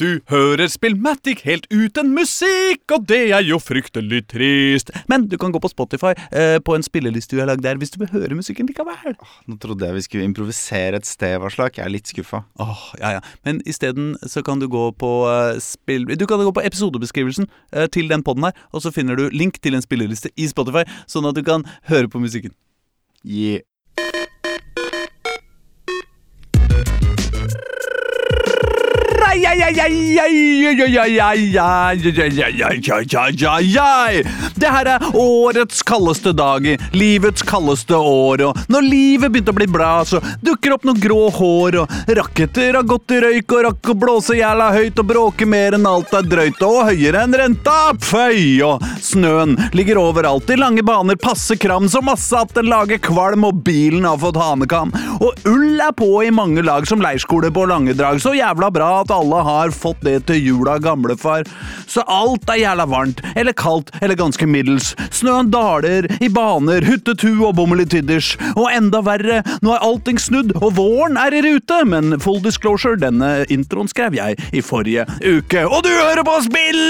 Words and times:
Du 0.00 0.22
hører 0.32 0.70
Spillmatic 0.72 1.42
helt 1.44 1.66
uten 1.68 2.14
musikk, 2.16 2.86
og 2.94 3.02
det 3.10 3.18
er 3.36 3.42
jo 3.44 3.58
fryktelig 3.60 4.22
trist. 4.32 4.88
Men 5.12 5.26
du 5.28 5.36
kan 5.36 5.52
gå 5.52 5.60
på 5.60 5.68
Spotify 5.68 6.14
eh, 6.32 6.56
på 6.64 6.72
en 6.72 6.86
spilleliste 6.86 7.36
du 7.36 7.42
har 7.42 7.50
lagd 7.50 7.66
der, 7.66 7.76
hvis 7.76 7.92
du 7.92 7.98
vil 8.00 8.08
høre 8.14 8.38
musikken 8.38 8.70
likevel. 8.70 9.18
Nå 9.44 9.58
trodde 9.60 9.84
jeg 9.84 9.98
vi 9.98 10.06
skulle 10.06 10.30
improvisere 10.30 10.96
et 10.96 11.08
sted, 11.08 11.36
Varslak. 11.44 11.76
Jeg 11.76 11.84
er 11.84 11.92
litt 11.92 12.08
skuffa. 12.08 12.46
Åh, 12.64 12.86
ja, 13.02 13.12
ja. 13.18 13.22
Men 13.44 13.60
isteden 13.68 14.14
så 14.24 14.40
kan 14.46 14.62
du 14.62 14.70
gå 14.72 14.88
på 14.96 15.12
eh, 15.28 15.60
spill... 15.60 16.08
Du 16.16 16.24
kan 16.24 16.40
gå 16.40 16.56
på 16.56 16.64
episodebeskrivelsen 16.64 17.50
eh, 17.76 17.90
til 17.92 18.08
den 18.08 18.24
podden 18.24 18.48
her, 18.48 18.66
og 18.72 18.80
så 18.86 18.94
finner 18.96 19.20
du 19.20 19.28
link 19.36 19.60
til 19.60 19.76
en 19.76 19.84
spilleliste 19.84 20.32
i 20.40 20.48
Spotify, 20.48 20.88
sånn 21.12 21.28
at 21.28 21.36
du 21.36 21.44
kan 21.44 21.68
høre 21.92 22.08
på 22.08 22.24
musikken. 22.24 22.56
Yeah. 23.20 23.60
Det 34.60 34.70
her 34.70 34.88
er 34.92 35.04
årets 35.18 35.80
kaldeste 35.86 36.32
dag, 36.36 36.66
livets 36.94 37.42
kaldeste 37.46 37.96
år, 37.96 38.44
og 38.46 38.60
når 38.70 38.86
livet 38.86 39.32
begynte 39.32 39.50
å 39.50 39.56
bli 39.56 39.66
bra, 39.70 40.04
så 40.06 40.20
dukker 40.44 40.76
opp 40.76 40.86
noen 40.86 41.00
grå 41.02 41.30
hår, 41.34 41.80
og 41.82 42.12
raketter 42.20 42.78
har 42.78 42.86
gått 42.86 43.14
i 43.16 43.20
røyk 43.24 43.56
og 43.56 43.64
rakk 43.66 43.90
å 43.90 43.96
blåse 44.04 44.36
jævla 44.38 44.68
høyt 44.76 45.02
og 45.02 45.08
bråke 45.10 45.48
mer 45.48 45.74
enn 45.78 45.88
alt 45.88 46.14
er 46.14 46.28
drøyt, 46.30 46.62
og 46.66 46.92
høyere 46.92 47.24
enn 47.24 47.34
renta, 47.40 47.78
føy, 48.06 48.60
og 48.66 48.86
snøen 49.02 49.56
ligger 49.74 49.98
overalt 50.02 50.52
i 50.52 50.60
lange 50.60 50.84
baner, 50.86 51.18
passe 51.18 51.58
kram, 51.58 51.88
så 51.90 52.04
masse 52.04 52.36
at 52.38 52.54
den 52.54 52.70
lager 52.70 53.02
kvalm, 53.02 53.48
og 53.48 53.64
bilen 53.66 54.06
har 54.06 54.20
fått 54.22 54.38
hanekam, 54.38 54.94
og 55.18 55.50
ull 55.50 55.80
er 55.80 55.96
på 55.96 56.12
i 56.22 56.30
mange 56.34 56.62
lag 56.66 56.86
som 56.86 57.02
leirskole 57.02 57.50
på 57.54 57.66
Langedrag, 57.70 58.22
så 58.22 58.36
jævla 58.36 58.70
bra 58.74 58.92
at 59.00 59.14
alle 59.14 59.39
har 59.46 59.74
fått 59.74 60.02
det 60.06 60.16
til 60.30 60.40
jula, 60.40 60.78
gamlefar. 60.82 61.48
Så 61.90 62.04
alt 62.10 62.48
er 62.50 62.62
jævla 62.62 62.86
varmt, 62.90 63.22
eller 63.34 63.56
kaldt, 63.56 63.92
eller 64.00 64.18
ganske 64.18 64.46
middels. 64.46 64.92
Snøen 65.14 65.50
daler 65.52 66.08
i 66.20 66.30
baner, 66.32 66.84
huttetu 66.86 67.32
og 67.34 67.56
bommel 67.58 67.84
i 67.84 67.88
tidders. 67.90 68.32
Og 68.54 68.70
enda 68.72 69.02
verre, 69.06 69.42
nå 69.64 69.74
er 69.74 69.86
allting 69.86 70.20
snudd, 70.20 70.54
og 70.60 70.76
våren 70.78 71.18
er 71.20 71.36
i 71.36 71.44
rute. 71.46 71.82
Men 71.90 72.18
full 72.22 72.40
disclosure, 72.44 72.98
denne 73.00 73.46
introen 73.52 73.90
skrev 73.90 74.16
jeg 74.18 74.38
i 74.52 74.64
forrige 74.64 75.06
uke. 75.24 75.66
Og 75.66 75.84
du 75.86 75.92
hører 75.92 76.24
på 76.26 76.38
Spill! 76.46 76.84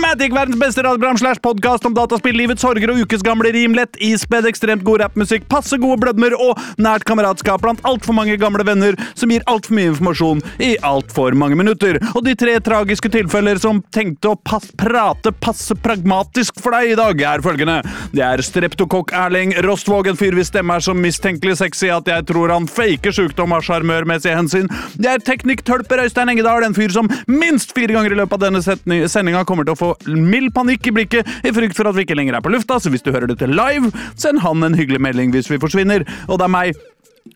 Matic, 0.00 0.32
verdens 0.34 0.58
beste 0.60 0.82
radioprogram 0.82 1.18
slash 1.20 1.40
podkast 1.44 1.84
om 1.86 1.94
dataspill, 1.96 2.36
livets 2.36 2.64
sorger 2.64 2.92
og 2.92 3.02
ukesgamle 3.04 3.52
rim, 3.54 3.74
lett 3.76 3.98
ispedd, 4.02 4.48
ekstremt 4.48 4.84
god 4.86 5.04
rappmusikk, 5.04 5.46
passe 5.50 5.76
gode 5.80 6.00
blødmer 6.02 6.34
og 6.40 6.58
nært 6.80 7.04
kameratskap 7.08 7.62
blant 7.64 7.82
altfor 7.88 8.16
mange 8.16 8.36
gamle 8.40 8.64
venner 8.66 8.98
som 9.14 9.32
gir 9.32 9.44
altfor 9.50 9.76
mye 9.76 9.92
informasjon 9.92 10.42
i 10.64 10.72
altfor 10.86 11.36
mange 11.40 11.58
minutter. 11.58 11.98
Og 12.14 12.24
de 12.26 12.36
tre 12.38 12.56
tragiske 12.64 13.10
tilfeller 13.12 13.60
som 13.62 13.82
tenkte 13.94 14.32
å 14.32 14.38
pass, 14.38 14.68
prate 14.78 15.32
passe 15.32 15.74
pragmatisk 15.80 16.60
for 16.60 16.76
deg 16.76 16.92
i 16.92 16.98
dag, 16.98 17.24
er 17.34 17.44
følgende. 17.44 17.80
Det 18.14 18.24
er 18.26 18.44
streptokokk 18.44 19.14
Erling 19.16 19.54
Rostvåg, 19.66 20.10
en 20.10 20.18
fyr 20.20 20.36
hvis 20.36 20.50
stemme 20.52 20.76
er 20.76 20.84
så 20.84 20.94
mistenkelig 20.96 21.58
sexy 21.60 21.90
at 21.92 22.08
jeg 22.10 22.26
tror 22.30 22.52
han 22.52 22.68
faker 22.70 23.14
sjukdom 23.14 23.54
av 23.56 23.64
sjarmørmessige 23.66 24.36
hensyn. 24.36 24.70
Det 25.00 25.10
er 25.10 25.24
teknikktølper 25.24 26.04
Øystein 26.04 26.32
Engedal, 26.32 26.64
en 26.66 26.76
fyr 26.76 26.92
som 26.94 27.10
minst 27.30 27.74
fire 27.76 27.96
ganger 27.96 28.14
i 28.14 28.20
løpet 28.20 28.38
av 28.38 28.46
denne 28.46 29.08
sendinga 29.08 29.44
kommer 29.48 29.66
til 29.66 29.76
å 29.76 29.80
få 29.80 29.92
mild 30.10 30.52
panikk 30.56 30.90
i 30.90 30.94
blikket 30.96 31.34
i 31.46 31.54
frykt 31.54 31.78
for 31.78 31.90
at 31.90 31.96
vi 31.96 32.06
ikke 32.06 32.18
lenger 32.18 32.38
er 32.38 32.44
på 32.44 32.52
lufta, 32.52 32.80
så 32.80 32.92
hvis 32.92 33.04
du 33.06 33.12
hører 33.14 33.30
dette 33.30 33.48
live, 33.50 33.92
send 34.20 34.42
han 34.44 34.66
en 34.66 34.76
hyggelig 34.78 35.02
melding 35.02 35.34
hvis 35.34 35.50
vi 35.50 35.60
forsvinner. 35.62 36.06
Og 36.28 36.40
det 36.40 36.46
er 36.46 36.54
meg, 36.54 36.80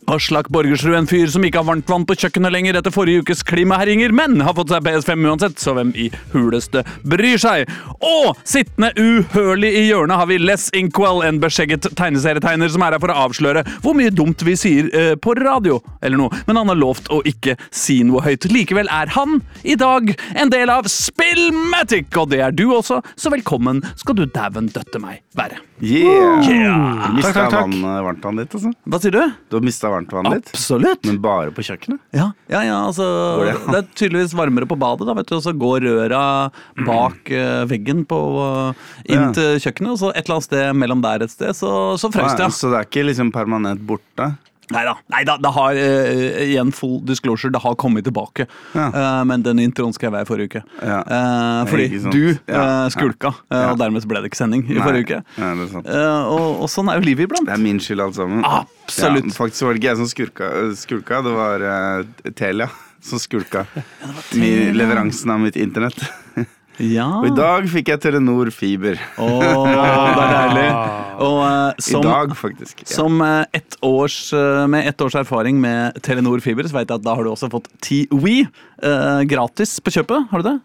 Aslak 0.06 0.48
Borgersrud, 0.52 0.94
en 0.94 1.06
fyr 1.08 1.30
som 1.32 1.44
ikke 1.46 1.60
har 1.60 1.66
varmt 1.68 1.88
vann 1.88 2.04
på 2.04 2.16
kjøkkenet 2.18 2.52
lenger 2.52 2.76
etter 2.78 2.92
forrige 2.92 3.22
ukes 3.24 3.40
klimaherjinger, 3.46 4.12
men 4.12 4.42
har 4.44 4.56
fått 4.56 4.72
seg 4.72 4.84
PS5 4.84 5.28
uansett, 5.30 5.56
så 5.60 5.72
hvem 5.76 5.94
i 5.96 6.10
huleste 6.34 6.82
bryr 7.08 7.40
seg? 7.40 7.70
Og 8.04 8.34
sittende 8.48 8.92
uhørlig 9.00 9.70
i 9.80 9.86
hjørnet 9.88 10.20
har 10.20 10.28
vi 10.28 10.38
Les 10.42 10.68
Inkwell, 10.76 11.22
en 11.24 11.40
beskjegget 11.42 11.88
tegneserietegner 11.96 12.72
som 12.72 12.84
er 12.84 12.96
her 12.96 13.02
for 13.02 13.14
å 13.14 13.18
avsløre 13.26 13.64
hvor 13.84 13.96
mye 13.96 14.12
dumt 14.12 14.44
vi 14.44 14.56
sier 14.60 14.90
eh, 14.92 15.14
på 15.16 15.36
radio, 15.40 15.80
eller 16.04 16.20
noe, 16.20 16.42
men 16.48 16.60
han 16.60 16.72
har 16.72 16.80
lovt 16.80 17.08
å 17.14 17.22
ikke 17.24 17.56
si 17.74 18.02
noe 18.04 18.24
høyt. 18.26 18.48
Likevel 18.52 18.90
er 18.92 19.12
han 19.16 19.40
i 19.64 19.78
dag 19.80 20.12
en 20.34 20.52
del 20.52 20.72
av 20.72 20.90
Spillmatic, 20.92 22.10
og 22.20 22.34
det 22.34 22.44
er 22.44 22.56
du 22.56 22.66
også, 22.76 23.00
så 23.16 23.32
velkommen 23.32 23.80
skal 23.96 24.20
du 24.20 24.26
dæven 24.28 24.68
døtte 24.74 25.00
meg 25.00 25.24
være. 25.38 25.62
Yeah. 25.82 26.50
Yeah. 26.50 27.08
Du 27.08 27.16
mista 27.16 27.46
eh, 27.46 28.02
varmtvannet 28.06 28.46
ditt, 28.46 28.54
altså? 28.54 28.70
Hva 28.86 29.00
sier 29.02 29.14
du? 29.14 29.22
Du 29.50 29.56
har 29.58 29.64
mista 29.66 29.90
varmtvannet 29.90 30.36
ditt, 30.36 30.52
Absolutt. 30.54 31.02
men 31.08 31.18
bare 31.24 31.50
på 31.54 31.64
kjøkkenet? 31.66 31.98
Ja, 32.14 32.28
ja, 32.52 32.60
ja 32.62 32.76
altså 32.86 33.06
det 33.42 33.56
Det 33.72 33.80
er 33.80 33.88
tydeligvis 33.98 34.36
varmere 34.38 34.68
på 34.70 34.78
badet, 34.78 35.08
da, 35.08 35.16
vet 35.18 35.30
du, 35.30 35.34
og 35.40 35.42
så 35.42 35.54
går 35.64 35.88
røra 35.88 36.22
bak 36.78 37.26
mm. 37.26 37.66
veggen 37.72 38.04
på, 38.08 38.20
eh, 38.46 38.86
inn 39.16 39.34
til 39.34 39.58
kjøkkenet, 39.66 39.96
og 39.96 40.00
så 40.04 40.12
et 40.14 40.22
eller 40.22 40.38
annet 40.38 40.48
sted 40.48 40.80
mellom 40.84 41.04
der 41.04 41.26
et 41.26 41.34
sted, 41.34 41.50
så, 41.58 41.72
så 41.98 42.12
frøs 42.14 42.36
det, 42.38 42.46
ja. 42.46 42.50
Så 42.54 42.70
det 42.70 42.80
er 42.80 42.90
ikke 42.90 43.08
liksom 43.10 43.34
permanent 43.34 43.82
borte? 43.88 44.30
Neida, 44.72 44.94
neida, 45.12 45.34
det 45.44 45.50
har 45.52 45.76
uh, 45.76 46.38
igjen 46.44 46.70
full 46.72 47.00
disclosure, 47.04 47.52
det 47.52 47.60
har 47.60 47.74
kommet 47.80 48.06
tilbake. 48.06 48.46
Ja. 48.72 48.86
Uh, 48.94 49.24
men 49.28 49.42
den 49.44 49.60
introen 49.60 49.92
skrev 49.92 50.16
jeg 50.16 50.24
i 50.24 50.28
forrige 50.30 50.48
uke. 50.52 50.62
Ja. 50.80 51.00
Uh, 51.04 51.66
fordi 51.68 52.00
du 52.14 52.22
Ja, 52.48 52.64
skulka, 52.94 53.34
ja. 53.52 53.66
og 53.74 53.78
dermed 53.82 54.06
ble 54.08 54.22
det 54.24 54.30
ikke 54.32 54.40
sending 54.40 54.64
i 54.70 54.78
Nei. 54.78 54.80
forrige 54.86 55.04
uke. 55.04 55.20
Nei, 55.42 55.52
det 55.60 55.68
sant. 55.74 55.90
Og, 55.92 56.48
og 56.64 56.72
sånn 56.72 56.88
er 56.92 57.00
jo 57.02 57.06
livet 57.10 57.28
iblant. 57.28 57.48
Det 57.50 57.58
er 57.58 57.62
min 57.66 57.82
skyld, 57.82 58.00
alt 58.06 58.16
sammen. 58.16 58.40
Absolutt. 58.48 59.28
Ja, 59.28 59.36
faktisk 59.36 59.68
var 59.68 59.76
det 59.76 59.82
ikke 59.82 59.92
jeg 59.92 60.00
som 60.00 60.10
skurka, 60.14 60.50
skulka, 60.80 61.20
det 61.28 61.36
var 61.36 61.68
Telia 62.40 62.70
som 63.04 63.20
skulka. 63.20 63.66
Mi- 64.32 64.72
leveransen 64.72 65.30
av 65.36 65.40
mitt 65.44 65.56
internett. 65.60 66.00
Ja. 66.82 67.06
Og 67.20 67.28
i 67.28 67.34
dag 67.36 67.66
fikk 67.70 67.92
jeg 67.92 68.02
Telenor 68.02 68.50
fiber. 68.54 68.98
Åh, 69.22 69.40
det 69.40 70.24
er 70.24 70.32
deilig. 70.34 70.68
Og 71.24 71.40
eh, 71.46 71.90
I 71.94 72.00
dag, 72.02 72.32
faktisk. 72.34 72.82
Ja. 72.82 72.90
Som 72.90 73.22
uh, 73.22 73.44
ett 73.54 73.76
års, 73.86 74.18
uh, 74.34 74.66
med 74.70 74.88
ett 74.90 75.00
års 75.00 75.14
erfaring 75.14 75.60
med 75.62 76.00
Telenor 76.02 76.42
Fiber, 76.42 76.66
så 76.66 76.80
vet 76.80 76.90
jeg 76.90 76.98
at 76.98 77.06
da 77.06 77.14
har 77.14 77.22
du 77.22 77.30
også 77.30 77.50
fått 77.52 77.70
TWE 77.84 78.40
eh, 78.44 79.22
gratis 79.30 79.76
på 79.78 79.94
kjøpet. 79.94 80.26
Har 80.32 80.42
du 80.42 80.48
det? 80.48 80.56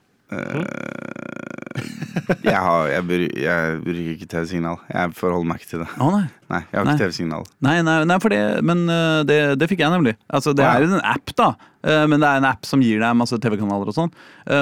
Jeg, 2.44 2.56
har, 2.62 2.88
jeg, 2.92 3.04
bru- 3.08 3.38
jeg 3.42 3.78
bruker 3.84 4.10
ikke 4.14 4.28
TV-signal. 4.30 4.78
Jeg 4.92 5.14
forholder 5.18 5.48
meg 5.50 5.62
ikke 5.62 5.70
til 5.72 5.82
det. 5.84 5.88
Å 6.02 6.10
nei. 6.14 6.24
Nei, 6.52 6.60
jeg 6.72 6.78
har 6.80 6.86
Nei. 6.88 6.94
ikke 6.96 7.04
TV-signal. 7.06 7.46
Nei, 7.66 7.76
nei, 7.86 7.96
nei, 8.10 8.18
det, 8.34 8.40
men 8.68 8.84
eh, 8.94 9.20
det, 9.30 9.38
det 9.62 9.70
fikk 9.72 9.84
jeg 9.86 9.94
nemlig. 9.94 10.16
Altså, 10.34 10.54
det 10.58 10.66
er 10.68 10.86
en 10.88 10.98
app, 11.00 11.34
da. 11.40 11.50
eh, 11.86 12.04
Men 12.12 12.22
det 12.24 12.30
er 12.32 12.42
en 12.42 12.50
app 12.52 12.68
som 12.68 12.84
gir 12.84 13.02
deg 13.02 13.18
masse 13.20 13.38
TV-kanaler 13.42 13.92
og 13.92 13.96
sånn. 13.98 14.12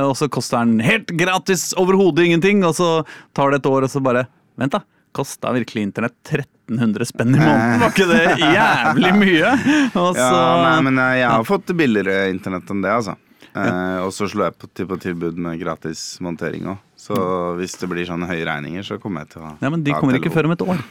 Og 0.07 0.13
så 0.19 0.29
koster 0.31 0.63
den 0.67 0.83
helt 0.85 1.11
gratis, 1.19 1.69
overhodet 1.79 2.27
ingenting. 2.29 2.63
Og 2.67 2.75
så 2.77 2.89
tar 3.37 3.51
det 3.55 3.61
et 3.63 3.71
år, 3.71 3.87
og 3.87 3.93
så 3.93 4.03
bare 4.03 4.27
Vent, 4.57 4.73
da. 4.73 4.81
Kosta 5.17 5.51
virkelig 5.55 5.83
internett 5.87 6.15
1300 6.29 7.05
spenn 7.09 7.35
i 7.35 7.39
måneden? 7.41 7.79
Var 7.81 7.93
ikke 7.93 8.07
det 8.09 8.23
jævlig 8.57 9.11
mye? 9.17 9.51
Så 9.95 10.03
Ja, 10.17 10.31
nei, 10.63 10.75
men 10.89 10.99
jeg 11.17 11.29
har 11.31 11.45
fått 11.47 11.71
billigere 11.77 12.27
internett 12.33 12.69
enn 12.73 12.83
det, 12.85 12.91
altså. 12.99 13.15
Eh, 13.57 13.99
og 14.05 14.13
så 14.15 14.27
slo 14.29 14.45
jeg 14.47 14.55
på, 14.59 14.69
til 14.77 14.87
på 14.89 14.99
tilbud 15.01 15.39
med 15.41 15.59
gratis 15.61 16.03
montering 16.23 16.69
òg. 16.73 16.83
Så 16.97 17.17
hvis 17.59 17.75
det 17.81 17.89
blir 17.91 18.07
sånne 18.09 18.29
høye 18.29 18.45
regninger, 18.47 18.85
så 18.85 18.97
kommer 19.01 19.25
jeg 19.25 19.35
til 19.35 19.45
å 19.47 19.51
Ja, 19.61 19.71
men 19.73 19.83
De 19.85 19.93
kommer 19.95 20.19
ikke 20.19 20.33
før 20.33 20.49
om 20.49 20.55
et 20.57 20.65
år. 20.65 20.81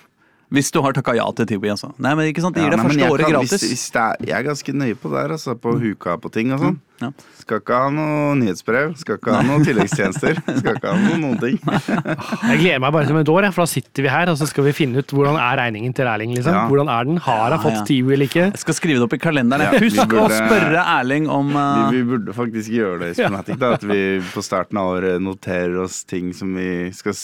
Hvis 0.55 0.71
du 0.71 0.79
har 0.81 0.93
takka 0.95 1.13
ja 1.17 1.25
til 1.35 1.47
Tiwi, 1.51 1.69
altså. 1.75 1.89
Nei, 1.99 2.13
men 2.15 2.29
ikke 2.31 2.41
sant, 2.45 2.55
De 2.55 2.61
Ja, 2.63 2.69
gir 2.69 2.77
deg 2.77 2.79
nei, 2.79 2.87
første 2.87 3.07
året 3.11 3.25
kan- 3.27 3.33
gratis. 3.35 3.51
Hvis, 3.51 3.71
hvis 3.73 3.87
det 3.91 4.03
er, 4.03 4.27
jeg 4.29 4.37
er 4.39 4.45
ganske 4.47 4.73
nøye 4.79 4.95
på 5.03 5.11
det 5.11 5.19
her, 5.25 5.33
altså. 5.35 5.55
På 5.59 5.73
huka 5.81 6.17
på 6.23 6.31
ting 6.31 6.53
og 6.55 6.61
sånn. 6.63 6.77
Ja. 7.03 7.11
Skal 7.43 7.59
ikke 7.61 7.75
ha 7.77 7.89
noe 7.93 8.37
nyhetsbrev. 8.39 8.95
Skal 8.97 9.19
ikke 9.19 9.35
ha 9.35 9.41
noen 9.45 9.65
tilleggstjenester. 9.67 10.39
Skal 10.61 10.79
ikke 10.79 10.93
ha 10.93 10.95
noe, 11.03 11.19
noen 11.21 11.41
ting. 11.43 11.59
Jeg 12.53 12.61
gleder 12.63 12.81
meg 12.81 12.95
bare 12.95 13.07
som 13.11 13.19
et 13.21 13.29
år, 13.35 13.49
for 13.53 13.67
da 13.67 13.71
sitter 13.75 14.07
vi 14.07 14.09
her 14.15 14.31
og 14.33 14.39
så 14.41 14.47
skal 14.49 14.65
vi 14.69 14.73
finne 14.79 15.03
ut 15.03 15.13
hvordan 15.13 15.37
er 15.37 15.59
regningen 15.61 15.93
til 15.99 16.07
Erling. 16.09 16.33
liksom. 16.39 16.55
Ja. 16.55 16.63
Hvordan 16.71 16.89
er 16.95 17.11
den? 17.11 17.19
Har 17.27 17.51
hun 17.57 17.65
fått 17.67 17.77
ja. 17.81 17.85
TIO 17.91 18.15
eller 18.15 18.31
ikke? 18.31 18.47
Jeg 18.55 18.63
skal 18.63 18.79
skrive 18.79 19.03
det 19.03 19.09
opp 19.11 19.19
i 19.19 19.21
kalenderen. 19.27 19.67
Ja, 19.67 19.75
vi 19.77 19.91
Husk 19.91 20.15
å 20.15 20.29
spørre 20.31 20.87
Erling 20.97 21.29
om 21.29 21.51
Vi, 21.53 21.59
eh, 21.59 21.91
vi 21.99 22.05
burde 22.15 22.33
faktisk 22.39 22.71
gjøre 22.71 23.01
det 23.03 23.11
i 23.13 23.19
Spinatic. 23.19 23.59
Da, 23.61 23.75
at 23.77 23.85
vi 23.85 24.01
på 24.33 24.47
starten 24.47 24.79
av 24.81 24.95
året 24.95 25.21
noterer 25.21 25.77
oss 25.85 26.05
ting 26.07 26.33
som 26.33 26.55
vi 26.57 26.71
skal 26.97 27.19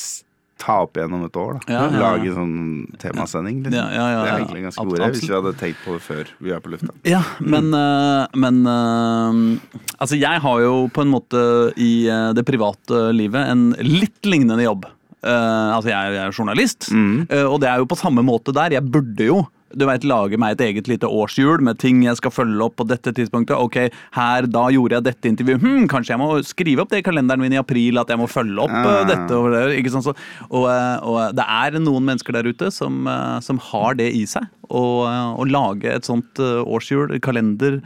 ta 0.62 0.76
opp 0.86 0.94
igjennom 1.00 1.24
et 1.26 1.36
år. 1.42 1.58
Da. 1.58 1.72
Ja, 1.74 1.80
ja, 1.82 1.90
ja. 1.90 2.00
Lage 2.04 2.32
sånn 2.36 2.54
temasending. 3.02 3.60
Liksom. 3.64 3.74
Ja, 3.74 3.86
ja, 3.90 4.06
ja, 4.14 4.20
det 4.22 4.30
er 4.30 4.38
egentlig 4.44 4.62
ganske 4.68 4.84
gode 4.86 5.02
god 5.02 5.16
hvis 5.16 5.26
vi 5.26 5.34
hadde 5.34 5.52
tenkt 5.58 5.82
på 5.84 5.96
det 5.96 6.02
før 6.06 6.30
vi 6.46 6.54
er 6.54 6.62
på 6.62 6.72
lufta. 6.76 6.94
Ja, 7.10 7.22
men, 7.42 7.72
mm. 7.74 8.40
men 8.44 8.62
eh, 8.70 9.78
Altså, 10.02 10.18
jeg 10.18 10.42
har 10.46 10.62
jo 10.64 10.74
på 10.94 11.02
en 11.04 11.10
måte 11.12 11.42
i 11.80 11.92
eh, 12.10 12.30
det 12.36 12.44
private 12.48 13.02
livet 13.14 13.50
en 13.52 13.68
litt 13.82 14.22
lignende 14.26 14.64
jobb. 14.64 14.86
Eh, 15.22 15.68
altså, 15.76 15.92
jeg, 15.92 16.16
er- 16.18 16.32
journalist, 16.34 16.88
Mm. 16.90 17.26
eh, 17.30 17.44
og 17.46 17.60
det 17.62 17.68
er 17.70 17.78
jo 17.82 17.86
på 17.90 17.98
samme 18.00 18.22
måte 18.26 18.54
der. 18.54 18.74
Jeg 18.78 18.86
burde 18.90 19.26
jo 19.28 19.42
du 19.76 19.84
vet, 19.88 20.04
lage 20.08 20.38
meg 20.40 20.54
et 20.56 20.64
eget 20.68 20.88
lite 20.90 21.08
årshjul 21.08 21.62
med 21.64 21.78
ting 21.82 22.02
jeg 22.04 22.18
skal 22.20 22.30
følge 22.34 22.64
opp 22.66 22.76
på 22.80 22.86
dette 22.88 23.12
tidspunktet. 23.16 23.56
Ok, 23.56 23.76
her, 24.16 24.48
da 24.50 24.66
gjorde 24.74 24.98
jeg 24.98 25.06
dette 25.08 25.30
intervjuet. 25.32 25.62
Hm, 25.62 25.86
kanskje 25.92 26.14
jeg 26.14 26.20
må 26.22 26.30
skrive 26.46 26.84
opp 26.84 26.90
det 26.92 27.02
i 27.02 27.06
kalenderen 27.06 27.40
min 27.42 27.52
i 27.56 27.60
april 27.60 27.98
at 28.02 28.08
jeg 28.12 28.20
må 28.20 28.28
følge 28.30 28.58
opp 28.64 28.72
eh, 28.72 28.90
Ah. 28.92 29.04
dette. 29.08 29.32
Og, 29.38 29.50
det, 29.54 29.62
ikke 29.80 29.92
sant? 29.94 30.04
Så, 30.08 30.14
og, 30.50 30.66
eh, 30.70 30.96
og 31.08 31.36
det 31.38 31.46
er 31.48 31.78
noen 31.80 32.04
mennesker 32.10 32.36
der 32.36 32.48
ute 32.50 32.70
som, 32.74 33.06
eh, 33.08 33.38
som 33.44 33.58
har 33.72 33.94
det 33.98 34.10
i 34.14 34.24
seg. 34.28 34.48
Å 34.72 34.82
eh, 35.08 35.44
lage 35.52 35.90
et 35.92 36.06
sånt 36.08 36.38
eh, 36.40 36.62
årshjul, 36.64 37.16
kalender, 37.24 37.80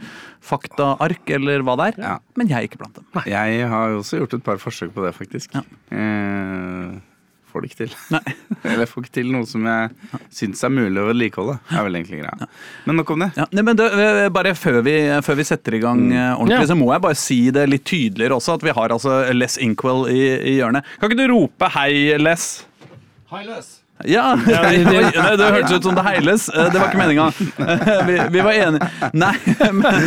faktaark 0.47 1.29
eller 1.35 1.63
hva 1.65 1.75
det 1.79 1.89
er. 1.91 2.01
Ja. 2.03 2.15
Men 2.39 2.47
jeg 2.51 2.57
er 2.59 2.67
ikke 2.69 2.79
blant 2.83 2.95
dem. 2.99 3.07
Jeg 3.27 3.67
har 3.71 3.95
også 3.97 4.21
gjort 4.21 4.37
et 4.37 4.45
par 4.45 4.59
forsøk 4.61 4.93
på 4.95 5.03
det, 5.05 5.13
faktisk. 5.17 5.55
Ja. 5.57 5.63
Eh, 5.91 6.97
får 7.57 7.65
det 7.65 7.71
ikke 7.73 7.79
til. 7.83 7.95
Nei. 8.13 8.21
Eller 8.71 8.85
får 8.93 9.03
ikke 9.07 9.15
til 9.19 9.31
noe 9.33 9.49
som 9.49 9.65
jeg 9.67 10.21
syns 10.39 10.63
er 10.63 10.73
mulig 10.77 11.01
å 11.01 11.07
vedlikeholde. 11.09 11.57
er 11.73 11.87
vel 11.89 11.97
egentlig 11.99 12.21
greia. 12.21 12.47
Men 12.85 12.99
nok 13.01 13.11
om 13.17 13.25
det. 13.25 13.31
Ja, 13.41 13.47
nei, 13.57 13.65
men 13.67 13.79
det, 13.81 13.89
eh, 13.97 14.29
bare 14.37 14.53
før 14.57 14.79
vi, 14.85 14.95
før 15.25 15.39
vi 15.41 15.47
setter 15.49 15.75
i 15.77 15.81
gang 15.83 16.05
eh, 16.13 16.29
ordentlig, 16.37 16.61
Ja. 16.61 16.69
så 16.71 16.77
må 16.79 16.91
jeg 16.93 17.03
bare 17.09 17.17
si 17.19 17.39
det 17.51 17.65
litt 17.71 17.85
tydeligere 17.89 18.37
også, 18.37 18.55
at 18.61 18.63
vi 18.69 18.75
har 18.77 18.93
altså 18.95 19.17
Les 19.35 19.57
Inkwell 19.65 20.05
i, 20.13 20.21
i 20.53 20.55
hjørnet. 20.61 20.85
Kan 21.01 21.09
ikke 21.11 21.25
du 21.25 21.33
rope 21.33 21.69
hei, 21.75 22.13
Les? 22.21 22.47
Hei, 23.33 23.43
Les. 23.49 23.73
Ja, 24.05 24.35
det- 24.45 24.83
det, 24.85 25.11
det, 25.11 25.37
det 25.41 25.45
hørtes 25.55 25.71
ut 25.79 25.83
som 25.87 25.95
det 25.97 26.03
heiles. 26.05 26.49
Eh, 26.53 26.67
Det 26.71 26.79
var 26.79 26.91
ikke 26.91 26.99
meninga. 27.01 27.31
Vi, 28.07 28.17
vi 28.35 28.43
var 28.45 28.51
enige. 28.53 28.89
Nei, 29.13 29.33
men 29.73 29.97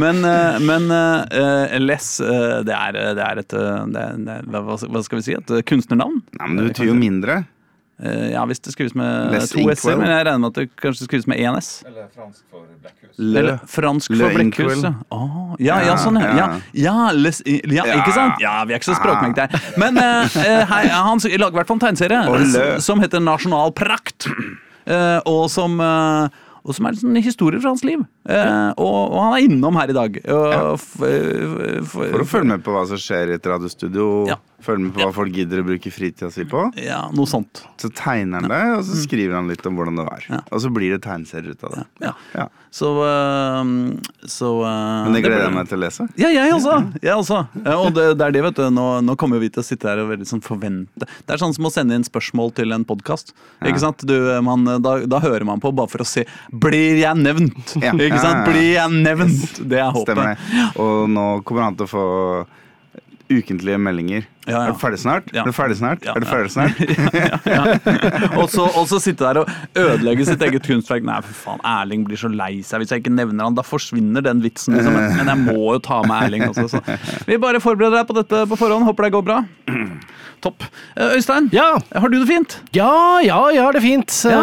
Men, 0.00 0.24
eh, 0.24 0.58
men 0.60 0.88
less, 0.90 1.78
Les, 1.80 2.10
eh, 2.20 2.58
det 2.66 2.74
er, 2.74 2.98
det 3.14 3.24
er 3.28 3.40
et 3.44 3.52
eh, 3.54 3.86
det 3.94 4.04
det 4.26 4.36
hva 4.50 4.64
hva 4.80 5.02
skal 5.06 5.20
vi 5.20 5.26
si? 5.28 5.36
Et 5.38 5.54
kunstnernavn? 5.70 6.20
Nei, 6.40 6.46
men 6.48 6.56
det 6.60 6.68
betyr 6.72 6.90
jo 6.90 6.94
mindre. 6.98 7.42
Eh, 8.02 8.30
Ja, 8.32 8.44
hvis 8.48 8.60
det 8.64 8.72
skrives 8.72 8.94
med 8.96 9.32
Les 9.34 9.50
to 9.52 9.60
s-er, 9.74 9.96
men 10.00 10.08
jeg 10.08 10.24
regner 10.26 10.40
med 10.40 10.48
at 10.54 10.54
det 10.60 10.68
kanskje 10.80 11.04
skrives 11.08 11.26
med 11.28 11.38
én 11.38 11.56
s. 11.60 11.82
Eller 11.86 12.06
fransk 12.14 12.42
for 12.50 12.64
blekkhus. 12.80 13.18
Eller 13.18 13.58
fransk 13.68 14.10
Le 14.14 14.24
for 14.24 14.38
blekkhus. 14.38 14.74
Inkwell. 14.76 14.84
Ja. 14.84 15.20
Ja, 15.58 15.78
ja, 15.80 15.86
Ja, 15.90 15.96
sånn, 16.00 16.20
ja. 16.20 16.30
Ja, 16.30 16.36
ja. 16.38 16.60
ja, 16.72 17.10
les, 17.12 17.42
ja, 17.44 17.84
Ja. 17.84 17.98
ikke 18.00 18.14
sant? 18.16 18.40
Ja, 18.40 18.64
vi 18.64 18.72
er 18.74 18.80
ikke 18.80 18.90
så 18.92 18.96
språkmektige 18.96 19.48
her. 19.50 19.72
Men 19.76 19.98
eh, 20.00 20.64
hei, 20.72 20.84
han 20.88 21.18
lager 21.20 21.50
i 21.52 21.58
hvert 21.60 21.68
fall 21.68 21.80
en 21.80 21.86
tegneserie 21.88 22.80
som 22.80 23.00
heter 23.04 23.20
Nasjonal 23.20 23.74
prakt. 23.76 24.28
uh, 24.90 25.20
og 25.28 25.50
som 25.52 25.76
uh, 25.80 26.28
og 26.60 26.74
som 26.76 26.86
er 26.90 26.96
en 27.04 27.16
historie 27.24 27.60
fra 27.60 27.70
hans 27.72 27.82
liv. 27.86 28.02
Eh, 28.28 28.70
og, 28.76 28.96
og 29.14 29.18
han 29.24 29.32
er 29.38 29.46
innom 29.46 29.76
her 29.80 29.88
i 29.88 29.96
dag. 29.96 30.18
Og, 30.28 30.74
f, 30.76 30.90
f, 31.00 31.94
For 31.96 32.20
å 32.20 32.26
følge 32.28 32.50
med 32.52 32.64
på 32.66 32.74
hva 32.74 32.82
som 32.90 33.00
skjer 33.00 33.32
i 33.32 33.36
et 33.38 33.48
radiostudio. 33.48 34.08
Ja. 34.28 34.36
Følge 34.64 34.84
med 34.86 34.94
på 34.96 35.02
hva 35.04 35.10
folk 35.14 35.34
gidder 35.34 35.62
å 35.62 35.66
bruke 35.66 35.92
fritida 35.94 36.30
si 36.32 36.44
på. 36.48 36.66
Ja, 36.80 37.02
noe 37.16 37.28
sånt. 37.30 37.62
Så 37.80 37.88
tegner 37.96 38.42
han 38.42 38.50
det, 38.52 38.62
og 38.76 38.82
så 38.88 38.98
skriver 39.02 39.38
han 39.38 39.48
litt 39.50 39.64
om 39.68 39.78
hvordan 39.78 40.00
det 40.00 40.06
var. 40.06 40.26
Ja. 40.28 40.40
Og 40.50 40.62
så 40.64 40.70
blir 40.74 40.92
det 40.94 41.02
tegneserier 41.06 41.56
ut 41.56 41.64
av 41.68 41.78
det. 41.78 41.84
Ja. 42.04 42.14
Ja. 42.36 42.48
Så, 42.70 42.90
uh, 43.02 43.64
så 44.30 44.50
uh, 44.62 45.06
Men 45.06 45.16
det 45.16 45.24
gleder 45.24 45.46
jeg 45.48 45.54
meg 45.56 45.70
til 45.70 45.80
å 45.80 45.82
lese. 45.82 46.06
Ja, 46.20 46.30
jeg 46.34 46.52
også. 46.54 46.76
Jeg 47.02 47.14
også. 47.16 47.40
Og 47.74 47.88
det, 47.96 48.04
det 48.20 48.28
er 48.28 48.36
det, 48.36 48.44
vet 48.46 48.60
du. 48.60 48.66
Nå, 48.76 48.86
nå 49.06 49.16
kommer 49.20 49.42
vi 49.42 49.50
til 49.50 49.64
å 49.64 49.66
sitte 49.66 49.90
her 49.90 50.04
og 50.04 50.12
veldig 50.12 50.28
sånn 50.28 50.44
forvente. 50.44 51.08
Det 51.08 51.34
er 51.34 51.42
sånn 51.42 51.56
som 51.56 51.66
å 51.66 51.72
sende 51.74 51.98
inn 51.98 52.06
spørsmål 52.06 52.54
til 52.60 52.76
en 52.76 52.86
podkast. 52.86 53.34
Ja. 53.64 53.74
Da, 53.74 54.94
da 55.08 55.22
hører 55.24 55.48
man 55.48 55.62
på 55.62 55.72
bare 55.74 55.90
for 55.90 56.04
å 56.04 56.08
se 56.08 56.26
Blir 56.52 57.00
jeg 57.00 57.16
nevnt? 57.18 57.74
Ikke 57.80 58.22
sant? 58.22 58.46
Blir 58.46 58.74
jeg 58.76 59.02
nevnt? 59.02 59.60
Det 59.70 59.80
er 59.80 59.90
håpet. 59.94 60.12
Stemmer 60.12 60.34
det. 60.34 60.70
Og 60.82 61.10
nå 61.10 61.26
kommer 61.46 61.68
han 61.68 61.78
til 61.78 61.88
å 61.88 61.90
få 61.90 62.06
ukentlige 63.30 63.78
meldinger. 63.80 64.26
Ja, 64.46 64.52
ja. 64.52 64.60
Er 64.66 64.72
du 64.74 64.78
ferdig 64.80 64.98
snart? 65.02 65.28
Ja. 65.34 65.44
Er 65.44 65.50
du 65.52 65.54
ferdig 65.54 65.76
snart? 65.78 66.02
Ja, 66.04 66.14
er 66.16 66.22
du 66.22 66.26
ja. 66.26 66.32
ferdig 66.32 66.50
snart? 66.50 68.34
Og 68.40 68.48
så, 68.50 68.64
og 68.64 68.86
så 68.90 68.98
sitte 69.02 69.24
der 69.26 69.40
og 69.42 69.50
ødelegge 69.78 70.24
sitt 70.26 70.42
eget 70.42 70.64
kunstverk. 70.66 71.04
Nei, 71.06 71.18
for 71.26 71.36
faen, 71.44 71.62
Erling 71.66 72.06
blir 72.08 72.18
så 72.20 72.30
lei 72.32 72.60
seg 72.66 72.82
hvis 72.82 72.94
jeg 72.94 73.02
ikke 73.04 73.12
nevner 73.14 73.46
han. 73.48 73.56
Da 73.58 73.64
forsvinner 73.66 74.24
den 74.24 74.42
vitsen. 74.44 74.76
Liksom. 74.78 74.96
Men 74.96 75.16
men 75.20 75.30
jeg 75.32 75.42
må 75.44 75.74
jo 75.74 75.78
ta 75.84 76.00
med 76.06 76.16
Erling 76.26 76.46
også. 76.48 76.66
Så. 76.72 76.80
Vi 77.28 77.38
bare 77.42 77.60
forbereder 77.62 78.00
deg 78.00 78.08
på 78.10 78.16
dette 78.20 78.42
på 78.50 78.58
forhånd. 78.60 78.86
Håper 78.88 79.08
det 79.08 79.12
går 79.18 79.26
bra. 79.28 79.38
Topp. 80.44 80.64
Eh, 80.96 81.16
Øystein, 81.18 81.50
Ja, 81.52 81.74
har 81.92 82.08
du 82.08 82.18
det 82.18 82.28
fint? 82.30 82.60
ja, 82.72 83.20
ja, 83.20 83.40
jeg 83.52 83.62
har 83.62 83.76
det 83.76 83.82
fint. 83.84 84.14
Ja. 84.24 84.40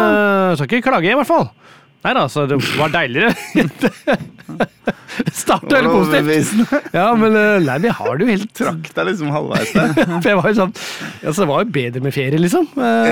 Uh, 0.52 0.56
skal 0.56 0.78
ikke 0.78 0.90
klage, 0.92 1.10
i 1.10 1.16
hvert 1.18 1.26
fall. 1.26 1.48
Nei 2.08 2.14
da, 2.16 2.22
så 2.32 2.46
det 2.48 2.56
var 2.78 2.88
deiligere. 2.88 3.34
Starta 5.34 5.74
veldig 5.76 5.90
positivt. 5.92 6.70
Ja, 6.96 7.10
men 7.18 7.34
eh, 7.36 7.58
nei, 7.66 7.74
vi 7.84 7.90
har 7.92 8.16
det 8.16 8.24
jo 8.24 8.30
helt 8.30 8.52
Trakk 8.56 8.86
deg 8.96 9.08
liksom 9.10 9.32
halvveis 9.34 9.72
der. 9.74 9.90
For 10.22 10.28
jeg 10.30 10.38
var 10.38 10.48
jo 10.48 10.56
sånn 10.56 10.72
altså, 10.78 11.42
Det 11.42 11.48
var 11.50 11.64
jo 11.66 11.70
bedre 11.74 12.02
med 12.06 12.14
ferie, 12.16 12.40
liksom. 12.40 12.68
Eh, 12.78 13.10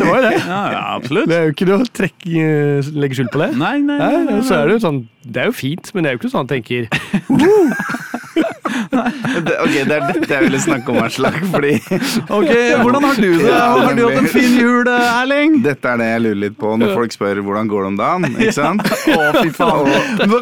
Det 0.00 0.06
var 0.08 0.16
jo 0.16 0.22
det. 0.24 0.32
Ja, 0.38 0.60
ja 0.72 0.82
absolutt. 0.94 1.28
Det 1.28 1.36
er 1.36 1.44
jo 1.50 1.54
ikke 1.56 1.68
noe 1.68 1.84
å 1.84 1.90
trekke, 2.00 2.46
eh, 2.46 2.90
legge 3.04 3.18
skjul 3.20 3.30
på 3.34 3.42
det. 3.44 3.50
Nei, 3.60 3.74
nei, 3.84 3.98
Nei, 4.00 4.10
nei, 4.16 4.24
nei. 4.38 4.40
så 4.48 4.56
er 4.62 4.70
det 4.70 4.78
jo 4.78 4.84
sånn 4.86 5.02
Det 5.26 5.44
er 5.44 5.50
jo 5.52 5.56
fint, 5.60 5.92
men 5.92 6.06
det 6.06 6.12
er 6.12 6.16
jo 6.16 6.22
ikke 6.22 6.32
sånn 6.32 6.46
at 6.46 6.48
man 6.48 6.54
tenker 6.56 6.82
Det, 8.90 9.54
ok, 9.62 9.74
det 9.88 9.94
er 9.96 10.04
dette 10.12 10.28
jeg 10.34 10.44
ville 10.46 10.60
snakke 10.62 10.92
om, 10.92 10.98
Aslak. 11.04 11.36
Fordi 11.52 11.72
Ok, 12.30 12.50
Hvordan 12.82 13.06
har 13.08 13.20
du 13.20 13.28
det? 13.38 13.52
Har 13.54 13.94
du 13.96 14.02
hatt 14.06 14.18
en 14.20 14.28
fin 14.30 14.56
jul, 14.58 14.88
Erling? 14.90 15.58
dette 15.64 15.88
er 15.92 16.00
det 16.00 16.08
jeg 16.10 16.22
lurer 16.26 16.40
litt 16.44 16.56
på 16.60 16.72
når 16.80 16.94
folk 16.96 17.14
spør 17.14 17.40
hvordan 17.46 17.70
går 17.70 17.86
det 17.86 17.90
om 17.92 17.98
dagen. 18.00 18.28
Ikke 18.36 18.56
sant? 18.56 18.84
Å, 19.14 19.20
fy 19.40 19.52
faen. 19.56 19.90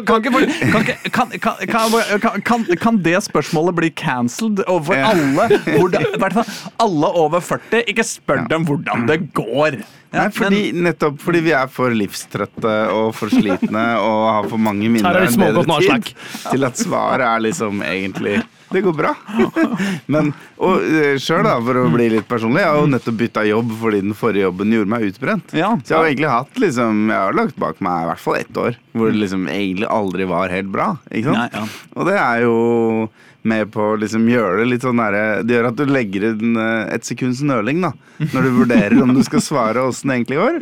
Kan, 0.09 0.23
ikke, 0.23 0.33
folk- 0.33 0.57
kan, 0.73 0.87
kan, 1.11 1.33
kan, 1.39 1.63
kan, 1.69 2.19
kan, 2.25 2.41
kan, 2.51 2.67
kan 2.83 2.99
det 3.05 3.17
spørsmålet 3.27 3.77
bli 3.79 3.91
cancelled 3.99 4.63
overfor 4.67 4.99
alle? 5.11 5.47
Hvordan, 5.77 6.43
alle 6.85 7.13
over 7.25 7.43
40. 7.43 7.83
Ikke 7.91 8.05
spør 8.07 8.45
dem 8.51 8.67
hvordan 8.69 9.07
det 9.09 9.21
går. 9.37 9.79
Ja, 10.09 10.23
Nei, 10.25 10.29
fordi, 10.33 10.61
nettopp 10.73 11.19
fordi 11.21 11.43
vi 11.45 11.51
er 11.53 11.67
for 11.69 11.93
livstrøtte 11.93 12.75
og 12.95 13.11
for 13.17 13.29
slitne 13.29 13.83
og 14.01 14.23
har 14.33 14.47
for 14.49 14.61
mange 14.61 14.89
mindre 14.89 15.11
minner 15.27 15.27
enn 15.29 15.59
bedre 15.61 15.81
tid, 15.83 16.15
til 16.49 16.65
at 16.65 16.79
svaret 16.81 17.27
er 17.27 17.43
liksom 17.45 17.83
egentlig 17.85 18.39
det 18.69 18.81
går 18.85 18.93
bra. 18.93 19.15
Men 20.13 20.31
og 20.61 20.83
sjøl, 21.21 21.41
da, 21.45 21.55
for 21.65 21.79
å 21.81 21.87
bli 21.93 22.09
litt 22.13 22.27
personlig, 22.29 22.61
jeg 22.61 22.69
har 22.69 22.81
jo 22.83 22.89
nettopp 22.91 23.17
bytta 23.21 23.45
jobb 23.47 23.71
fordi 23.79 24.01
den 24.03 24.17
forrige 24.17 24.45
jobben 24.45 24.75
gjorde 24.75 24.93
meg 24.93 25.07
utbrent. 25.07 25.55
Ja. 25.57 25.71
Så 25.81 25.93
jeg 25.95 25.97
har 25.97 26.09
egentlig 26.11 26.33
hatt 26.33 26.61
liksom 26.61 27.01
Jeg 27.09 27.17
har 27.17 27.37
lagt 27.37 27.57
bak 27.61 27.81
meg 27.85 28.03
i 28.03 28.09
hvert 28.11 28.23
fall 28.23 28.37
ett 28.41 28.61
år 28.61 28.77
hvor 28.93 29.09
det 29.09 29.21
liksom 29.21 29.47
egentlig 29.49 29.89
aldri 29.89 30.27
var 30.29 30.53
helt 30.53 30.69
bra. 30.73 30.91
Ikke 31.09 31.31
sant? 31.31 31.39
Nei, 31.39 31.49
ja. 31.61 31.89
Og 31.95 32.09
det 32.09 32.17
er 32.19 32.45
jo 32.45 32.55
med 33.47 33.69
på 33.71 33.83
å 33.93 33.97
liksom 33.99 34.25
gjøre 34.27 34.59
det 34.59 34.65
litt 34.67 34.83
sånn 34.83 34.99
derre 34.99 35.41
Det 35.47 35.55
gjør 35.55 35.67
at 35.69 35.77
du 35.79 35.85
legger 35.87 36.25
inn 36.33 36.57
eh, 36.59 36.89
et 36.95 37.05
sekunds 37.07 37.39
nøling, 37.45 37.79
da. 37.85 37.93
Når 38.33 38.45
du 38.45 38.49
vurderer 38.57 38.97
om 39.03 39.13
du 39.15 39.21
skal 39.23 39.43
svare 39.43 39.83
åssen 39.87 40.11
det 40.11 40.17
egentlig 40.17 40.39
går. 40.41 40.57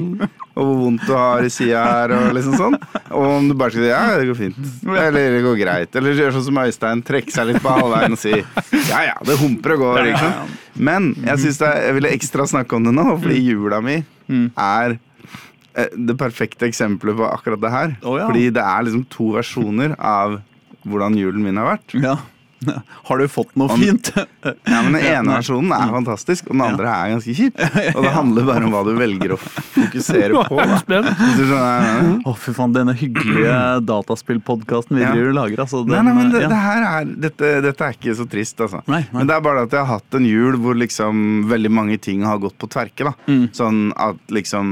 Og 0.57 0.61
hvor 0.61 0.77
vondt 0.83 1.07
du 1.07 1.13
har 1.17 1.45
i 1.45 1.49
sida 1.53 1.81
her, 1.87 2.13
og 2.13 2.35
liksom 2.37 2.57
sånn. 2.59 2.77
Og 3.17 3.25
om 3.31 3.49
du 3.49 3.55
bare 3.57 3.73
skal 3.73 3.85
si 3.85 3.89
ja, 3.89 4.03
det 4.19 4.27
går 4.29 4.37
fint. 4.37 4.59
Eller 4.93 5.37
det 5.37 5.41
går 5.45 5.57
greit. 5.63 5.97
Eller 5.97 6.21
gjøre 6.21 6.35
sånn 6.37 6.47
som 6.51 6.61
Øystein, 6.63 7.03
trekke 7.07 7.33
seg 7.33 7.49
litt 7.49 7.59
på 7.65 7.73
halvveien 7.79 8.17
og 8.17 8.21
si 8.21 8.35
ja 8.35 9.01
ja, 9.09 9.17
det 9.25 9.39
humper 9.41 9.75
og 9.77 9.83
går. 9.87 10.11
Ikke 10.13 10.23
sant? 10.27 10.55
Men 10.77 11.11
jeg 11.25 11.43
synes 11.47 11.61
det 11.63 11.73
jeg 11.87 11.97
ville 11.97 12.13
ekstra 12.13 12.47
snakke 12.49 12.77
om 12.77 12.85
det 12.85 12.93
nå, 12.93 13.09
fordi 13.17 13.41
jula 13.41 13.81
mi 13.81 13.97
er 14.29 14.97
eh, 14.97 15.91
det 15.97 16.17
perfekte 16.19 16.69
eksempelet 16.69 17.17
på 17.17 17.25
akkurat 17.31 17.65
det 17.65 17.73
her. 17.73 17.97
Oh, 18.03 18.19
ja. 18.21 18.29
Fordi 18.29 18.49
det 18.53 18.63
er 18.63 18.85
liksom 18.85 19.05
to 19.13 19.33
versjoner 19.37 19.97
av 19.97 20.39
hvordan 20.87 21.17
julen 21.17 21.43
min 21.43 21.57
har 21.59 21.73
vært. 21.73 21.97
Ja. 21.97 22.17
Har 23.07 23.17
du 23.21 23.27
fått 23.29 23.51
noe 23.59 23.69
fint? 23.77 24.09
Ja, 24.15 24.79
men 24.83 24.95
Den 24.97 25.03
ene 25.13 25.35
versjonen 25.37 25.71
er 25.75 25.91
fantastisk, 25.93 26.47
og 26.49 26.55
den 26.57 26.63
andre 26.65 26.89
er 26.93 27.11
ganske 27.15 27.35
kjip. 27.37 27.59
Og 27.97 28.01
det 28.03 28.13
handler 28.15 28.47
bare 28.49 28.65
om 28.65 28.73
hva 28.73 28.81
du 28.87 28.93
velger 28.97 29.35
å 29.35 29.37
fokusere 29.41 30.43
på. 30.49 30.57
Å, 30.57 32.33
fy 32.37 32.53
faen, 32.57 32.73
denne 32.75 32.95
hyggelige 32.97 33.57
dataspillpodkasten 33.91 34.97
vi 34.97 35.03
Ja. 35.05 35.11
driver 35.13 35.29
og 35.33 35.37
lager, 35.39 35.61
altså. 35.65 35.83
Den, 35.87 36.05
nei, 36.09 36.13
men 36.17 36.31
det, 36.33 36.41
ja. 36.45 36.49
det 36.51 36.61
her 36.63 36.85
er, 36.89 37.11
dette, 37.27 37.51
dette 37.67 37.87
er 37.87 37.97
ikke 37.97 38.15
så 38.17 38.25
trist, 38.29 38.61
altså. 38.65 38.81
Nei, 38.89 39.03
nei. 39.11 39.19
Men 39.21 39.29
det 39.29 39.37
er 39.37 39.45
bare 39.45 39.65
at 39.67 39.75
jeg 39.77 39.83
har 39.85 39.91
hatt 40.01 40.17
en 40.19 40.27
jul 40.27 40.57
hvor 40.63 40.77
liksom 40.77 41.21
veldig 41.51 41.71
mange 41.77 41.97
ting 42.03 42.25
har 42.27 42.41
gått 42.43 42.57
på 42.61 42.69
tverke. 42.73 43.07
da 43.11 43.15
Mm. 43.27 43.47
Sånn 43.55 43.79
at 43.99 44.31
liksom 44.31 44.67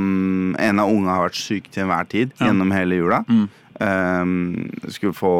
en 0.62 0.80
av 0.80 0.89
unga 0.92 1.15
har 1.18 1.25
vært 1.27 1.38
syk 1.39 1.65
til 1.74 1.84
enhver 1.86 2.08
tid 2.12 2.32
gjennom 2.39 2.72
hele 2.75 2.96
jula. 3.01 3.20
Mm. 3.27 3.46
Um, 3.75 4.70
skulle 4.88 5.12
få 5.13 5.32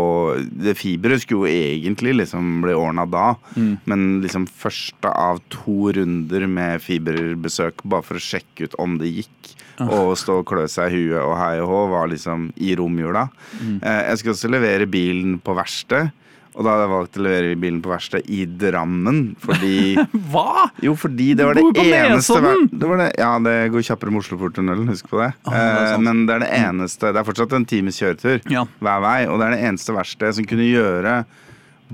Det 0.52 0.74
fiberet 0.76 1.22
skulle 1.24 1.48
jo 1.48 1.54
egentlig 1.80 2.16
liksom 2.18 2.62
bli 2.66 2.74
ordna 2.76 3.06
da, 3.08 3.36
Mm. 3.56 3.78
men 3.86 4.22
liksom 4.22 4.46
første 4.48 5.08
av 5.08 5.40
to 5.50 5.92
runder 5.96 6.46
med 6.48 6.82
fiberbesøk 6.82 7.80
bare 7.86 8.04
for 8.04 8.16
å 8.20 8.20
sjekke 8.20 8.66
ut 8.68 8.76
om 8.78 8.98
det 8.98 9.14
gikk. 9.14 9.56
Ah. 9.80 9.88
Og 9.88 10.18
stå 10.18 10.40
og 10.40 10.46
klø 10.48 10.68
seg 10.68 10.92
i 10.92 10.96
huet 10.96 11.22
og 11.22 11.38
hei 11.38 11.60
og 11.60 11.68
hå 11.68 11.80
var 11.92 12.08
liksom 12.08 12.50
i 12.58 12.76
romjula. 12.76 13.30
Mm. 13.62 13.80
Uh, 13.84 14.04
jeg 14.10 14.18
skulle 14.18 14.36
også 14.36 14.52
levere 14.52 14.86
bilen 14.88 15.40
på 15.40 15.56
verksted. 15.56 16.12
Og 16.56 16.64
da 16.64 16.72
hadde 16.72 16.84
jeg 16.86 16.92
valgt 16.94 17.18
å 17.20 17.24
levere 17.26 17.56
bilen 17.60 17.82
på 17.84 17.92
verksted 17.92 18.30
i 18.32 18.46
Drammen, 18.48 19.18
fordi 19.44 19.96
Hva?! 20.32 20.70
Jo, 20.86 20.94
fordi 20.96 21.34
det 21.36 21.44
var 21.50 21.58
det 21.60 21.66
eneste 21.84 22.40
det 22.72 22.88
var 22.88 23.02
det, 23.04 23.10
Ja, 23.20 23.34
det 23.44 23.56
går 23.74 23.84
kjappere 23.90 24.14
med 24.16 24.24
Oslofjordtunnelen, 24.24 24.88
husk 24.88 25.10
på 25.12 25.20
det. 25.20 25.34
Ah, 25.44 25.52
det 25.52 25.90
eh, 25.92 25.98
men 26.06 26.24
det 26.30 26.38
er 26.38 26.46
det 26.46 26.52
eneste 26.62 27.12
Det 27.12 27.20
er 27.20 27.28
fortsatt 27.28 27.58
en 27.60 27.66
times 27.68 28.00
kjøretur 28.00 28.40
Ja. 28.54 28.64
hver 28.80 29.04
vei, 29.04 29.18
og 29.28 29.40
det 29.42 29.50
er 29.50 29.58
det 29.58 29.66
eneste 29.68 29.98
verkstedet 29.98 30.38
som 30.40 30.48
kunne 30.48 30.70
gjøre 30.72 31.26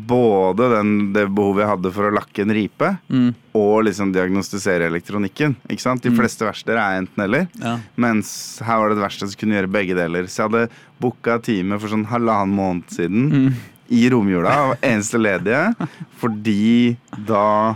både 0.07 0.69
den, 0.71 0.91
det 1.11 1.25
behovet 1.35 1.65
jeg 1.65 1.69
hadde 1.73 1.89
for 1.91 2.07
å 2.07 2.13
lakke 2.15 2.45
en 2.45 2.53
ripe, 2.55 2.93
Mm. 3.11 3.33
og 3.59 3.83
liksom 3.83 4.13
diagnostisere 4.15 4.87
elektronikken. 4.87 5.57
Ikke 5.67 5.83
sant? 5.83 6.01
De 6.05 6.13
fleste 6.15 6.45
verksteder 6.47 6.79
er 6.79 7.01
enten-eller. 7.01 7.49
Ja. 7.59 7.73
Mens 7.99 8.31
her 8.63 8.77
var 8.79 8.89
det 8.93 8.97
et 8.99 9.03
verksted 9.03 9.33
som 9.33 9.39
kunne 9.41 9.57
gjøre 9.59 9.71
begge 9.73 9.97
deler. 9.97 10.23
Så 10.31 10.45
jeg 10.45 10.47
hadde 10.49 10.69
booka 11.01 11.41
time 11.43 11.77
for 11.77 11.91
sånn 11.91 12.05
halvannen 12.07 12.55
måned 12.55 12.87
siden 12.87 13.27
Mm. 13.31 13.53
I 13.91 14.05
romjula, 14.13 14.55
eneste 14.81 15.19
ledige, 15.19 15.89
fordi 16.21 16.95
da 17.27 17.75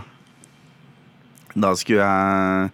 Da 1.56 1.70
skulle 1.76 2.04
jeg 2.04 2.70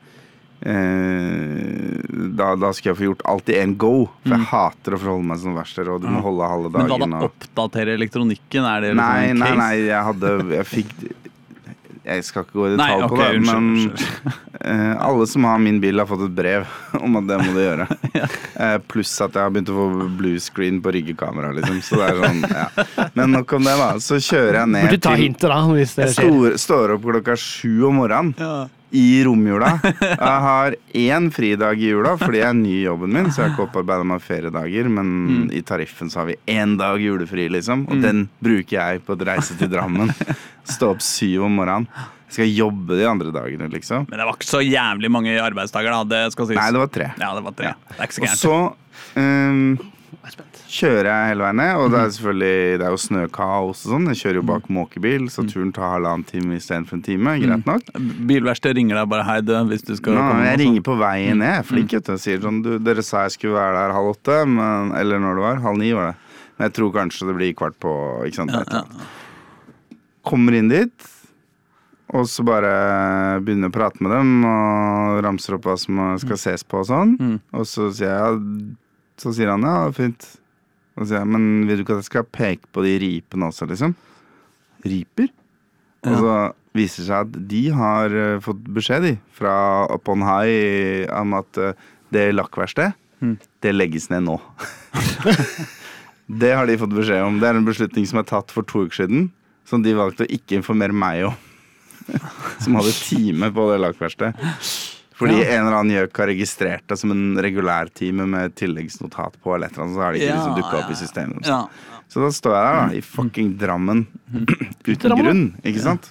eh, 0.67 2.03
da, 2.39 2.53
da 2.59 2.71
skulle 2.75 2.93
jeg 2.93 2.99
få 2.99 3.07
gjort 3.11 3.25
alt 3.31 3.51
i 3.53 3.59
én 3.61 3.75
go. 3.79 3.93
For 4.25 4.35
jeg 4.35 4.47
hater 4.53 4.97
å 4.97 5.01
forholde 5.03 5.27
meg 5.29 5.41
som 5.43 5.55
verksted, 5.59 5.91
og 5.91 6.03
du 6.03 6.09
må 6.11 6.23
holde 6.25 6.49
halve 6.51 6.71
dagen. 6.75 6.87
Men 6.89 6.95
hadde 6.97 7.11
da? 7.11 7.19
og- 7.19 7.31
Oppdatere 7.33 7.95
elektronikken? 7.99 8.65
Er 8.67 8.81
det 8.87 8.93
liksom 8.95 9.03
Nei, 9.03 9.33
nei, 9.33 9.53
nei, 9.59 9.75
jeg 9.87 10.03
hadde 10.11 10.33
Jeg 10.57 10.67
fikk 10.67 10.95
Jeg 12.03 12.25
skal 12.27 12.43
ikke 12.43 12.57
gå 12.59 12.65
i 12.67 12.77
Nei, 12.77 12.89
detalj 12.99 13.09
på 13.13 13.19
det, 13.21 13.27
unnskyld, 13.37 13.47
men 13.47 13.69
unnskyld. 13.87 14.39
eh, 14.73 14.95
alle 15.07 15.27
som 15.31 15.45
har 15.47 15.61
min 15.63 15.79
bil, 15.83 16.03
har 16.03 16.09
fått 16.11 16.25
et 16.27 16.35
brev 16.35 16.67
om 17.05 17.19
at 17.21 17.29
det 17.31 17.39
må 17.45 17.55
de 17.59 17.67
gjøre. 17.69 17.89
Eh, 18.63 18.77
pluss 18.87 19.11
at 19.25 19.35
jeg 19.35 19.43
har 19.43 19.51
begynt 19.51 19.71
å 19.73 19.75
få 19.75 20.09
blue 20.19 20.39
screen 20.39 20.77
på 20.85 20.93
ryggekamera, 20.95 21.49
liksom. 21.57 21.81
Så 21.83 21.97
det 21.99 22.11
er 22.13 22.19
sånn, 22.21 22.43
ja. 22.47 23.09
Men 23.17 23.33
nok 23.35 23.55
om 23.57 23.65
det, 23.67 23.73
da. 23.81 23.89
Så 24.05 24.21
kjører 24.23 24.61
jeg 24.61 24.71
ned 24.75 24.85
Burde 24.87 25.01
ta 25.09 25.15
hintet, 25.19 25.49
da, 25.51 25.57
hvis 25.73 25.95
det 25.97 26.05
Jeg 26.05 26.15
skjer. 26.15 26.29
står, 26.29 26.59
står 26.63 26.95
opp 26.95 27.09
klokka 27.09 27.35
sju 27.41 27.73
om 27.89 27.99
morgenen 28.03 28.35
Ja. 28.39 28.53
I 28.93 29.25
romjula. 29.25 29.73
Jeg 29.83 30.39
har 30.47 30.75
én 31.01 31.29
fridag 31.33 31.81
i 31.81 31.91
jula 31.93 32.15
fordi 32.21 32.43
jeg 32.43 32.49
er 32.51 32.59
ny 32.59 32.73
i 32.75 32.85
jobben 32.85 33.15
min, 33.15 33.31
så 33.33 33.41
jeg 33.41 33.47
har 33.47 33.55
ikke 33.55 33.67
opparbeida 33.71 34.05
meg 34.09 34.25
feriedager. 34.25 34.91
Men 34.93 35.49
i 35.55 35.63
tariffen 35.65 36.13
så 36.13 36.23
har 36.23 36.29
vi 36.29 36.37
én 36.53 36.77
dag 36.81 37.01
julefri, 37.01 37.49
liksom. 37.53 37.87
Og 37.89 38.03
den 38.05 38.27
bruker 38.45 38.77
jeg 38.77 39.05
på 39.07 39.17
å 39.17 39.29
reise 39.33 39.57
til 39.57 39.71
Drammen. 39.73 40.13
Stå 40.69 40.93
opp 40.93 41.01
syv 41.05 41.49
om 41.49 41.57
morgenen. 41.61 41.89
Jeg 42.33 42.37
skal 42.37 42.53
jobbe 42.57 42.97
de 42.97 43.09
andre 43.09 43.33
dagene, 43.33 43.67
liksom. 43.73 44.07
Men 44.09 44.21
det 44.21 44.29
var 44.29 44.37
ikke 44.39 44.49
så 44.49 44.61
jævlig 44.65 45.11
mange 45.13 45.35
arbeidsdager, 45.41 45.93
da. 45.93 46.05
Det 46.13 46.23
skal 46.37 46.49
sies. 46.53 46.61
Nei, 46.61 46.69
det 46.73 46.85
var 46.85 46.93
tre. 46.93 47.09
Ja, 47.21 47.33
det 47.37 47.43
var 47.49 47.57
tre. 47.59 47.75
Det 47.91 47.99
er 47.99 48.09
ikke 48.13 48.21
så 48.21 48.29
Og 48.29 48.39
så 48.45 49.21
ehm, 49.21 49.67
kjører 50.73 51.09
jeg 51.09 51.31
hele 51.33 51.45
veien 51.45 51.59
ned, 51.59 51.73
og 51.81 51.89
det 51.93 51.99
er 51.99 52.11
selvfølgelig 52.15 52.79
Det 52.79 52.87
er 52.87 52.93
jo 52.95 53.01
snøkaos 53.03 53.81
og 53.85 53.93
sånn. 53.93 54.09
Jeg 54.13 54.19
kjører 54.21 54.39
jo 54.39 54.45
bak 54.49 54.69
måkebil, 54.73 55.25
så 55.33 55.45
turen 55.49 55.73
tar 55.75 55.97
halvannen 55.97 56.25
time 56.29 56.59
istedenfor 56.59 56.99
en 56.99 57.05
time. 57.07 57.35
Greit 57.43 57.67
nok. 57.69 57.91
Bilverkstedet 58.31 58.79
ringer 58.79 59.01
deg 59.01 59.09
bare 59.11 59.27
'hei, 59.27 59.41
du', 59.43 59.69
hvis 59.69 59.83
du 59.83 59.95
skal 59.97 60.15
Nå, 60.15 60.21
komme. 60.21 60.45
jeg 60.47 60.61
ringer 60.63 60.85
på 60.87 60.99
veien 60.99 61.39
ned. 61.39 61.49
Jeg 61.51 61.59
er 61.59 61.69
flink, 61.69 61.93
vet 61.93 62.05
du. 62.07 62.19
Sier 62.19 62.41
sånn 62.41 62.63
du, 62.63 62.79
Dere 62.79 63.03
sa 63.03 63.25
jeg 63.27 63.37
skulle 63.39 63.59
være 63.59 63.75
der 63.81 63.97
halv 63.97 64.13
åtte, 64.15 64.47
men, 64.47 64.93
eller 64.97 65.19
når 65.19 65.35
det 65.35 65.43
var. 65.43 65.57
Halv 65.67 65.79
ni 65.79 65.93
var 65.93 66.13
det. 66.13 66.17
Men 66.59 66.69
jeg 66.69 66.75
tror 66.79 66.93
kanskje 66.93 67.27
det 67.27 67.37
blir 67.37 67.55
kvart 67.55 67.79
på. 67.81 67.93
Ikke 68.27 68.37
sant? 68.37 68.51
Ja, 68.53 68.63
ja. 68.71 68.85
Kommer 70.23 70.55
inn 70.55 70.69
dit, 70.69 71.09
og 72.15 72.29
så 72.29 72.45
bare 72.47 73.41
begynner 73.43 73.73
å 73.73 73.75
prate 73.75 73.99
med 74.05 74.13
dem 74.13 74.45
og 74.45 75.23
ramser 75.25 75.57
opp 75.57 75.67
hva 75.67 75.75
som 75.81 75.99
skal 76.23 76.39
ses 76.39 76.63
på 76.63 76.79
og 76.79 76.87
sånn. 76.87 77.17
Mm. 77.19 77.41
Og 77.59 77.67
så 77.67 77.89
sier 77.91 78.13
jeg 78.13 78.77
Så 79.23 79.33
sier 79.37 79.53
han 79.53 79.63
ja, 79.67 79.77
fint. 79.95 80.25
Og 80.97 81.05
så 81.05 81.13
sier 81.13 81.23
jeg, 81.23 81.31
men 81.33 81.45
vil 81.69 81.79
du 81.79 81.85
ikke 81.85 81.95
at 81.97 82.03
jeg 82.03 82.11
skal 82.11 82.27
peke 82.29 82.69
på 82.75 82.83
de 82.85 82.97
ripene 83.01 83.49
også, 83.49 83.69
liksom? 83.71 83.95
Riper? 84.85 85.31
Og 86.03 86.19
så 86.19 86.35
viser 86.75 87.03
det 87.05 87.07
seg 87.07 87.29
at 87.29 87.37
de 87.53 87.61
har 87.77 88.17
eh, 88.17 88.41
fått 88.43 88.65
beskjed, 88.75 89.05
de, 89.07 89.13
fra 89.37 89.53
Upon 89.93 90.25
High 90.27 91.07
om 91.15 91.37
at 91.39 91.61
eh, 91.63 91.79
det 92.13 92.33
lakkverkstedet, 92.37 92.99
Mm. 93.23 93.37
det 93.63 93.71
legges 93.71 94.09
ned 94.11 94.25
nå. 94.27 94.33
det 96.43 96.49
har 96.59 96.67
de 96.67 96.75
fått 96.81 96.91
beskjed 96.97 97.23
om. 97.23 97.37
Det 97.39 97.47
er 97.47 97.59
en 97.61 97.69
beslutning 97.69 98.09
som 98.11 98.19
er 98.19 98.27
tatt 98.27 98.51
for 98.51 98.67
to 98.67 98.83
uker 98.89 99.05
siden, 99.05 99.29
som 99.63 99.85
de 99.85 99.93
valgte 99.95 100.27
å 100.27 100.33
ikke 100.35 100.59
informere 100.59 100.91
meg 100.91 101.29
om. 101.29 101.37
som 102.65 102.75
hadde 102.81 102.97
time 102.99 103.53
på 103.55 103.69
det 103.71 103.79
lakkverkstedet. 103.85 104.51
Fordi 105.23 105.39
Ja. 105.39 105.49
en 105.55 105.67
eller 105.67 105.79
annen 105.79 105.95
gjøk 105.97 106.17
har 106.23 106.27
registrert 106.33 106.87
det 106.91 106.99
som 106.99 107.11
en 107.15 107.37
regulær 107.39 107.89
time 107.95 108.27
med 108.27 108.55
tilleggsnotat 108.59 109.39
på, 109.43 109.55
eller 109.55 109.67
et 109.71 109.73
eller 109.77 109.85
annet, 109.87 109.97
så 109.97 110.03
har 110.03 110.13
det 110.13 110.21
ikke 110.23 110.37
liksom 110.37 110.57
dukka 110.59 110.79
opp 110.83 110.91
i 110.91 110.99
systemet. 110.99 111.47
Ja. 111.47 111.61
Så 112.13 112.21
da 112.21 112.29
står 112.35 112.53
jeg 112.59 112.65
der, 112.67 112.81
da, 112.81 112.95
i 112.99 113.01
fucking 113.01 113.53
Drammen. 113.59 114.07
Uten 114.85 114.99
Drammen, 115.09 115.25
grunn, 115.25 115.45
ikke 115.65 115.81
sant? 115.81 116.11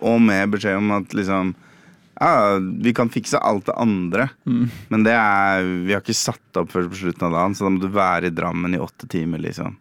Og 0.00 0.20
med 0.20 0.50
beskjed 0.52 0.76
om 0.78 0.90
at 0.98 1.08
liksom 1.16 1.54
Ja, 2.20 2.58
vi 2.58 2.92
kan 2.96 3.10
fikse 3.12 3.36
alt 3.44 3.66
det 3.66 3.74
andre, 3.76 4.30
men 4.46 5.02
det 5.04 5.12
er 5.12 5.62
Vi 5.84 5.92
har 5.92 6.00
ikke 6.00 6.14
satt 6.16 6.56
opp 6.62 6.70
før 6.72 6.86
på 6.88 6.96
slutten 7.02 7.26
av 7.28 7.32
dagen, 7.32 7.54
så 7.58 7.66
da 7.66 7.72
må 7.74 7.80
du 7.82 7.88
være 7.92 8.30
i 8.30 8.30
Drammen 8.30 8.74
i 8.74 8.78
åtte 8.80 9.08
timer, 9.08 9.38
liksom. 9.42 9.76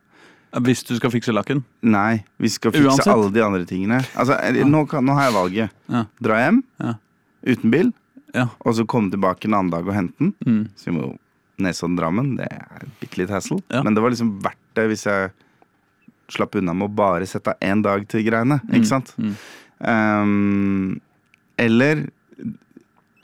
Hvis 0.55 0.83
du 0.87 0.95
skal 0.95 1.11
fikse 1.11 1.33
lakken. 1.35 1.63
Nei, 1.83 2.23
vi 2.39 2.47
skal 2.47 2.71
fikse 2.71 2.87
Uansett. 2.87 3.07
alle 3.11 3.29
de 3.31 3.41
andre 3.43 3.65
tingene. 3.67 3.97
Altså, 4.15 4.37
nå, 4.65 4.85
kan, 4.87 5.03
nå 5.03 5.13
har 5.13 5.25
jeg 5.29 5.33
valget. 5.35 5.69
Ja. 5.91 6.05
Dra 6.23 6.35
hjem 6.43 6.63
Ja. 6.79 6.93
uten 7.45 7.71
bil, 7.71 7.93
Ja. 8.35 8.49
og 8.59 8.75
så 8.75 8.83
komme 8.89 9.13
tilbake 9.13 9.47
en 9.47 9.55
annen 9.57 9.71
dag 9.73 9.87
og 9.87 9.95
hente 9.95 10.19
den. 10.19 10.33
Mm. 10.45 10.63
Så 10.75 10.89
vi 10.89 10.95
må 10.97 11.13
Nesodden-Drammen, 11.63 12.33
det 12.35 12.49
er 12.51 12.87
bitte 12.99 13.21
litt 13.21 13.31
hassle. 13.31 13.61
Ja. 13.71 13.81
Men 13.85 13.95
det 13.95 14.03
var 14.03 14.11
liksom 14.11 14.33
verdt 14.43 14.61
det 14.75 14.89
hvis 14.91 15.05
jeg 15.07 15.31
slapp 16.35 16.57
unna 16.59 16.73
med 16.75 16.89
å 16.89 16.95
bare 16.97 17.27
sette 17.29 17.53
av 17.53 17.63
én 17.63 17.83
dag 17.85 18.03
til 18.11 18.25
greiene. 18.27 18.59
Ikke 18.73 18.89
sant? 18.89 19.13
mm. 19.17 19.35
Um, 19.85 21.01
eller 21.59 22.05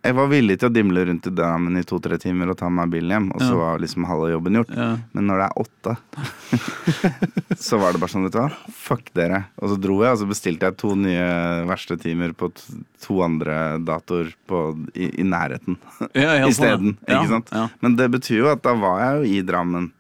jeg 0.01 0.15
var 0.17 0.29
villig 0.31 0.55
til 0.59 0.69
å 0.69 0.73
dimle 0.73 1.03
rundt 1.05 1.27
i 1.29 1.33
Drammen 1.37 1.77
i 1.77 1.83
to-tre 1.85 2.17
timer 2.21 2.49
og 2.51 2.57
ta 2.57 2.69
meg 2.73 2.89
bilen 2.93 3.13
hjem, 3.13 3.27
og 3.35 3.43
så 3.43 3.57
var 3.59 3.81
liksom 3.83 4.07
halve 4.09 4.31
jobben 4.31 4.57
gjort. 4.57 4.71
Ja. 4.73 4.87
Men 5.13 5.27
når 5.29 5.41
det 5.43 5.47
er 5.47 5.61
åtte, 5.61 5.93
så 7.67 7.79
var 7.81 7.93
det 7.93 8.01
bare 8.01 8.13
sånn, 8.13 8.25
vet 8.25 8.33
du 8.35 8.39
hva, 8.41 8.47
fuck 8.73 9.11
dere. 9.17 9.43
Og 9.61 9.73
så 9.73 9.77
dro 9.83 9.99
jeg, 10.01 10.15
og 10.15 10.21
så 10.23 10.29
bestilte 10.31 10.69
jeg 10.71 10.79
to 10.81 10.95
nye 10.97 11.27
verkstedtimer 11.69 12.33
på 12.37 12.49
to 13.05 13.21
andre 13.25 13.59
datoer 13.85 14.33
i, 14.95 15.11
i 15.21 15.25
nærheten 15.27 15.77
Ja, 16.17 16.39
isteden. 16.49 16.97
ja. 17.07 17.21
Ikke 17.21 17.37
sant? 17.37 17.53
Men 17.85 17.97
det 17.99 18.09
betyr 18.17 18.41
jo 18.41 18.51
at 18.55 18.65
da 18.65 18.73
var 18.81 19.03
jeg 19.05 19.19
jo 19.21 19.35
i 19.37 19.45
Drammen 19.45 19.91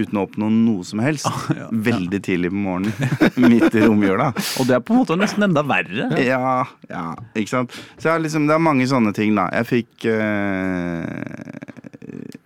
uten 0.00 0.18
å 0.18 0.24
oppnå 0.26 0.48
noe 0.50 0.84
som 0.86 0.98
helst. 1.04 1.28
ja, 1.54 1.68
Veldig 1.70 2.20
tidlig 2.26 2.50
på 2.50 2.58
morgenen. 2.64 2.92
Midt 3.52 3.74
i 3.78 3.84
romjula. 3.84 4.32
Og 4.58 4.66
det 4.68 4.78
er 4.78 4.82
på 4.84 4.94
en 4.94 5.02
måte 5.04 5.16
nesten 5.20 5.46
enda 5.46 5.62
verre. 5.66 6.08
Ja, 6.22 6.64
ja, 6.90 7.04
ikke 7.38 7.52
sant. 7.52 7.76
Så 8.02 8.16
liksom, 8.18 8.48
det 8.50 8.56
er 8.56 8.64
mange 8.64 8.88
sånne 8.90 9.14
ting, 9.16 9.36
da. 9.38 9.46
Jeg 9.54 9.70
fikk 9.70 10.08
eh, 10.10 11.04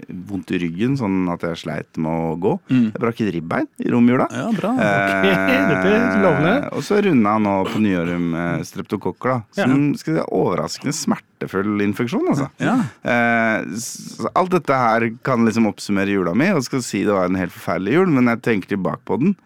vondt 0.09 0.53
i 0.57 0.59
ryggen, 0.63 0.97
sånn 0.99 1.29
at 1.33 1.43
jeg 1.45 1.59
sleit 1.61 1.99
med 2.01 2.09
å 2.09 2.37
gå. 2.41 2.53
Mm. 2.71 2.85
Jeg 2.89 3.03
brakk 3.03 3.23
et 3.25 3.31
ribbein 3.35 3.69
i 3.83 3.91
romjula. 3.93 4.27
Ja, 4.33 4.47
bra. 4.57 4.71
Okay. 4.75 5.33
er 5.93 6.23
lovende. 6.23 6.53
Eh, 6.55 6.69
og 6.73 6.85
så 6.87 7.01
runda 7.05 7.35
jeg 7.37 7.45
nå 7.45 7.55
på 7.69 7.83
nyåret 7.85 8.23
med 8.23 8.69
streptokokker, 8.69 9.35
da. 9.35 9.65
Som 9.65 9.91
skal 10.01 10.19
si, 10.19 10.27
overraskende 10.41 10.95
smertefull 10.97 11.85
infeksjon, 11.85 12.31
altså. 12.33 12.49
Ja. 12.63 12.77
Eh, 13.03 13.67
så 13.85 14.33
alt 14.39 14.55
dette 14.57 14.79
her 14.81 15.11
kan 15.27 15.45
liksom 15.49 15.69
oppsummere 15.71 16.17
jula 16.17 16.37
mi, 16.39 16.49
og 16.55 16.65
skal 16.67 16.85
si 16.87 17.05
det 17.07 17.15
var 17.15 17.29
en 17.29 17.41
helt 17.41 17.55
forferdelig 17.55 17.99
jul, 17.99 18.15
men 18.17 18.33
jeg 18.33 18.45
tenker 18.49 18.75
tilbake 18.77 19.05
på 19.09 19.21
den, 19.25 19.37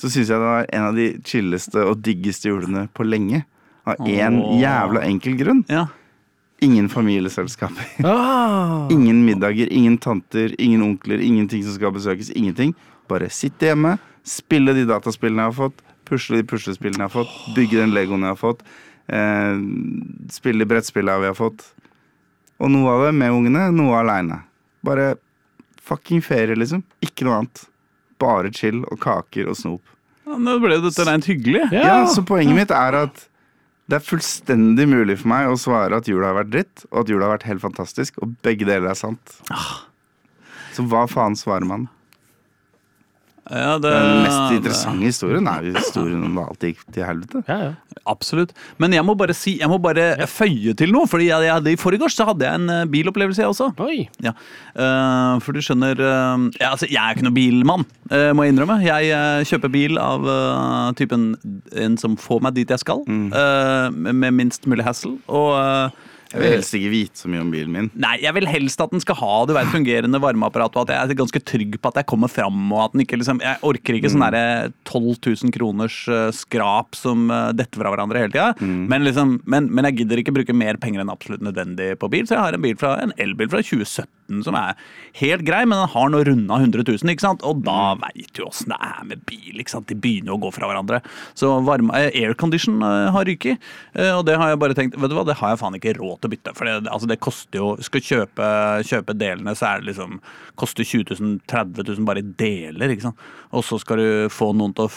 så 0.00 0.08
syns 0.08 0.32
jeg 0.32 0.40
det 0.40 0.50
var 0.50 0.68
en 0.68 0.90
av 0.90 1.00
de 1.00 1.08
chilleste 1.28 1.80
og 1.84 2.04
diggeste 2.04 2.52
julene 2.52 2.86
på 2.96 3.04
lenge. 3.08 3.44
Av 3.88 3.96
én 4.04 4.20
en 4.26 4.60
jævla 4.60 5.02
enkel 5.08 5.40
grunn. 5.40 5.64
ja. 5.72 5.88
Ingen 6.60 6.88
familieselskaper. 6.92 7.86
Ah. 8.04 8.88
Ingen 8.92 9.24
middager, 9.24 9.72
ingen 9.72 9.98
tanter, 9.98 10.54
ingen 10.60 10.82
onkler, 10.82 11.20
ingenting 11.20 11.64
som 11.64 11.74
skal 11.74 11.92
besøkes. 11.94 12.30
Ingenting. 12.36 12.74
Bare 13.08 13.30
sitte 13.32 13.70
hjemme, 13.70 13.96
spille 14.26 14.74
de 14.76 14.84
dataspillene 14.88 15.46
jeg 15.46 15.52
har 15.52 15.56
fått, 15.56 15.80
pusle 16.08 16.40
de 16.40 16.46
puslespillene 16.50 17.00
jeg 17.02 17.08
har 17.08 17.14
fått, 17.14 17.32
bygge 17.56 17.80
den 17.80 17.94
legoen 17.96 18.26
jeg 18.26 18.34
har 18.34 18.38
fått, 18.40 18.60
eh, 19.08 19.56
spille 20.30 20.62
de 20.64 20.68
brettspillene 20.70 21.24
vi 21.24 21.30
har 21.32 21.38
fått. 21.38 21.64
Og 22.60 22.70
noe 22.70 22.92
av 22.92 23.06
det 23.08 23.14
med 23.16 23.32
ungene, 23.32 23.70
noe 23.72 23.96
aleine. 24.02 24.42
Bare 24.84 25.14
fucking 25.80 26.20
ferie, 26.22 26.54
liksom. 26.58 26.84
Ikke 27.02 27.24
noe 27.24 27.40
annet. 27.40 27.64
Bare 28.20 28.52
chill 28.52 28.82
og 28.84 29.00
kaker 29.00 29.48
og 29.48 29.56
snop. 29.56 29.96
Ja, 30.28 30.36
Nå 30.36 30.58
ble 30.62 30.76
jo 30.76 30.84
dette 30.84 31.06
rent 31.08 31.26
hyggelig. 31.26 31.64
Ja. 31.72 31.86
Ja, 31.88 31.98
Så 32.06 32.22
poenget 32.26 32.54
mitt 32.54 32.70
er 32.70 33.00
at 33.06 33.24
det 33.90 33.98
er 33.98 34.06
fullstendig 34.06 34.86
mulig 34.86 35.16
for 35.20 35.32
meg 35.32 35.50
å 35.50 35.58
svare 35.58 35.98
at 35.98 36.08
jula 36.08 36.30
har 36.30 36.40
vært 36.42 36.52
dritt, 36.52 36.84
og 36.92 37.02
at 37.02 37.10
jula 37.10 37.26
har 37.26 37.34
vært 37.34 37.48
helt 37.48 37.64
fantastisk, 37.64 38.20
og 38.22 38.36
begge 38.46 38.68
deler 38.68 38.92
er 38.92 38.98
sant. 38.98 39.38
Så 40.76 40.84
hva 40.86 41.06
faen 41.10 41.34
svarer 41.38 41.66
man? 41.66 41.88
Ja, 43.50 43.76
det, 43.82 43.90
Den 43.90 44.22
mest 44.24 44.56
interessante 44.56 45.04
historien 45.04 45.48
er 45.50 45.66
historien 45.74 46.22
om 46.26 46.36
da 46.38 46.46
alt 46.52 46.66
gikk 46.70 46.84
til 46.94 47.06
helvete. 47.06 47.42
Ja, 47.50 47.58
ja. 47.70 48.00
Absolutt. 48.08 48.54
Men 48.80 48.94
jeg 48.94 49.04
må 49.04 49.14
bare 49.18 49.34
si, 49.36 49.56
jeg 49.60 49.68
må 49.70 49.76
bare 49.82 50.26
føye 50.30 50.72
til 50.78 50.92
noe. 50.94 51.08
Fordi 51.10 51.26
jeg, 51.28 51.46
jeg, 51.48 51.74
I 51.74 51.80
forgårs 51.80 52.16
så 52.16 52.26
hadde 52.30 52.46
jeg 52.46 52.60
en 52.60 52.72
eh, 52.72 52.86
bilopplevelse, 52.90 53.42
jeg 53.42 53.50
også. 53.52 53.72
Oi. 53.86 54.06
Ja, 54.24 54.36
Uh, 54.70 55.40
For 55.42 55.50
du 55.50 55.58
skjønner 55.64 55.98
uh, 55.98 56.44
ja, 56.60 56.68
altså, 56.70 56.86
Jeg 56.86 57.00
er 57.02 57.16
ikke 57.16 57.24
noen 57.26 57.34
bilmann, 57.34 57.82
uh, 58.12 58.30
må 58.38 58.44
jeg 58.46 58.54
innrømme. 58.54 58.76
Jeg 58.84 59.48
kjøper 59.50 59.72
bil 59.72 59.98
av 59.98 60.28
typen 60.96 61.32
en 61.74 61.96
som 62.00 62.14
får 62.20 62.42
meg 62.44 62.54
dit 62.56 62.70
jeg 62.70 62.82
skal, 62.82 63.02
eh, 63.08 63.86
med 63.90 64.16
med 64.20 64.36
minst 64.36 64.66
mulig 64.70 64.84
hassle. 64.86 65.16
Og 65.26 65.50
Jeg 66.30 66.42
vil 66.42 66.54
helst 66.54 66.76
ikke 66.78 66.92
vite 66.92 67.18
så 67.18 67.30
mye 67.30 67.42
om 67.42 67.50
bilen 67.50 67.72
min. 67.74 67.88
Nei, 67.98 68.14
jeg 68.22 68.34
vil 68.36 68.46
helst 68.50 68.82
at 68.82 68.92
den 68.94 69.02
skal 69.02 69.18
ha 69.18 69.32
du 69.48 69.54
vet, 69.56 69.70
fungerende 69.72 70.20
varmeapparat, 70.22 70.76
og 70.76 70.86
at 70.86 70.94
jeg 70.94 71.14
er 71.14 71.18
ganske 71.18 71.42
trygg 71.52 71.78
på 71.80 71.90
at 71.90 72.00
jeg 72.00 72.08
kommer 72.10 72.30
fram. 72.30 72.60
og 72.70 72.84
at 72.84 72.94
den 72.94 73.04
ikke 73.04 73.18
liksom, 73.20 73.42
Jeg 73.42 73.58
orker 73.66 73.98
ikke 73.98 74.12
sånn 74.12 74.26
derre 74.26 74.70
12 74.88 75.18
000 75.26 75.54
kroners 75.56 75.98
eh, 76.10 76.28
skrap 76.36 76.98
som 76.98 77.26
eh, 77.34 77.50
detter 77.58 77.82
fra 77.82 77.94
hverandre 77.94 78.22
hele 78.22 78.34
tida. 78.34 78.54
Men, 78.60 79.04
liksom, 79.06 79.40
men, 79.50 79.68
men 79.74 79.90
jeg 79.90 80.02
gidder 80.02 80.22
ikke 80.22 80.36
bruke 80.38 80.56
mer 80.56 80.78
penger 80.80 81.02
enn 81.02 81.12
absolutt 81.12 81.42
nødvendig 81.44 81.92
på 82.00 82.10
bil, 82.12 82.28
så 82.28 82.36
jeg 82.36 82.46
har 82.46 82.58
en, 82.58 82.64
bil 82.64 82.78
fra, 82.78 82.96
en 83.02 83.14
elbil 83.18 83.50
fra 83.50 83.64
2017 83.64 84.06
som 84.46 84.56
er 84.58 84.78
helt 85.20 85.44
grei, 85.46 85.64
men 85.66 85.80
den 85.80 85.90
har 85.92 86.10
nå 86.12 86.22
runda 86.26 86.60
100 86.60 86.84
000, 86.86 87.12
ikke 87.12 87.26
sant? 87.26 87.44
og 87.46 87.62
da 87.66 87.94
veit 88.00 88.30
du 88.36 88.44
åssen 88.46 88.70
det 88.70 88.78
er 88.86 89.06
med 89.08 89.24
bil. 89.28 89.58
ikke 89.58 89.74
sant? 89.74 89.88
De 89.90 89.98
begynner 89.98 90.36
å 90.36 90.40
gå 90.40 90.52
fra 90.54 90.68
hverandre. 90.70 91.00
Så 91.38 91.52
varme, 91.66 91.94
eh, 91.98 92.22
aircondition 92.22 92.80
eh, 92.86 93.10
har 93.14 93.26
ryket, 93.26 93.70
eh, 93.94 94.12
og 94.14 94.24
det 94.28 94.38
har 94.40 94.52
jeg 94.52 94.60
bare 94.62 94.76
tenkt 94.78 94.98
Vet 95.00 95.10
du 95.10 95.16
hva, 95.16 95.24
det 95.26 95.38
har 95.40 95.54
jeg 95.54 95.60
faen 95.62 95.78
ikke 95.78 95.96
råd 95.98 96.20
til 96.20 96.30
å 96.30 96.34
bytte. 96.34 96.54
For 96.58 96.68
det, 96.68 96.76
altså, 96.92 97.10
det 97.10 97.20
koster 97.22 97.60
jo 97.60 97.70
Skal 97.82 98.04
kjøpe, 98.04 98.48
kjøpe 98.86 99.16
delene, 99.18 99.54
så 99.58 99.70
er 99.70 99.82
det 99.82 99.92
liksom 99.92 100.18
Koster 100.60 100.84
20 100.84 101.16
000, 101.16 101.36
30 101.48 101.86
000 101.88 102.06
bare 102.08 102.20
i 102.20 102.26
deler, 102.36 102.92
ikke 102.92 103.08
sant. 103.08 103.28
Og 103.56 103.64
så 103.66 103.78
skal 103.82 103.98
du 103.98 104.08
få 104.30 104.50
noen 104.54 104.74
til 104.76 104.86
å 104.86 104.90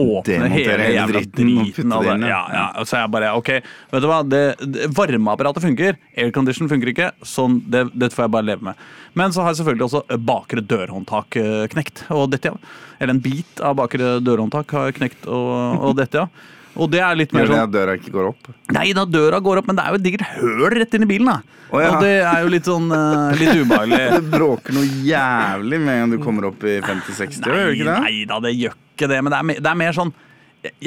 åpne 0.00 0.38
Demontere 0.48 0.86
hele 0.86 0.94
jævla 0.96 1.22
driten 1.36 1.92
av 1.94 2.06
det. 2.06 2.16
Ja, 2.30 2.40
ja. 2.50 2.64
Og 2.80 2.88
så 2.88 2.98
er 2.98 3.04
jeg 3.04 3.12
bare 3.14 3.32
OK, 3.38 3.50
vet 3.92 4.02
du 4.02 4.08
hva. 4.10 4.20
Det, 4.26 4.40
det, 4.64 4.88
varmeapparatet 4.96 5.66
funker. 5.66 5.98
Aircondition 6.18 6.70
funker 6.72 6.92
ikke. 6.92 7.10
Sånn, 7.26 7.60
det, 7.70 7.84
det 7.94 8.10
får 8.14 8.26
jeg 8.26 8.31
bare 8.32 8.48
leve 8.48 8.66
med. 8.70 8.80
Men 9.18 9.34
så 9.34 9.44
har 9.44 9.52
jeg 9.52 9.60
selvfølgelig 9.62 9.88
også 9.88 10.18
bakre 10.32 10.64
dørhåndtak 10.72 11.38
eh, 11.40 11.66
knekt. 11.72 12.04
Og 12.14 12.26
dette, 12.32 12.52
ja. 12.52 12.74
Eller 12.98 13.16
en 13.16 13.22
bit 13.22 13.62
av 13.64 13.76
bakre 13.80 14.16
dørhåndtak 14.24 14.74
har 14.76 14.90
jeg 14.90 14.98
knekt, 15.00 15.28
og, 15.28 15.86
og 15.88 15.96
dette, 16.00 16.24
ja. 16.24 16.50
Og 16.72 16.88
det 16.88 17.02
er 17.04 17.16
litt 17.18 17.32
mer 17.36 17.50
sånn 17.50 17.60
at 17.60 17.72
døra 17.72 17.96
ikke 17.98 18.12
går 18.14 18.30
opp? 18.30 18.46
Nei 18.72 18.86
da, 18.96 19.04
døra 19.04 19.42
går 19.44 19.60
opp, 19.60 19.66
men 19.68 19.76
det 19.76 19.84
er 19.84 19.92
jo 19.92 19.98
et 19.98 20.04
digert 20.06 20.24
høl 20.38 20.62
rett 20.72 20.94
inn 20.96 21.04
i 21.04 21.08
bilen. 21.10 21.28
da 21.28 21.58
oh, 21.68 21.82
ja. 21.82 21.90
Og 21.92 22.04
det 22.04 22.12
er 22.20 22.38
jo 22.46 22.52
litt 22.54 22.70
sånn 22.70 22.86
uh, 22.88 23.34
litt 23.36 23.60
ubehagelig. 23.60 23.98
Det 24.16 24.22
bråker 24.32 24.76
noe 24.78 24.88
jævlig 25.04 25.82
med 25.82 25.92
en 25.92 26.00
gang 26.04 26.14
du 26.14 26.24
kommer 26.24 26.48
opp 26.48 26.64
i 26.64 26.78
50-60 26.80 27.44
år, 27.44 27.58
gjør 27.58 27.68
det 27.68 27.76
ikke 27.76 27.90
det? 27.90 27.98
Nei 28.06 28.14
da, 28.30 28.40
det 28.46 28.54
gjør 28.56 28.78
ikke 28.78 29.10
det. 29.12 29.20
Men 29.20 29.34
det 29.34 29.40
er, 29.42 29.48
mer- 29.50 29.60
det 29.66 29.72
er 29.72 29.80
mer 29.82 29.98
sånn 29.98 30.14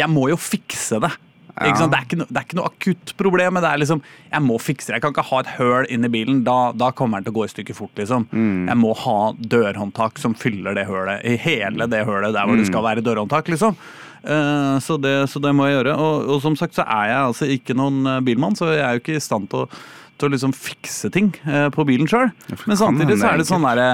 Jeg 0.01 0.09
må 0.09 0.25
jo 0.31 0.39
fikse 0.41 1.01
det. 1.03 1.11
Ja. 1.55 1.71
Det, 1.87 1.95
er 1.95 2.03
ikke 2.03 2.17
no, 2.19 2.25
det 2.27 2.35
er 2.41 2.45
ikke 2.49 2.57
noe 2.59 2.67
akutt 2.67 3.13
problem, 3.15 3.53
men 3.55 3.63
det 3.63 3.69
er 3.71 3.79
liksom 3.79 4.01
Jeg 4.31 4.43
må 4.43 4.57
fikse 4.59 4.89
det. 4.89 4.97
Jeg 4.97 5.03
kan 5.05 5.13
ikke 5.15 5.23
ha 5.29 5.39
et 5.39 5.51
høl 5.55 5.85
inni 5.89 6.09
i 6.09 6.13
bilen. 6.17 6.41
Da, 6.43 6.55
da 6.75 6.89
kommer 6.91 7.21
den 7.21 7.29
til 7.29 7.35
å 7.35 7.37
gå 7.37 7.45
i 7.47 7.51
stykker 7.53 7.77
fort, 7.77 7.93
liksom. 7.95 8.25
Mm. 8.35 8.65
Jeg 8.67 8.79
må 8.81 8.91
ha 9.05 9.17
dørhåndtak 9.39 10.19
som 10.19 10.35
fyller 10.35 10.75
det 10.75 10.83
hølet. 10.89 11.23
I 11.23 11.37
hele 11.39 11.87
det 11.87 12.03
hølet 12.09 12.33
der 12.35 12.43
hvor 12.49 12.59
det 12.59 12.65
Mm. 12.67 12.71
skal 12.73 12.83
være 12.89 13.05
dørhåndtak, 13.05 13.47
liksom. 13.53 13.77
Eh, 14.25 14.79
så, 14.81 14.97
det, 14.99 15.29
så 15.29 15.39
det 15.39 15.53
må 15.55 15.67
jeg 15.69 15.77
gjøre. 15.77 15.95
Og, 16.01 16.27
og 16.35 16.41
som 16.43 16.55
sagt 16.59 16.75
så 16.75 16.83
er 16.83 17.11
jeg 17.13 17.21
altså 17.29 17.47
ikke 17.55 17.75
noen 17.77 18.01
eh, 18.09 18.19
bilmann, 18.25 18.55
så 18.57 18.73
jeg 18.73 18.81
er 18.83 18.97
jo 18.97 19.03
ikke 19.05 19.15
i 19.19 19.23
stand 19.23 19.47
til 19.51 19.63
å, 19.63 19.69
til 20.17 20.27
å 20.27 20.33
liksom 20.35 20.53
fikse 20.57 21.11
ting 21.13 21.31
eh, 21.45 21.69
på 21.75 21.85
bilen 21.87 22.09
sjøl. 22.09 22.31
Men 22.65 22.79
samtidig 22.79 23.19
så 23.21 23.31
er 23.31 23.39
det 23.39 23.47
sånn 23.47 23.63
derre 23.67 23.93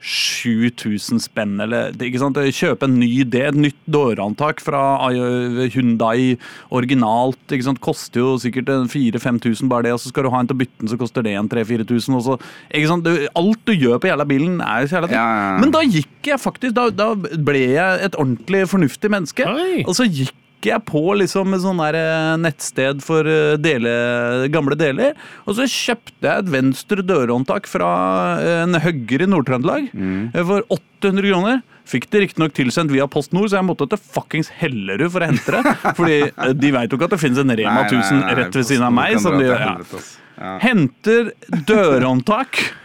7000 0.00 1.20
spenn, 1.20 1.58
eller 1.60 1.92
ikke 1.92 2.20
sant? 2.22 2.38
Kjøpe 2.56 2.86
en 2.88 2.98
ny 3.00 3.10
det, 3.28 3.42
et 3.50 3.58
nytt 3.58 3.80
dørhåndtak 3.90 4.62
fra 4.64 4.80
Hundai 5.10 5.68
Hyundai 5.74 6.38
originalt. 6.72 7.38
ikke 7.52 7.66
sant? 7.68 7.80
Koster 7.84 8.22
jo 8.22 8.34
sikkert 8.40 8.70
en 8.72 8.88
4000-5000 8.90 9.68
bare 9.70 9.88
det, 9.88 9.92
og 9.96 10.00
så 10.00 10.08
skal 10.12 10.24
du 10.26 10.30
ha 10.32 10.40
en 10.40 10.48
til 10.50 10.56
å 10.56 10.60
bytte 10.62 10.80
den, 10.80 10.88
så 10.92 10.98
koster 11.00 11.22
det 11.26 11.34
en 11.36 11.48
3000-4000. 11.48 12.16
og 12.16 12.22
så- 12.24 12.40
ikke 12.72 12.88
sant? 12.88 13.06
Alt 13.36 13.64
du 13.66 13.72
gjør 13.72 13.98
på 14.00 14.08
jævla 14.10 14.26
bilen, 14.26 14.60
er 14.60 14.82
jo 14.82 14.88
så 14.88 14.96
jævla 15.00 15.08
ting. 15.08 15.18
Ja, 15.20 15.28
ja, 15.36 15.54
ja. 15.54 15.58
Men 15.60 15.70
da 15.70 15.80
gikk 15.84 16.22
jeg 16.24 16.38
faktisk 16.40 16.74
Da, 16.74 16.88
da 16.90 17.14
ble 17.14 17.58
jeg 17.74 18.00
et 18.04 18.12
ordentlig 18.16 18.68
fornuftig 18.68 19.10
menneske. 19.10 19.44
Oi. 19.46 19.82
Og 19.86 19.94
så 19.94 20.06
gikk 20.06 20.32
jeg 20.68 20.84
på 20.88 21.02
liksom 21.16 21.54
et 21.56 21.62
sånn 21.64 21.80
eh, 21.88 22.36
nettsted 22.42 23.00
for 23.04 23.26
eh, 23.28 23.56
dele, 23.60 23.92
gamle 24.52 24.76
deler, 24.78 25.16
og 25.46 25.56
så 25.56 25.66
kjøpte 25.70 26.26
jeg 26.26 26.44
et 26.44 26.52
venstre 26.52 27.04
dørhåndtak 27.06 27.68
fra 27.70 27.90
eh, 28.40 28.62
en 28.66 28.80
hugger 28.84 29.24
i 29.24 29.28
Nord-Trøndelag 29.30 29.88
mm. 29.94 30.22
for 30.36 30.66
800 30.68 31.30
kroner. 31.32 31.62
Fikk 31.90 32.06
det 32.12 32.24
riktignok 32.26 32.54
tilsendt 32.54 32.92
via 32.94 33.08
Post 33.10 33.32
Nord, 33.34 33.48
så 33.50 33.58
jeg 33.58 33.66
måtte 33.66 33.88
til 33.90 34.02
fuckings 34.14 34.52
Hellerud 34.60 35.08
for 35.10 35.24
å 35.24 35.30
hente 35.30 35.56
det. 35.56 35.76
Fordi 35.98 36.18
de 36.60 36.74
veit 36.76 36.92
jo 36.92 37.00
ikke 37.00 37.08
at 37.08 37.16
det 37.16 37.22
finnes 37.24 37.40
en 37.42 37.56
Rema 37.62 37.86
1000 37.88 38.26
rett 38.38 38.60
ved 38.60 38.68
siden 38.68 38.86
av 38.86 38.94
meg. 38.94 39.16
Som 39.24 39.40
de, 39.40 39.48
ja. 39.48 39.72
ja. 40.36 40.52
Henter 40.66 41.32
dørhåndtak. 41.66 42.60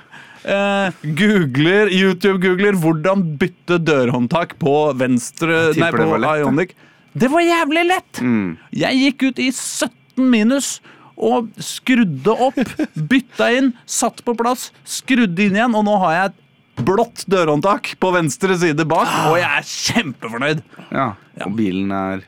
Eh, 0.46 0.90
googler, 1.18 1.90
YouTube-googler 1.90 2.76
'hvordan 2.78 3.24
bytte 3.42 3.80
dørhåndtak 3.82 4.60
på 4.62 4.94
venstre 4.94 5.74
Nei, 5.74 5.90
på. 5.90 6.06
Ionic'. 6.22 6.76
Det 7.16 7.30
var 7.32 7.46
jævlig 7.46 7.86
lett! 7.88 8.20
Mm. 8.20 8.58
Jeg 8.76 9.00
gikk 9.00 9.30
ut 9.30 9.40
i 9.40 9.48
17 9.52 10.26
minus 10.32 10.70
og 11.16 11.48
skrudde 11.64 12.34
opp, 12.44 12.60
bytta 13.12 13.48
inn, 13.56 13.72
satt 13.88 14.20
på 14.28 14.36
plass, 14.36 14.70
skrudde 14.84 15.46
inn 15.48 15.56
igjen, 15.56 15.78
og 15.80 15.86
nå 15.88 15.96
har 16.04 16.16
jeg 16.18 16.34
et 16.34 16.84
blått 16.86 17.24
dørhåndtak 17.32 17.94
på 18.04 18.12
venstre 18.12 18.58
side 18.60 18.84
bak, 18.90 19.08
og 19.32 19.38
jeg 19.40 19.48
er 19.48 19.70
kjempefornøyd. 19.72 20.66
ja. 20.92 21.14
Og 21.46 21.52
bilen 21.56 21.90
er 21.92 22.24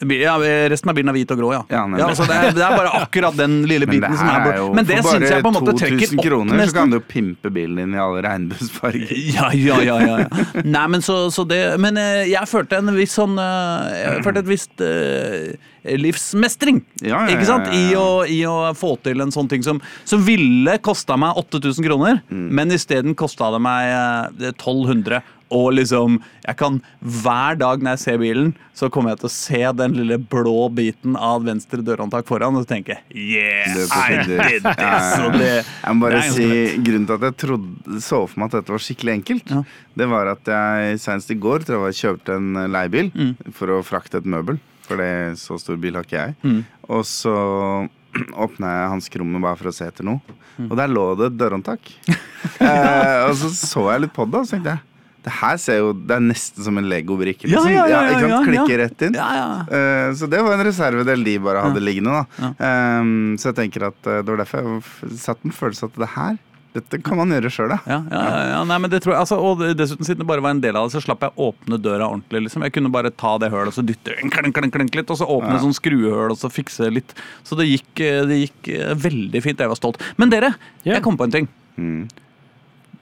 Ja, 0.00 0.34
resten 0.72 0.88
av 0.88 0.96
bilen 0.96 1.10
er 1.12 1.16
hvit 1.18 1.32
og 1.34 1.40
grå, 1.40 1.48
ja. 1.52 1.60
Ja, 1.68 1.82
ja 1.98 2.06
altså, 2.08 2.24
det, 2.24 2.36
er, 2.38 2.54
det 2.56 2.62
er 2.64 2.72
bare 2.72 2.92
akkurat 3.02 3.36
den 3.36 3.58
lille 3.68 3.84
Men 3.84 3.98
biten 3.98 4.16
som 4.16 4.30
er 4.32 4.44
blå. 4.46 4.68
Men 4.78 4.86
det 4.88 5.00
syns 5.04 5.26
jeg 5.28 5.44
på 5.44 5.50
en 5.52 5.58
måte 5.58 5.74
trekker 5.76 6.06
2000 6.06 6.20
opp 6.22 6.26
kroner, 6.26 6.62
så 6.70 6.76
kan 6.78 6.92
du 6.94 6.96
jo 6.96 7.02
pimpe 7.10 7.52
bilen 7.52 7.76
din 7.82 7.96
i 7.98 8.00
alle 8.00 8.22
regnbuesfarger. 8.24 9.12
Ja, 9.36 9.50
ja, 9.54 9.76
ja, 9.84 9.96
ja. 10.00 10.62
Nei, 10.64 10.86
men 10.90 11.02
så, 11.04 11.16
så 11.30 11.44
det 11.48 11.60
Men 11.80 11.98
eh, 12.00 12.24
jeg 12.30 12.48
følte 12.50 12.78
en 12.80 12.88
viss 12.96 13.12
sånn 13.18 13.36
eh, 13.38 13.90
Jeg 14.00 14.24
følte 14.24 14.42
et 14.42 14.48
visst 14.48 14.82
uh, 14.82 15.70
livsmestring. 16.00 16.80
Ja, 17.00 17.08
ja, 17.08 17.20
ja, 17.28 17.34
Ikke 17.36 17.48
sant? 17.48 17.68
I 17.74 17.84
å, 17.96 18.06
I 18.28 18.40
å 18.48 18.56
få 18.76 18.94
til 19.04 19.22
en 19.24 19.32
sånn 19.34 19.48
ting 19.50 19.64
som, 19.66 19.80
som 20.08 20.24
ville 20.26 20.76
kosta 20.84 21.16
meg 21.20 21.38
8000 21.40 21.86
kroner, 21.86 22.22
Mm. 22.30 22.48
men 22.54 22.70
isteden 22.74 23.14
kosta 23.18 23.48
det 23.54 23.60
meg 23.62 23.90
eh, 23.90 24.50
1200. 24.52 25.20
Og 25.50 25.72
liksom, 25.74 26.20
jeg 26.46 26.56
kan 26.60 26.76
Hver 27.02 27.56
dag 27.58 27.82
når 27.82 27.96
jeg 27.96 28.02
ser 28.04 28.18
bilen, 28.22 28.52
så 28.76 28.88
kommer 28.92 29.10
jeg 29.14 29.18
til 29.22 29.28
å 29.28 29.32
se 29.34 29.60
den 29.80 29.96
lille 29.98 30.16
blå 30.30 30.68
biten 30.72 31.16
av 31.18 31.42
venstre 31.44 31.82
dørhåndtak 31.84 32.28
foran, 32.28 32.54
og 32.56 32.62
så 32.64 32.70
tenker 32.76 32.96
jeg 32.96 33.02
Yeah, 33.10 33.74
I 33.90 34.22
did 34.24 34.38
this! 34.38 34.62
Ja, 34.78 34.94
ja, 35.18 35.62
Jeg 35.64 35.96
må 35.96 36.06
bare 36.06 36.22
si. 36.30 36.46
Grunnen 36.86 37.06
til 37.10 37.16
at 37.18 37.26
jeg 37.28 37.36
trodde, 37.42 38.00
så 38.04 38.22
for 38.30 38.38
meg 38.44 38.50
at 38.52 38.60
dette 38.60 38.74
var 38.76 38.84
skikkelig 38.86 39.16
enkelt, 39.18 39.50
Ja. 39.50 39.62
det 39.98 40.08
var 40.14 40.30
at 40.36 40.52
jeg 40.54 40.98
senest 41.02 41.30
i 41.34 41.38
går 41.42 41.66
tror 41.66 41.88
jeg 41.90 41.98
kjøpte 42.04 42.36
en 42.38 42.50
eh, 42.56 42.68
leiebil 42.70 43.10
Mm. 43.10 43.34
for 43.52 43.74
å 43.74 43.82
frakte 43.84 44.18
et 44.22 44.28
møbel. 44.30 44.60
For 44.86 44.98
det, 44.98 45.36
så 45.38 45.58
stor 45.60 45.76
bil 45.78 45.94
har 45.94 46.02
ikke 46.06 46.18
jeg. 46.18 46.34
Mm. 46.42 46.64
Og 46.90 47.02
så 47.06 47.34
åpna 48.44 48.70
jeg 48.74 48.90
hanskerommet 48.94 49.42
bare 49.44 49.58
for 49.60 49.70
å 49.70 49.74
se 49.74 49.86
etter 49.90 50.06
noe, 50.06 50.20
Mm. 50.60 50.66
og 50.70 50.76
der 50.76 50.88
lå 50.92 51.04
det 51.16 51.26
et 51.30 51.36
dørhåndtak. 51.40 51.90
eh, 52.60 53.24
og 53.28 53.34
så 53.38 53.48
så 53.54 53.84
jeg 53.92 54.02
litt 54.06 54.12
på 54.16 54.26
det, 54.28 54.40
og 54.42 54.46
så 54.48 54.56
tenkte 54.58 54.74
jeg 54.74 54.86
det 55.24 55.32
her 55.40 55.56
ser 55.60 55.78
jo, 55.82 55.92
det 55.92 56.14
er 56.16 56.20
nesten 56.24 56.64
som 56.64 56.78
en 56.80 56.86
legobrikke. 56.88 57.44
Ja, 57.44 57.60
Liksom. 57.60 57.72
ja, 57.74 57.86
ja, 57.86 58.02
ja, 58.02 58.10
ikke 58.14 58.20
sant? 58.20 58.30
ja, 58.30 58.36
ja. 58.38 58.44
Klikker 58.50 58.78
rett 58.84 59.02
inn. 59.06 59.14
Ja, 59.20 59.30
ja. 59.36 59.48
Eh, 59.68 60.12
Så 60.16 60.28
det 60.32 60.40
var 60.42 60.54
en 60.56 60.64
reservedel 60.64 61.24
de 61.24 61.38
bare 61.38 61.60
hadde 61.66 61.80
liggende. 61.84 62.10
da 62.10 62.24
Ja. 62.40 62.52
Eh, 62.56 63.02
Så 63.36 63.50
jeg 63.52 63.56
tenker 63.56 63.88
at 63.90 64.06
eh, 64.06 64.22
det 64.22 64.28
var 64.32 64.40
derfor 64.44 64.62
jeg 65.02 65.18
satt 65.18 65.44
med 65.44 65.52
følelsen 65.54 65.90
at 65.92 65.98
det 66.00 66.08
her 66.16 66.38
Dette 66.72 67.00
kan 67.02 67.16
man 67.18 67.28
gjøre 67.34 67.50
sjøl, 67.50 67.66
da. 67.72 67.80
Ja, 67.84 67.96
ja, 68.14 68.18
ja, 68.30 68.42
ja, 68.52 68.58
nei, 68.62 68.76
men 68.78 68.90
det 68.92 69.00
tror 69.02 69.16
jeg 69.16 69.18
altså, 69.24 69.40
Og 69.42 69.58
dessuten 69.74 70.06
siden 70.06 70.18
det 70.22 70.26
bare 70.28 70.40
var 70.40 70.52
en 70.54 70.60
del 70.62 70.76
av 70.78 70.86
det, 70.86 70.94
så 70.94 71.02
slapp 71.02 71.20
jeg 71.26 71.34
åpne 71.34 71.80
døra 71.82 72.06
ordentlig. 72.06 72.44
liksom 72.46 72.62
Jeg 72.62 72.72
kunne 72.76 72.92
bare 72.94 73.10
ta 73.10 73.32
det 73.42 73.50
hølet 73.50 73.72
og 73.72 73.74
så 73.74 73.82
dytte 73.82 74.14
klink, 74.30 74.54
klink, 74.54 74.72
klink, 74.72 74.94
litt, 74.94 75.10
og 75.10 75.18
så 75.18 75.26
åpne 75.26 75.56
Ja. 75.58 75.58
sånn 75.64 75.74
skruehøl 75.74 76.30
og 76.30 76.38
så 76.38 76.46
fikse 76.48 76.86
litt. 76.94 77.12
Så 77.42 77.58
det 77.58 77.66
gikk, 77.66 77.90
eh, 78.00 78.22
det 78.24 78.38
gikk 78.46 78.70
veldig 79.02 79.42
fint. 79.42 79.58
Jeg 79.58 79.66
var 79.68 79.74
stolt. 79.74 79.98
Men 80.16 80.30
dere, 80.30 80.54
yeah. 80.86 80.94
jeg 80.94 81.02
kom 81.02 81.16
på 81.18 81.24
en 81.26 81.30
ting. 81.32 81.48
Mm. 81.76 82.06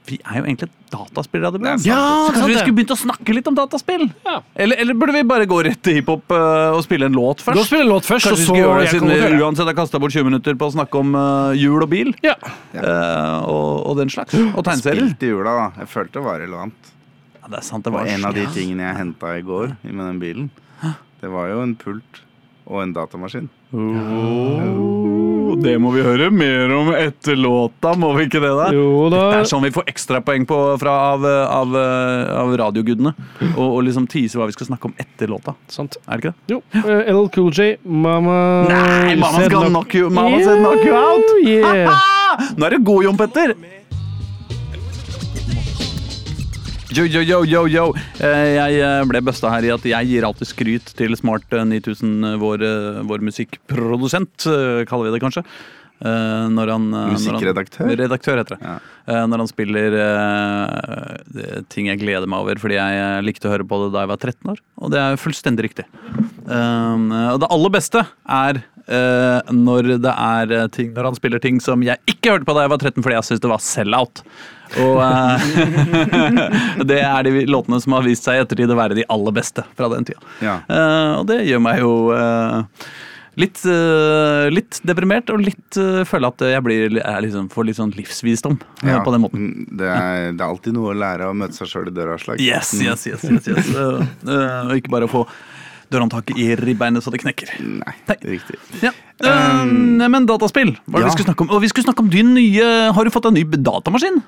Vi 0.09 0.17
er 0.23 0.39
jo 0.39 0.45
egentlig 0.47 0.69
et 0.69 0.75
Det 0.89 0.99
er 0.99 1.77
sant. 1.77 1.85
Ja, 1.85 1.99
så 2.01 2.33
kanskje 2.33 2.47
vi 2.49 2.55
skulle 2.57 2.77
begynt 2.79 2.93
å 2.95 2.97
snakke 2.97 3.33
litt 3.35 3.49
om 3.51 3.57
dataspill? 3.57 4.07
Ja. 4.25 4.39
Eller, 4.55 4.79
eller 4.81 4.97
burde 4.97 5.13
vi 5.13 5.21
bare 5.29 5.45
gå 5.49 5.59
rett 5.67 5.81
til 5.85 5.99
hiphop 5.99 6.33
eh, 6.33 6.73
og 6.73 6.81
spille 6.85 7.09
en 7.09 7.17
låt 7.17 7.43
først? 7.45 7.59
Gå 7.59 7.61
og 7.61 7.69
spille 7.69 7.85
en 7.85 7.91
låt 7.91 8.07
først, 8.07 8.25
Kanskje 8.25 8.41
vi 8.41 8.47
skal 8.47 8.61
gjøre 8.63 8.79
det 8.81 8.93
siden 8.95 9.11
vi 9.13 9.43
uansett 9.43 9.69
har 9.69 9.77
kasta 9.77 10.01
bort 10.01 10.15
20 10.15 10.29
minutter 10.31 10.57
på 10.57 10.69
å 10.69 10.73
snakke 10.73 11.03
om 11.03 11.13
eh, 11.19 11.59
hjul 11.61 11.85
og 11.85 11.91
bil. 11.91 12.09
Ja. 12.25 12.33
Uh, 12.73 13.45
og, 13.45 13.69
og 13.91 13.99
den 14.01 14.13
slags. 14.13 14.33
Og 14.49 14.63
tegneserier. 14.65 15.11
Spilt 15.11 15.27
i 15.27 15.31
jula, 15.33 15.53
da. 15.59 15.67
Jeg 15.83 15.93
følte 15.93 16.17
det 16.17 16.25
var 16.25 16.41
relevant. 16.41 16.91
Ja, 17.37 17.45
det 17.45 17.61
er 17.61 17.67
sant, 17.69 17.85
det 17.85 17.93
Og 17.93 17.99
var 17.99 18.09
en 18.09 18.25
av 18.31 18.37
de 18.37 18.47
tingene 18.55 18.87
jeg 18.87 19.01
henta 19.03 19.37
i 19.37 19.45
går 19.45 19.77
med 19.85 20.03
den 20.07 20.23
bilen, 20.23 20.51
det 21.21 21.29
var 21.29 21.51
jo 21.51 21.61
en 21.61 21.77
pult 21.77 22.23
og 22.69 22.83
en 22.83 22.93
datamaskin. 22.95 23.49
Oh, 23.73 25.28
det 25.57 25.75
må 25.81 25.91
vi 25.95 26.03
høre 26.05 26.29
mer 26.33 26.71
om 26.75 26.91
etter 26.93 27.35
låta, 27.39 27.93
må 27.97 28.11
vi 28.17 28.25
ikke 28.27 28.41
det? 28.43 28.51
da? 28.59 28.67
Jo 28.75 29.07
da. 29.09 29.23
Det 29.33 29.39
er 29.41 29.49
sånn 29.49 29.63
vi 29.65 29.71
får 29.75 29.87
ekstrapoeng 29.91 30.45
fra, 30.49 30.93
av, 31.13 31.25
av, 31.25 31.75
av 32.43 32.53
radiogudene. 32.63 33.13
Og, 33.55 33.65
og 33.65 33.81
liksom 33.87 34.07
tease 34.11 34.37
hva 34.39 34.47
vi 34.49 34.55
skal 34.57 34.69
snakke 34.71 34.91
om 34.91 34.95
etter 34.99 35.31
låta. 35.31 35.55
Sant. 35.71 35.97
Er 36.07 36.19
det 36.19 36.29
ikke 36.29 36.35
det? 36.35 36.55
Jo. 36.55 36.61
eh, 36.83 37.11
LL 37.13 37.29
Cool 37.35 37.51
J, 37.55 37.69
Mama 37.85 38.37
Nei, 38.69 39.15
mamma 39.15 39.39
said 39.39 39.51
skal 39.51 39.69
knock- 39.69 39.95
you, 39.97 40.09
mama 40.09 40.37
yeah, 40.37 40.55
knock 40.59 40.85
you 40.85 40.95
out! 40.95 41.35
Yeah. 41.43 41.89
Ah, 41.89 42.49
nå 42.57 42.65
er 42.69 42.77
det 42.77 42.83
god, 42.85 43.03
Jon 43.07 43.17
Petter! 43.19 43.55
Yo, 46.89 47.03
yo, 47.05 47.21
yo, 47.21 47.43
yo, 47.45 47.67
yo. 47.69 47.83
Eh, 48.17 48.55
Jeg 48.57 48.79
eh, 48.81 49.01
ble 49.05 49.19
busta 49.21 49.51
her 49.53 49.67
i 49.67 49.73
at 49.73 49.83
jeg 49.85 50.07
gir 50.09 50.25
alltid 50.25 50.49
skryt 50.49 50.93
til 50.97 51.13
Smart 51.19 51.45
eh, 51.53 51.61
9000, 51.69 52.15
eh, 52.31 52.37
vår, 52.41 52.63
vår 53.09 53.25
musikkprodusent, 53.27 54.47
kaller 54.89 55.09
vi 55.09 55.13
det 55.17 55.21
kanskje. 55.23 55.43
Når 55.99 56.69
han, 56.71 56.83
Musikkredaktør? 57.11 57.83
når 57.83 57.89
han-? 57.91 57.99
Redaktør 57.99 58.37
heter 58.39 58.55
det. 58.55 58.59
Ja. 58.63 59.17
Når 59.27 59.41
han 59.43 59.49
spiller 59.51 59.97
det- 59.99 61.65
ting 61.75 61.89
jeg 61.91 61.99
gleder 61.99 62.23
meg 62.31 62.39
over 62.39 62.55
fordi 62.55 62.77
jeg 62.79 63.25
likte 63.27 63.49
å 63.49 63.51
høre 63.51 63.67
på 63.67 63.81
det 63.83 63.89
da 63.97 64.05
jeg 64.05 64.11
var 64.13 64.21
13 64.23 64.53
år. 64.53 64.61
Og 64.79 64.93
det 64.95 65.01
er 65.03 65.19
fullstendig 65.19 65.65
riktig. 65.67 65.85
Og 66.47 67.39
det 67.43 67.51
aller 67.51 67.73
beste 67.75 68.05
er 68.31 68.61
når 68.89 69.91
det 70.01 70.13
er 70.13 70.53
eh, 70.55 70.67
ting 70.73 70.93
Når 70.95 71.11
han 71.11 71.17
spiller 71.19 71.41
ting 71.43 71.59
som 71.61 71.83
jeg 71.85 72.01
ikke 72.09 72.33
hørte 72.33 72.47
på 72.47 72.55
da 72.57 72.63
jeg 72.65 72.73
var 72.73 72.81
13 72.81 73.03
fordi 73.03 73.17
jeg 73.17 73.27
syntes 73.27 73.43
det 73.43 73.51
var 73.51 73.61
sell-out. 73.65 74.23
Og 74.79 75.01
eh, 75.01 76.81
det 76.89 77.01
er 77.01 77.27
de 77.27 77.45
låtene 77.49 77.81
som 77.81 77.97
har 77.97 78.07
vist 78.07 78.25
seg 78.25 78.39
i 78.39 78.43
ettertid 78.45 78.73
å 78.73 78.79
være 78.79 78.97
de 78.97 79.05
aller 79.09 79.35
beste 79.35 79.65
fra 79.77 79.91
den 79.93 80.09
tida. 80.09 80.21
Ja. 80.45 80.59
Eh, 80.65 81.13
og 81.19 81.29
det 81.29 81.43
gjør 81.49 81.63
meg 81.65 81.83
jo 81.83 81.93
eh, 82.15 82.89
litt, 83.39 83.61
uh, 83.65 84.47
litt 84.51 84.79
deprimert, 84.87 85.29
og 85.33 85.43
litt 85.43 85.79
uh, 85.79 86.01
føler 86.07 86.33
at 86.33 86.43
jeg 86.55 86.63
blir, 86.65 86.97
er 86.99 87.21
liksom, 87.23 87.49
får 87.53 87.69
litt 87.69 87.79
sånn 87.79 87.93
livsvisdom 87.95 88.57
eh, 88.83 88.91
Ja. 88.91 88.99
på 89.05 89.13
den 89.15 89.23
måten. 89.23 89.45
Mm, 89.45 89.77
Det 89.79 89.91
er, 89.93 90.31
det 90.33 90.43
er 90.43 90.47
alltid 90.49 90.75
noe 90.75 90.93
å 90.93 90.97
lære 90.97 91.29
å 91.29 91.37
møte 91.37 91.57
seg 91.59 91.71
sjøl 91.71 91.91
i 91.91 91.95
døra. 91.95 92.17
Slag. 92.19 92.41
Yes, 92.43 92.73
yes, 92.81 93.05
yes. 93.07 93.23
yes, 93.23 93.47
yes. 93.47 93.71
Uh, 93.75 94.03
eh, 94.35 94.75
ikke 94.79 94.91
bare 94.93 95.07
å 95.09 95.13
få 95.13 95.25
dørhåndtaket 95.93 96.37
i 96.37 96.51
ribbeinet 96.59 97.03
så 97.05 97.11
det 97.13 97.21
knekker. 97.23 97.55
Nei, 97.59 97.95
Nei. 98.09 98.17
riktig. 98.35 98.59
Ja. 98.83 98.93
Um, 99.19 99.97
men 99.99 100.27
dataspill, 100.29 100.75
hva 100.87 100.99
er 100.99 101.01
det 101.01 101.07
ja. 101.07 101.09
vi 101.09 101.15
skulle 101.17 101.29
snakke 101.31 101.45
om? 101.45 101.49
Og 101.55 101.63
vi 101.63 101.71
skulle 101.71 101.87
snakke 101.89 102.05
om 102.05 102.11
din 102.13 102.29
nye 102.37 102.67
Har 102.95 103.03
du 103.03 103.11
fått 103.11 103.25
en 103.27 103.35
ny 103.35 103.43
datamaskin? 103.43 104.21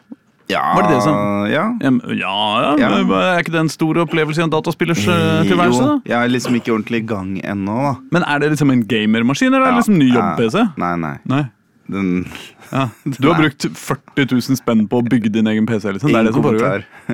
Ja, 0.51 0.73
Var 0.75 0.83
det 0.83 0.95
det 0.95 1.03
som- 1.03 1.47
Ja. 1.47 1.65
Ja, 1.79 2.75
ja. 2.77 2.89
Er 2.89 3.39
ikke 3.39 3.53
det 3.53 3.61
en 3.61 3.69
stor 3.69 3.95
opplevelse 4.03 4.39
i 4.39 4.43
en 4.43 4.49
dataspillers 4.49 5.07
eh, 5.07 5.47
tilværelse? 5.47 5.79
Jo, 5.79 5.87
da? 5.87 6.01
jeg 6.05 6.25
er 6.25 6.27
liksom 6.27 6.55
ikke 6.55 6.73
ordentlig 6.73 7.03
i 7.03 7.07
gang 7.07 7.39
ennå, 7.39 7.75
da. 7.83 7.95
Men 8.11 8.23
er 8.23 8.39
det 8.39 8.51
liksom 8.51 8.71
en 8.71 8.83
gamermaskin, 8.83 9.53
eller 9.53 9.67
er 9.67 9.71
det 9.71 9.85
liksom 9.85 9.97
ny 9.97 10.11
jobb-PC? 10.11 10.77
Nei, 10.77 10.95
nei. 10.97 11.17
Nei. 11.25 11.45
Den 11.91 12.25
Ja. 12.71 12.87
Du 13.03 13.27
har 13.27 13.41
brukt 13.41 13.65
40 13.67 14.27
000 14.31 14.57
spenn 14.59 14.85
på 14.87 15.01
å 15.01 15.03
bygge 15.03 15.31
din 15.33 15.47
egen 15.51 15.65
PC? 15.67 15.91
liksom. 15.91 16.11
Det 16.13 16.19
er 16.21 16.29
det 16.29 16.33
som 16.33 16.45
foregår. 16.45 16.85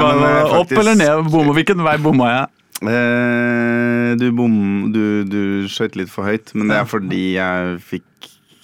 men 0.00 0.20
det 0.22 0.30
er 0.32 0.56
Opp 0.56 0.72
eller 0.72 0.96
ned? 0.96 1.28
Bomma, 1.28 1.52
hvilken 1.58 1.84
vei 1.84 1.96
bomma 2.00 2.30
jeg? 2.32 2.46
Eh, 2.82 4.14
du 4.18 4.26
bom... 4.34 4.54
Du, 4.94 5.02
du 5.28 5.42
skøyt 5.70 5.98
litt 6.00 6.10
for 6.10 6.26
høyt, 6.26 6.54
men 6.56 6.72
det 6.72 6.80
er 6.80 6.88
fordi 6.88 7.24
jeg 7.36 7.76
fikk 7.92 8.08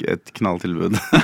et 0.06 0.30
knalltilbud. 0.38 0.94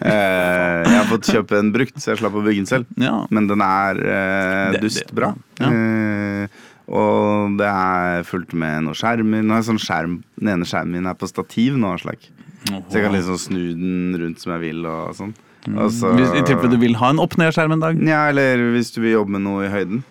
eh, 0.00 0.80
jeg 0.80 0.96
har 0.96 1.06
fått 1.10 1.28
kjøpe 1.28 1.58
en 1.60 1.72
brukt, 1.74 1.96
så 2.00 2.12
jeg 2.12 2.20
slapp 2.22 2.38
å 2.40 2.44
bygge 2.44 2.62
den 2.62 2.70
selv. 2.70 2.86
Ja. 3.00 3.16
Men 3.32 3.48
den 3.50 3.60
er 3.64 4.00
eh, 4.00 4.80
dustbra. 4.80 5.34
ja. 5.60 5.70
Eh, 5.70 6.66
og 6.90 7.56
det 7.60 7.68
er 7.70 8.24
fullt 8.26 8.52
med 8.58 8.84
noen 8.86 8.98
skjermer. 8.98 9.44
Nå 9.46 9.56
er 9.58 9.66
sånn 9.66 9.78
skjerm, 9.80 10.18
Den 10.40 10.48
ene 10.56 10.66
skjermen 10.68 10.96
min 10.98 11.06
er 11.10 11.14
på 11.18 11.28
stativ 11.30 11.76
nå. 11.78 11.92
Slag. 12.02 12.26
Så 12.66 12.98
jeg 12.98 13.04
kan 13.06 13.14
liksom 13.14 13.38
snu 13.40 13.60
den 13.78 14.18
rundt 14.20 14.42
som 14.42 14.52
jeg 14.56 14.60
vil. 14.66 14.84
og 14.86 15.14
sånn. 15.16 15.34
Altså, 15.76 16.10
Hvis, 16.16 16.30
I 16.38 16.42
tilfelle 16.48 16.72
du 16.72 16.80
vil 16.80 16.96
ha 17.00 17.10
en 17.12 17.20
opp-ned-skjerm 17.20 17.74
en 17.76 17.82
dag? 17.84 17.98
Ja, 18.08 18.26
eller 18.32 18.62
hvis 18.74 18.90
du 18.94 19.02
vil 19.04 19.12
jobbe 19.18 19.34
med 19.36 19.44
noe 19.44 19.66
i 19.66 19.72
høyden. 19.72 20.02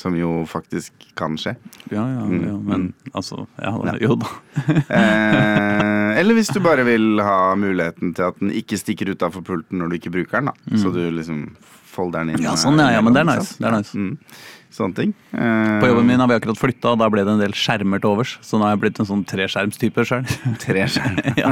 Som 0.00 0.14
jo 0.16 0.46
faktisk 0.48 0.92
kan 1.18 1.34
skje. 1.36 1.52
Ja, 1.92 2.06
ja, 2.08 2.22
Mm, 2.24 2.44
ja 2.46 2.54
men 2.56 2.86
altså 3.12 3.42
ja, 3.60 3.72
da. 3.84 3.96
Jo 4.00 4.14
da. 4.16 4.30
Eh, 5.00 6.18
eller 6.20 6.34
hvis 6.38 6.48
du 6.52 6.60
bare 6.64 6.84
vil 6.88 7.20
ha 7.22 7.54
muligheten 7.58 8.14
til 8.16 8.24
at 8.30 8.38
den 8.40 8.50
ikke 8.56 8.78
stikker 8.80 9.12
utafor 9.12 9.44
pulten 9.46 9.78
når 9.80 9.90
du 9.92 9.98
ikke 10.00 10.12
bruker 10.14 10.40
den. 10.40 10.50
da 10.50 10.80
Så 10.80 10.92
du 10.94 11.02
liksom 11.12 11.50
folder 11.90 12.24
den 12.24 12.32
inn. 12.34 12.40
Mm. 12.40 12.46
Ja, 12.48 12.54
eh, 12.56 12.62
sånn, 12.64 12.80
ja, 12.80 12.88
ja, 12.96 13.02
men 13.04 13.12
det 13.16 13.22
er 13.26 13.28
nice, 13.28 13.58
det 13.60 13.68
er 13.68 13.76
nice. 13.76 13.92
Mm. 13.98 14.16
Sånne 14.70 14.94
ting. 14.94 15.14
Eh, 15.34 15.78
På 15.82 15.88
jobben 15.90 16.06
min 16.06 16.20
har 16.22 16.28
vi 16.30 16.36
akkurat 16.38 16.58
flytta, 16.60 16.92
og 16.94 17.00
da 17.02 17.08
ble 17.10 17.24
det 17.26 17.32
en 17.34 17.40
del 17.42 17.52
skjermer 17.58 17.98
til 18.02 18.12
overs. 18.12 18.36
Så 18.46 18.54
nå 18.58 18.66
har 18.68 18.76
jeg 18.76 18.82
blitt 18.84 19.00
en 19.02 19.08
sånn 19.08 19.24
treskjermstype 19.26 20.04
sjøl. 20.06 20.28
Treskjerm. 20.62 21.18
ja. 21.36 21.50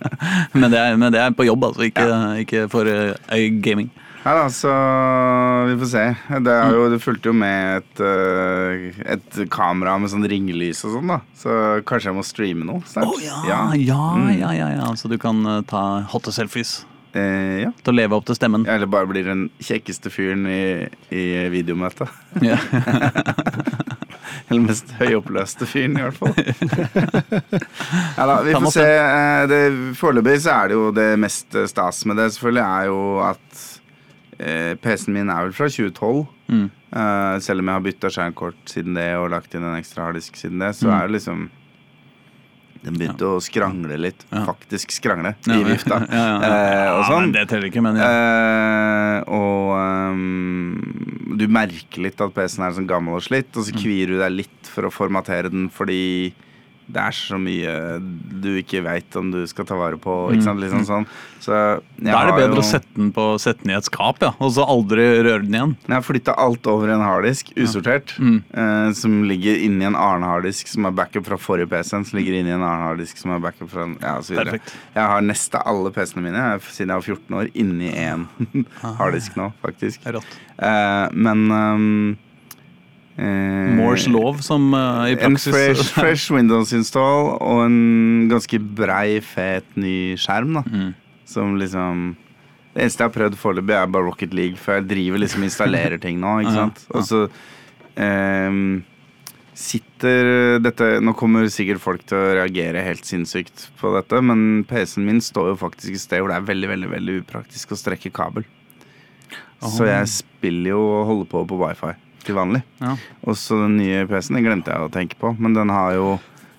men, 0.58 0.70
det 0.72 0.80
er- 0.82 0.98
men 0.98 1.14
det 1.14 1.20
er 1.22 1.30
på 1.38 1.46
jobb, 1.46 1.68
altså. 1.70 1.86
Ikke, 1.86 2.08
ikke 2.42 2.64
for 2.72 2.90
uh, 2.90 3.14
gaming. 3.62 3.92
Ja 4.26 4.32
da, 4.34 4.48
så 4.50 4.70
vi 5.68 5.76
får 5.78 5.90
se. 5.92 6.04
Det, 6.42 6.54
jo, 6.74 6.88
det 6.90 6.98
fulgte 7.04 7.30
jo 7.30 7.34
med 7.38 7.76
et, 7.84 8.00
eh, 8.02 8.96
et 9.14 9.36
kamera 9.54 9.92
med 10.02 10.10
sånn 10.10 10.26
ringelys 10.26 10.80
og 10.88 10.96
sånn, 10.96 11.12
da. 11.14 11.20
Så 11.38 11.54
kanskje 11.86 12.10
jeg 12.10 12.16
må 12.18 12.24
streame 12.26 12.66
noe 12.66 12.82
snart. 12.90 13.06
Oh, 13.06 13.22
ja, 13.22 13.38
ja, 13.46 14.00
ja, 14.34 14.50
ja, 14.58 14.68
ja. 14.80 14.88
Så 14.98 15.06
du 15.12 15.14
kan 15.22 15.38
eh, 15.46 15.60
ta 15.70 15.84
hotte 16.10 16.34
selfies 16.34 16.80
Eh, 17.16 17.62
ja. 17.64 17.70
til 17.82 17.94
å 17.94 17.96
leve 17.96 18.16
opp 18.18 18.26
til 18.28 18.36
stemmen. 18.36 18.66
Eller 18.68 18.86
bare 18.92 19.08
blir 19.08 19.24
den 19.24 19.46
kjekkeste 19.64 20.10
fyren 20.12 20.44
i, 20.50 20.60
i 21.16 21.24
videomøtet. 21.54 22.10
Ja. 22.44 22.58
Eller 24.48 24.60
mest 24.62 24.92
høyoppløste 25.00 25.66
fyren, 25.66 25.96
i 25.98 26.04
hvert 26.04 26.18
fall. 26.20 26.34
ja 28.18 28.26
da, 28.28 28.36
vi 28.46 28.54
får 28.54 28.70
se. 28.74 28.84
Eh, 28.86 29.46
det- 29.50 29.96
Foreløpig 29.98 30.36
så 30.44 30.52
er 30.60 30.68
det 30.70 30.76
jo 30.78 30.90
det 30.94 31.08
mest 31.18 31.56
stas 31.72 32.04
med 32.06 32.16
det, 32.20 32.28
selvfølgelig, 32.36 32.64
er 32.66 32.90
jo 32.90 33.00
at 33.26 33.62
eh, 34.38 34.74
PC-en 34.82 35.14
min 35.16 35.30
er 35.32 35.46
vel 35.48 35.56
fra 35.56 35.68
2012. 35.72 36.26
Mm. 36.52 36.66
Eh, 36.96 37.38
selv 37.42 37.62
om 37.64 37.70
jeg 37.72 37.78
har 37.80 37.86
bytta 37.88 38.12
skjermkort 38.14 38.70
siden 38.70 38.94
det 38.98 39.08
og 39.18 39.30
lagt 39.34 39.54
inn 39.56 39.66
en 39.66 39.78
ekstra 39.80 40.06
harddisk 40.10 40.36
siden 40.38 40.62
det, 40.62 40.74
så 40.78 40.86
Mm. 40.90 40.94
er 41.00 41.06
det 41.08 41.16
liksom 41.18 41.46
Den 42.84 42.94
begynte 42.98 43.26
å 43.28 43.40
skrangle 43.42 43.96
litt. 43.98 44.24
Ja. 44.32 44.44
Faktisk 44.48 44.90
skrangle 44.94 45.34
Ja, 45.46 45.56
i 45.60 45.64
vifta. 45.64 46.00
Ja, 46.10 46.16
ja, 46.16 46.26
ja. 46.40 46.50
Eh, 46.50 46.90
og 46.92 47.00
Ja, 47.02 47.08
sånn. 47.10 47.32
det 47.32 47.46
teller 47.50 47.68
ikke, 47.70 47.82
men 47.82 47.96
ja. 48.00 48.08
Eh, 48.10 49.20
og 49.26 49.72
um, 49.76 51.36
du 51.38 51.46
merker 51.52 52.02
litt 52.06 52.20
at 52.20 52.34
PC-en 52.36 52.66
er 52.68 52.76
sånn 52.78 52.88
gammel 52.90 53.18
og 53.18 53.24
slitt, 53.26 53.50
og 53.56 53.64
så 53.66 53.72
Mm. 53.76 53.80
kvier 53.82 54.06
du 54.12 54.18
deg 54.20 54.32
litt 54.32 54.70
for 54.72 54.86
å 54.88 54.92
formatere 54.94 55.50
den 55.52 55.68
fordi 55.70 56.32
det 56.88 57.02
er 57.02 57.14
så 57.16 57.38
mye 57.40 57.72
du 58.42 58.48
ikke 58.60 58.82
veit 58.84 59.16
om 59.18 59.30
du 59.32 59.40
skal 59.50 59.64
ta 59.66 59.74
vare 59.74 59.98
på. 59.98 60.30
Ikke 60.32 60.44
sant? 60.46 60.60
Liksom 60.62 60.84
sånn. 60.86 61.06
Så 61.42 61.52
Mm. 61.96 62.10
Da 62.12 62.20
er 62.22 62.26
det 62.26 62.34
bedre 62.36 62.54
jo- 62.56 62.60
å 62.60 62.64
sette 62.64 62.94
den, 62.96 63.12
på, 63.12 63.22
sette 63.40 63.62
den 63.62 63.70
i 63.72 63.76
et 63.78 63.84
skap, 63.84 64.18
ja. 64.20 64.32
Og 64.40 64.50
så 64.52 64.64
aldri 64.66 65.04
røre 65.24 65.42
den 65.46 65.54
igjen. 65.54 65.76
Jeg 65.86 65.94
har 65.94 66.02
flytta 66.02 66.34
alt 66.38 66.66
over 66.66 66.88
i 66.88 66.92
en 66.92 67.00
harddisk, 67.00 67.52
usortert, 67.56 68.12
Mm. 68.18 68.42
eh, 68.52 68.92
som 68.92 69.22
ligger 69.24 69.56
inni 69.64 69.84
en 69.86 69.94
annen 69.96 70.22
harddisk 70.28 70.68
som 70.68 70.84
er 70.86 70.90
backup 70.92 71.24
fra 71.26 71.36
forrige 71.36 71.68
PC-en, 71.70 72.04
som 72.04 72.18
ligger 72.18 72.34
inni 72.40 72.50
en 72.52 72.60
annen 72.62 72.84
harddisk 72.86 73.16
som 73.18 73.30
er 73.32 73.40
backup 73.40 73.70
fra 73.70 73.86
ja, 74.02 74.20
så. 74.20 74.34
Jeg 74.34 74.60
har 74.94 75.20
nesten 75.22 75.62
alle 75.64 75.90
PC-ene 75.90 76.22
mine 76.22 76.60
siden 76.60 76.88
jeg 76.88 77.00
var 77.00 77.02
14 77.02 77.36
år, 77.40 77.50
inni 77.54 77.90
én 77.94 78.26
harddisk 78.98 79.36
nå, 79.36 79.52
faktisk. 79.64 80.00
Eh, 80.58 81.08
men 81.12 81.50
eh, 81.50 82.16
Moores 83.18 84.04
lov, 84.12 84.42
som 84.44 84.66
eh, 84.76 85.12
i 85.12 85.16
En 85.16 85.32
praksis 85.32 85.54
fresh, 85.54 85.92
fresh 86.00 86.32
Windows 86.34 86.72
install 86.76 87.30
og 87.40 87.62
en 87.64 88.28
ganske 88.28 88.60
brei, 88.76 89.20
fet 89.24 89.68
ny 89.80 90.14
skjerm. 90.20 90.58
da 90.58 90.64
Mm. 90.66 90.94
Som 91.26 91.56
liksom 91.58 92.16
Det 92.74 92.82
eneste 92.84 93.02
jeg 93.02 93.08
har 93.08 93.14
prøvd 93.16 93.38
foreløpig, 93.40 93.72
er 93.74 93.86
bare 93.88 94.04
Rocket 94.04 94.34
League, 94.36 94.56
for 94.60 94.76
jeg 94.76 94.88
driver 94.90 95.18
liksom 95.22 95.42
installerer 95.48 95.98
ting 95.98 96.20
nå. 96.20 96.34
Ikke 96.44 96.52
sant? 96.60 96.84
Og 96.92 97.06
så 97.08 97.22
ehm, 97.96 98.82
sitter 99.56 100.58
dette 100.60 101.00
Nå 101.00 101.14
kommer 101.16 101.48
sikkert 101.48 101.80
folk 101.80 102.04
til 102.04 102.18
å 102.20 102.34
reagere 102.36 102.84
helt 102.84 103.08
sinnssykt 103.08 103.70
på 103.80 103.94
dette, 103.96 104.20
men 104.20 104.64
PC-en 104.68 105.06
min 105.08 105.22
står 105.24 105.54
jo 105.54 105.56
faktisk 105.64 105.96
et 105.96 106.04
sted 106.04 106.20
hvor 106.20 106.28
det 106.34 106.36
er 106.42 106.50
veldig 106.52 106.68
veldig, 106.74 106.90
veldig 106.92 107.18
upraktisk 107.24 107.72
å 107.72 107.80
strekke 107.80 108.12
kabel. 108.12 108.44
Så 109.64 109.88
jeg 109.88 110.04
spiller 110.12 110.74
jo 110.74 110.82
og 111.00 111.06
holder 111.08 111.30
på 111.32 111.46
på 111.48 111.56
wifi 111.64 111.94
til 112.26 112.36
vanlig. 112.38 112.62
Ja. 112.82 112.96
Og 113.24 113.38
så 113.38 113.58
den 113.64 113.76
nye 113.80 114.04
PC-en, 114.10 114.36
den 114.40 114.46
glemte 114.48 114.74
jeg 114.74 114.82
å 114.86 114.92
tenke 114.92 115.18
på, 115.20 115.32
men 115.38 115.54
den 115.56 115.70
har 115.72 115.94
jo, 115.96 116.16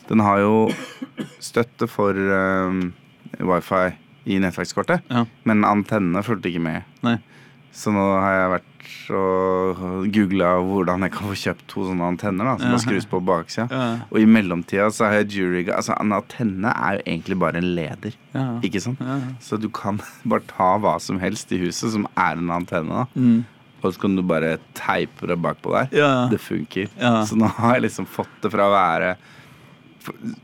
den 0.10 0.24
har 0.24 0.40
jo 0.44 0.56
støtte 1.44 1.88
for 1.92 2.16
um, 2.16 2.94
wifi 3.40 3.86
i 4.28 4.40
nettverkskortet, 4.44 5.04
Ja. 5.12 5.26
men 5.48 5.64
antennene 5.68 6.24
fulgte 6.26 6.50
ikke 6.52 6.64
med. 6.64 6.84
Nei. 7.06 7.18
Så 7.78 7.92
nå 7.94 8.02
har 8.20 8.34
jeg 8.34 8.50
vært 8.58 8.74
og 9.14 10.08
googla 10.16 10.48
hvordan 10.64 11.04
jeg 11.06 11.12
kan 11.14 11.28
få 11.30 11.36
kjøpt 11.38 11.66
to 11.70 11.84
sånne 11.90 12.08
antenner 12.08 12.48
da, 12.48 12.54
som 12.62 12.72
Ja. 12.72 12.78
skrus 12.82 13.06
på 13.08 13.20
baksida. 13.24 13.68
Ja. 13.72 14.00
Og 14.12 14.20
i 14.20 14.26
mellomtida 14.26 14.88
så 14.92 15.06
har 15.08 15.14
jeg 15.22 15.30
juryga 15.38 15.76
Altså, 15.78 15.94
en 16.00 16.12
antenne 16.16 16.72
er 16.74 16.98
jo 16.98 17.04
egentlig 17.06 17.38
bare 17.40 17.58
en 17.62 17.76
leder, 17.76 18.14
Ja. 18.34 18.60
ikke 18.64 18.82
sant? 18.82 19.00
Så 19.40 19.60
du 19.60 19.70
kan 19.70 20.00
bare 20.26 20.42
ta 20.48 20.78
hva 20.80 21.00
som 21.02 21.20
helst 21.20 21.52
i 21.52 21.60
huset 21.60 21.92
som 21.92 22.08
er 22.18 22.38
en 22.38 22.50
antenne, 22.50 22.90
da. 22.90 23.06
Mm. 23.16 23.46
Og 23.84 23.94
så 23.94 24.00
kan 24.02 24.16
du 24.18 24.24
bare 24.26 24.56
teipe 24.74 25.28
det 25.30 25.38
bakpå 25.42 25.72
der. 25.76 25.88
Ja. 25.96 26.12
Det 26.32 26.40
funker. 26.42 26.88
Ja. 27.00 27.22
Så 27.30 27.38
nå 27.38 27.46
har 27.60 27.76
jeg 27.78 27.84
liksom 27.90 28.08
fått 28.10 28.42
det 28.42 28.50
fra 28.52 28.66
å 28.68 28.74
være 28.74 29.16
Den, 30.06 30.36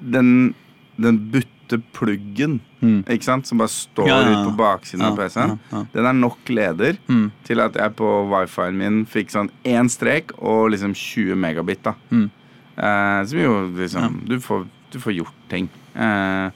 Den, 0.00 0.54
den 0.96 1.18
buttepluggen, 1.32 2.60
Mm. 2.80 3.02
ikke 3.12 3.24
sant, 3.24 3.46
som 3.46 3.58
bare 3.60 3.68
står 3.68 4.06
Ja, 4.08 4.20
ut 4.24 4.46
på 4.48 4.56
baksiden 4.56 5.02
av 5.04 5.16
PC-en, 5.18 5.58
den 5.92 6.06
er 6.06 6.12
nok 6.16 6.38
leder 6.48 6.96
Mm. 7.08 7.30
til 7.44 7.60
at 7.60 7.74
jeg 7.74 7.94
på 7.96 8.08
wifi-en 8.30 8.78
min 8.78 9.04
fikk 9.06 9.28
sånn 9.30 9.50
én 9.64 9.88
strek 9.90 10.32
og 10.38 10.70
liksom 10.70 10.94
20 10.94 11.34
megabit, 11.36 11.82
da. 11.82 11.92
Mm. 12.10 12.30
Eh, 12.78 13.24
som 13.26 13.38
jo 13.38 13.68
liksom 13.76 14.24
du, 14.26 14.38
får, 14.40 14.66
du 14.90 14.98
får 14.98 15.12
gjort 15.18 15.34
ting. 15.50 15.68
Eh, 15.94 16.50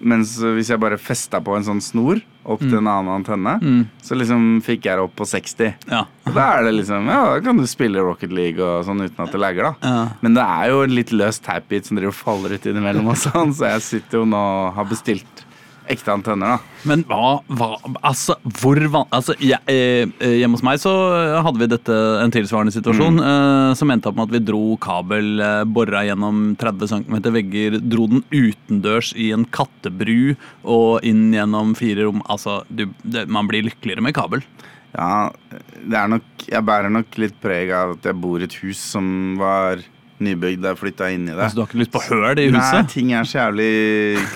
Mens 0.00 0.36
hvis 0.38 0.68
jeg 0.70 0.80
bare 0.80 0.98
festa 1.00 1.40
på 1.44 1.56
en 1.56 1.64
sånn 1.66 1.80
snor 1.82 2.20
opp 2.48 2.60
til 2.62 2.78
en 2.78 2.86
annen 2.88 3.10
antenne, 3.18 3.58
Mm. 3.60 3.80
så 4.02 4.16
liksom 4.16 4.62
fikk 4.64 4.86
jeg 4.88 4.96
det 4.96 5.02
opp 5.04 5.14
på 5.16 5.26
60. 5.28 5.74
Ja. 5.90 6.04
Da 6.32 6.46
er 6.58 6.64
det 6.64 6.74
liksom, 6.78 7.06
ja, 7.12 7.34
da 7.34 7.40
kan 7.44 7.56
du 7.60 7.66
spille 7.68 8.00
Rocket 8.00 8.32
League 8.32 8.60
og 8.64 8.86
sånn 8.86 9.02
uten 9.04 9.20
at 9.26 9.32
det 9.32 9.40
lagger, 9.42 9.62
da. 9.68 9.74
Ja. 9.82 10.08
Men 10.22 10.34
det 10.38 10.44
er 10.46 10.70
jo 10.72 10.82
en 10.86 10.94
litt 10.96 11.12
løs 11.12 11.40
tapbit 11.44 11.84
som 11.86 11.96
driver 11.98 12.14
og 12.14 12.20
faller 12.22 12.54
ut 12.56 12.64
innimellom 12.70 13.08
og 13.12 13.16
sånn, 13.20 13.52
så 13.52 13.68
jeg 13.74 13.82
sitter 13.82 14.22
jo 14.22 14.24
nå 14.24 14.38
og 14.40 14.74
har 14.78 14.84
bestilt 14.88 15.44
ekte 15.92 16.12
antenner, 16.14 16.56
da. 16.56 16.84
Men 16.88 17.04
hva, 17.08 17.38
hva 17.48 17.68
Altså, 18.06 18.36
hvor 18.60 18.78
van... 18.92 19.06
Altså, 19.14 19.34
jeg, 19.42 19.60
eh, 19.70 20.06
eh, 20.22 20.36
hjemme 20.40 20.58
hos 20.58 20.64
meg 20.66 20.80
så 20.82 20.92
hadde 21.44 21.60
vi 21.62 21.70
dette, 21.70 21.98
en 22.22 22.32
tilsvarende 22.34 22.74
situasjon 22.74 23.20
eh, 23.24 23.72
som 23.78 23.92
endte 23.92 24.10
opp 24.10 24.18
med 24.18 24.28
at 24.28 24.36
vi 24.36 24.42
dro 24.48 24.62
kabel, 24.82 25.34
eh, 25.44 25.64
bora 25.68 26.04
gjennom 26.06 26.54
30 26.60 26.92
cm 26.94 27.18
vegger, 27.34 27.78
dro 27.82 28.08
den 28.10 28.24
utendørs 28.32 29.12
i 29.18 29.30
en 29.36 29.46
kattebru 29.54 30.34
og 30.64 31.06
inn 31.06 31.28
gjennom 31.36 31.74
fire 31.78 32.08
rom. 32.08 32.24
Altså, 32.30 32.62
du, 32.68 32.88
det, 33.02 33.26
man 33.32 33.50
blir 33.50 33.66
lykkeligere 33.66 34.04
med 34.04 34.16
kabel. 34.16 34.44
Ja, 34.96 35.28
det 35.84 35.96
er 35.98 36.08
nok 36.08 36.44
Jeg 36.48 36.64
bærer 36.64 36.88
nok 36.88 37.16
litt 37.20 37.36
preg 37.42 37.70
av 37.76 37.98
at 37.98 38.06
jeg 38.08 38.16
bor 38.18 38.40
i 38.40 38.46
et 38.48 38.54
hus 38.62 38.80
som 38.94 39.36
var 39.40 39.82
nybygd 40.24 40.62
der, 40.64 40.76
flytta 40.78 41.08
inn 41.14 41.26
i 41.28 41.32
det. 41.32 41.38
Altså, 41.40 41.58
du 41.58 41.62
har 41.62 41.68
ikke 41.70 41.80
lyst 41.82 41.92
på 41.94 42.02
høl 42.08 42.40
i 42.42 42.46
huset? 42.48 42.74
Nei, 42.74 42.82
ting 42.92 43.12
er 43.16 43.28
så 43.28 43.38
jævlig 43.38 43.68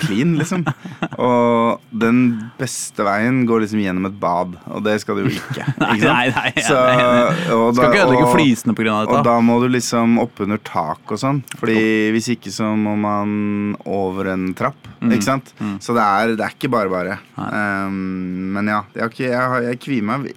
clean, 0.01 0.33
liksom. 0.39 0.63
Og 1.27 1.81
den 2.03 2.19
beste 2.59 3.05
veien 3.07 3.41
går 3.49 3.65
liksom 3.65 3.81
gjennom 3.83 4.07
et 4.09 4.15
bad, 4.21 4.55
og 4.69 4.83
det 4.85 4.95
skal 5.03 5.19
du 5.19 5.25
jo 5.25 5.33
ikke. 5.33 5.65
Ikke 5.93 5.99
sant? 5.99 6.07
nei, 6.07 6.27
nei, 6.33 6.45
jeg 6.55 6.65
Så, 6.69 6.77
og 6.79 6.93
enig. 6.93 7.75
Skal 7.77 7.89
ikke 7.89 8.03
ødelegge 8.05 8.27
og- 8.27 8.35
flisene 8.37 8.77
pga. 8.77 8.95
Og 9.03 9.11
dette. 9.11 9.23
da 9.29 9.35
må 9.43 9.59
du 9.63 9.67
liksom 9.73 10.17
oppunder 10.23 10.61
tak 10.63 11.13
og 11.13 11.19
sånn. 11.21 11.41
Fordi 11.59 11.79
hvis 12.15 12.31
ikke 12.35 12.53
så 12.53 12.71
må 12.77 12.95
man 12.99 13.75
over 13.89 14.31
en 14.33 14.49
trapp. 14.57 14.79
Ikke 15.03 15.25
sant? 15.25 15.51
Så 15.83 15.95
det 15.97 16.03
er, 16.03 16.35
det 16.39 16.45
er 16.47 16.55
ikke 16.55 16.71
bare 16.71 16.91
bare. 16.91 17.19
Um, 17.37 18.53
men 18.55 18.71
ja, 18.71 18.81
jeg, 18.95 19.33
har 19.35 19.59
jeg, 19.61 19.73
jeg 19.73 19.81
kvier 19.83 20.07
meg 20.07 20.31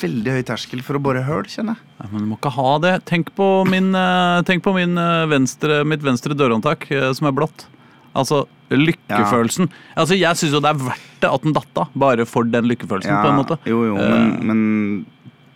veldig 0.00 0.36
høy 0.38 0.42
terskel 0.46 0.82
for 0.84 0.98
å 0.98 1.02
bore 1.02 1.22
høl, 1.26 1.44
kjenner 1.50 1.76
jeg. 1.78 1.83
Nei, 2.00 2.08
men 2.10 2.24
du 2.24 2.30
må 2.32 2.38
ikke 2.40 2.52
ha 2.56 2.72
det. 2.82 2.94
Tenk 3.08 3.30
på, 3.38 3.46
min, 3.70 3.92
eh, 3.94 4.42
tenk 4.48 4.64
på 4.64 4.74
min, 4.74 4.98
eh, 4.98 5.26
venstre, 5.30 5.84
mitt 5.86 6.02
venstre 6.02 6.34
dørhåndtak, 6.34 6.90
eh, 6.90 7.12
som 7.14 7.28
er 7.30 7.36
blått. 7.36 7.66
Altså, 8.14 8.44
lykkefølelsen. 8.70 9.68
Altså, 9.96 10.18
Jeg 10.18 10.36
syns 10.36 10.52
jo 10.54 10.60
det 10.60 10.70
er 10.70 10.82
verdt 10.90 11.20
det 11.20 11.30
at 11.30 11.42
den 11.42 11.54
datt 11.54 11.78
av, 11.78 11.88
bare 11.94 12.26
for 12.26 12.44
den 12.44 12.66
lykkefølelsen. 12.70 13.22
på 13.22 13.30
en 13.30 13.38
måte. 13.38 13.58
Jo, 13.64 13.84
jo, 13.86 13.94
men, 13.94 14.46
men 14.46 15.06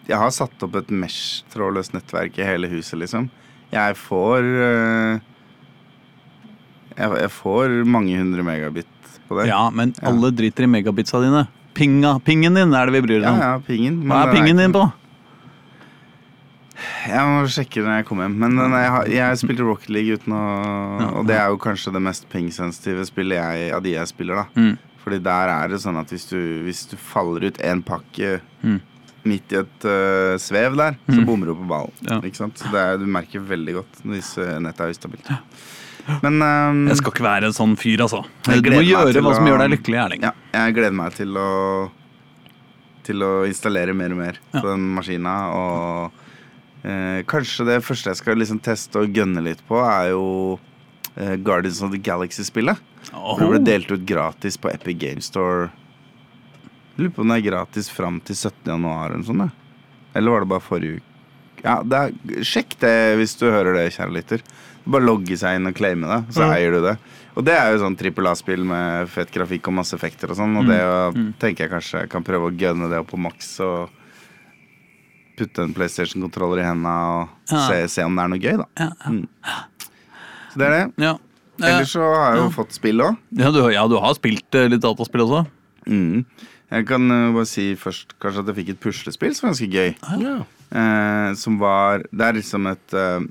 jeg 0.07 0.18
har 0.18 0.31
satt 0.31 0.62
opp 0.62 0.77
et 0.77 0.88
mesh-trådløst 0.88 1.94
nettverk 1.94 2.38
i 2.38 2.46
hele 2.46 2.70
huset, 2.70 2.98
liksom. 2.98 3.31
Jeg 3.72 3.98
får 4.01 5.20
jeg, 6.98 7.31
får 7.31 7.85
mange 7.87 8.16
hundre 8.18 8.42
megabit 8.42 9.18
på 9.29 9.38
det. 9.38 9.48
Ja, 9.51 9.68
men 9.70 9.92
alle 10.03 10.31
driter 10.35 10.66
i 10.66 10.70
megabitsa 10.70 11.20
dine. 11.22 11.46
Pinga, 11.79 12.16
pingen 12.24 12.57
din 12.59 12.74
er 12.74 12.88
det 12.88 12.96
vi 12.96 13.05
bryr 13.07 13.20
oss 13.20 13.29
ja, 13.29 13.35
om. 13.35 13.38
ja, 13.38 13.59
pingen. 13.66 14.01
Hva 14.09 14.24
er 14.27 14.35
pingen 14.35 14.59
din 14.59 14.74
på? 14.74 14.87
Jeg 17.08 17.22
må 17.26 17.46
sjekke 17.50 17.82
når 17.82 17.96
jeg 17.98 18.06
kommer 18.08 18.28
hjem. 18.28 18.36
Men 18.38 18.58
jeg, 18.78 19.14
jeg 19.16 19.38
spilte 19.40 19.64
Rocket 19.66 19.90
League 19.94 20.18
uten 20.20 20.34
å 20.36 20.42
Og 21.20 21.26
det 21.28 21.36
er 21.38 21.48
jo 21.50 21.58
kanskje 21.62 21.92
det 21.96 22.02
mest 22.04 22.28
pengesensitive 22.32 23.06
spillet 23.08 23.40
jeg, 23.40 23.72
av 23.74 23.82
de 23.82 23.94
jeg 23.96 24.10
spiller, 24.12 24.42
da. 24.44 24.46
Mm. 24.54 24.76
Fordi 25.02 25.18
der 25.24 25.50
er 25.54 25.72
det 25.72 25.80
sånn 25.82 25.96
at 26.00 26.10
hvis 26.12 26.26
du, 26.30 26.38
hvis 26.66 26.84
du 26.90 26.96
faller 27.00 27.48
ut 27.50 27.58
én 27.64 27.82
pakke 27.86 28.38
Mm. 28.62 28.80
midt 29.28 29.52
i 29.52 29.58
et 29.60 29.84
uh, 29.86 30.34
svev 30.40 30.74
der, 30.78 30.96
så 31.12 31.20
bommer 31.26 31.46
du 31.50 31.54
på 31.58 31.66
ballen. 31.70 31.92
Ja. 32.06 32.16
Ikke 32.26 32.40
sant? 32.40 32.58
Så 32.58 32.70
det 32.72 32.80
er, 32.80 32.96
du 32.98 33.04
merker 33.06 33.42
veldig 33.44 33.74
godt 33.76 33.98
hvis 34.08 34.30
øh, 34.40 34.54
nettet 34.64 34.80
er 34.86 34.94
ustabilt. 34.94 35.28
Men 36.24 36.40
um, 36.42 36.80
Jeg 36.88 36.96
skal 37.02 37.12
ikke 37.12 37.26
være 37.26 37.50
en 37.50 37.54
sånn 37.56 37.74
fyr, 37.78 38.00
altså. 38.06 38.22
Du 38.48 38.70
må 38.72 38.80
gjøre 38.86 39.12
hva 39.12 39.24
hva 39.28 39.34
som 39.36 39.46
gjør 39.50 39.60
deg 39.62 39.74
lykkelig, 39.76 39.98
Erling. 40.06 40.24
ja, 40.24 40.32
jeg 40.56 40.74
gleder 40.78 40.96
meg 40.96 41.14
til 41.18 41.36
å 41.38 41.48
Til 43.08 43.22
å 43.24 43.30
installere 43.48 43.94
mer 43.96 44.12
og 44.16 44.18
mer 44.22 44.38
Ja. 44.52 44.60
på 44.60 44.66
den 44.70 44.88
maskina. 44.96 45.34
Og 45.54 46.17
eh, 46.88 47.20
kanskje 47.29 47.66
det 47.68 47.83
første 47.87 48.12
jeg 48.12 48.20
skal 48.22 48.40
liksom 48.40 48.61
teste 48.64 49.03
og 49.03 49.14
gønne 49.14 49.44
litt 49.44 49.61
på, 49.68 49.79
er 49.85 50.12
jo 50.14 50.24
eh, 51.14 51.37
Guardians 51.37 51.83
of 51.85 51.92
the 51.94 52.01
Galaxy-spillet. 52.01 52.81
Oh. 53.12 53.37
Det 53.38 53.48
ble 53.51 53.61
delt 53.66 53.92
ut 53.92 54.07
gratis 54.09 54.59
på 54.61 54.72
Epic 54.72 54.98
Game 55.01 55.24
Store. 55.24 55.68
Jeg 56.96 57.05
Lurer 57.05 57.14
på 57.14 57.22
om 57.22 57.31
det 57.31 57.38
er 57.38 57.51
gratis 57.51 57.92
fram 57.94 58.18
til 58.27 58.35
17. 58.37 58.72
januar 58.72 59.12
eller 59.12 59.27
sånt. 59.29 59.61
Eller 60.18 60.35
var 60.35 60.42
det 60.42 60.51
bare 60.51 60.64
forrige 60.64 60.98
uke? 60.98 61.05
Ja, 61.62 61.81
det 61.83 61.98
er, 61.98 62.42
Sjekk 62.46 62.77
det 62.83 62.96
hvis 63.18 63.37
du 63.38 63.48
hører 63.51 63.77
det, 63.77 63.88
kjære 63.94 64.14
lytter. 64.14 64.42
Bare 64.88 65.05
logge 65.05 65.37
seg 65.38 65.59
inn 65.59 65.68
og 65.68 65.77
claime 65.77 66.09
det, 66.09 66.20
så 66.35 66.46
mm. 66.46 66.53
eier 66.55 66.74
du 66.74 66.81
det. 66.87 66.94
Og 67.38 67.44
det 67.46 67.55
er 67.55 67.70
jo 67.70 67.83
sånn 67.85 67.96
trippel 67.98 68.27
A-spill 68.31 68.64
med 68.66 69.11
fett 69.12 69.31
grafikk 69.35 69.68
og 69.70 69.77
masse 69.79 69.94
effekter 69.94 70.33
og 70.33 70.38
sånn. 70.38 70.57
Og 70.59 70.70
det 70.70 70.79
mm. 71.14 71.29
tenker 71.42 71.66
jeg 71.66 71.74
kanskje 71.74 72.03
jeg 72.03 72.12
kan 72.14 72.27
prøve 72.27 72.51
å 72.51 72.55
gunne 72.55 72.90
det 72.90 73.03
opp 73.03 73.12
på 73.12 73.20
maks 73.20 73.53
og 73.66 73.97
putte 75.38 75.62
en 75.64 75.72
PlayStation-kontroller 75.77 76.61
i 76.62 76.66
henda 76.66 76.92
og 77.14 77.53
Ja. 77.53 77.62
se, 77.68 77.79
se 77.94 78.05
om 78.05 78.14
det 78.18 78.24
er 78.24 78.33
noe 78.35 78.42
gøy, 78.42 78.57
da. 78.61 78.66
Ja, 78.79 78.90
ja. 79.46 79.57
Så 80.53 80.61
det 80.61 80.66
er 80.68 80.74
det. 80.77 80.85
Ja. 81.05 81.14
Eh, 81.59 81.66
Ellers 81.72 81.90
så 81.96 82.03
har 82.07 82.35
jeg 82.37 82.42
jo 82.44 82.51
fått 82.55 82.77
spill 82.77 83.01
òg. 83.03 83.16
ja, 83.38 83.51
du, 83.88 83.96
har 83.98 84.14
spilt 84.18 84.55
eh, 84.55 84.68
litt 84.70 84.83
dataspill 84.85 85.24
også? 85.27 85.40
Mm. 85.88 86.24
Jeg 86.70 86.87
kan 86.87 87.11
eh, 87.11 87.33
bare 87.35 87.48
si 87.48 87.70
først 87.81 88.12
kanskje 88.20 88.42
at 88.44 88.51
jeg 88.53 88.59
fikk 88.61 88.72
et 88.74 88.81
puslespill 88.85 89.35
som 89.35 89.48
var 89.48 89.55
ganske 89.57 89.70
gøy. 89.72 89.94
Ja. 90.22 90.37
Eh, 90.68 91.35
som 91.40 91.57
var 91.59 92.03
Det 92.12 92.27
er 92.27 92.35
liksom 92.37 92.66
et 92.70 92.92
eh, 92.94 93.24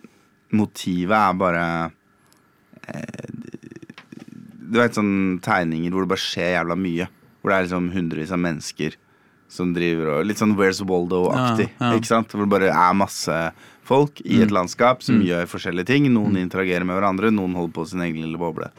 Motivet 0.58 1.13
er 1.13 1.34
bare 1.38 1.63
Du 4.67 4.80
vet 4.80 4.96
sånne 4.98 5.38
tegninger 5.43 5.91
hvor 5.93 6.04
det 6.06 6.12
bare 6.12 6.24
skjer 6.24 6.54
jævla 6.58 6.78
mye. 6.80 7.08
Hvor 7.41 7.52
det 7.52 7.58
er 7.58 7.67
liksom 7.67 7.91
hundrevis 7.93 8.34
av 8.36 8.41
mennesker 8.43 8.98
som 9.58 9.74
driver 9.76 10.13
og 10.15 10.28
Litt 10.30 10.41
sånn 10.41 10.56
Where's 10.58 10.84
Waldo-aktig. 10.86 11.72
Ja, 11.74 11.89
ja. 11.89 11.98
Ikke 11.98 12.12
sant? 12.12 12.34
Hvor 12.34 12.46
det 12.46 12.54
bare 12.54 12.72
er 12.72 12.98
masse 12.98 13.39
folk 13.88 14.22
i 14.26 14.41
et 14.43 14.52
landskap 14.54 15.04
som 15.06 15.22
gjør 15.24 15.48
forskjellige 15.50 15.91
ting. 15.91 16.10
Noen 16.13 16.38
interagerer 16.41 16.86
med 16.88 17.00
hverandre, 17.00 17.32
noen 17.34 17.56
holder 17.58 17.76
på 17.76 17.88
sin 17.89 18.04
egen 18.06 18.24
lille 18.26 18.39
boble. 18.41 18.70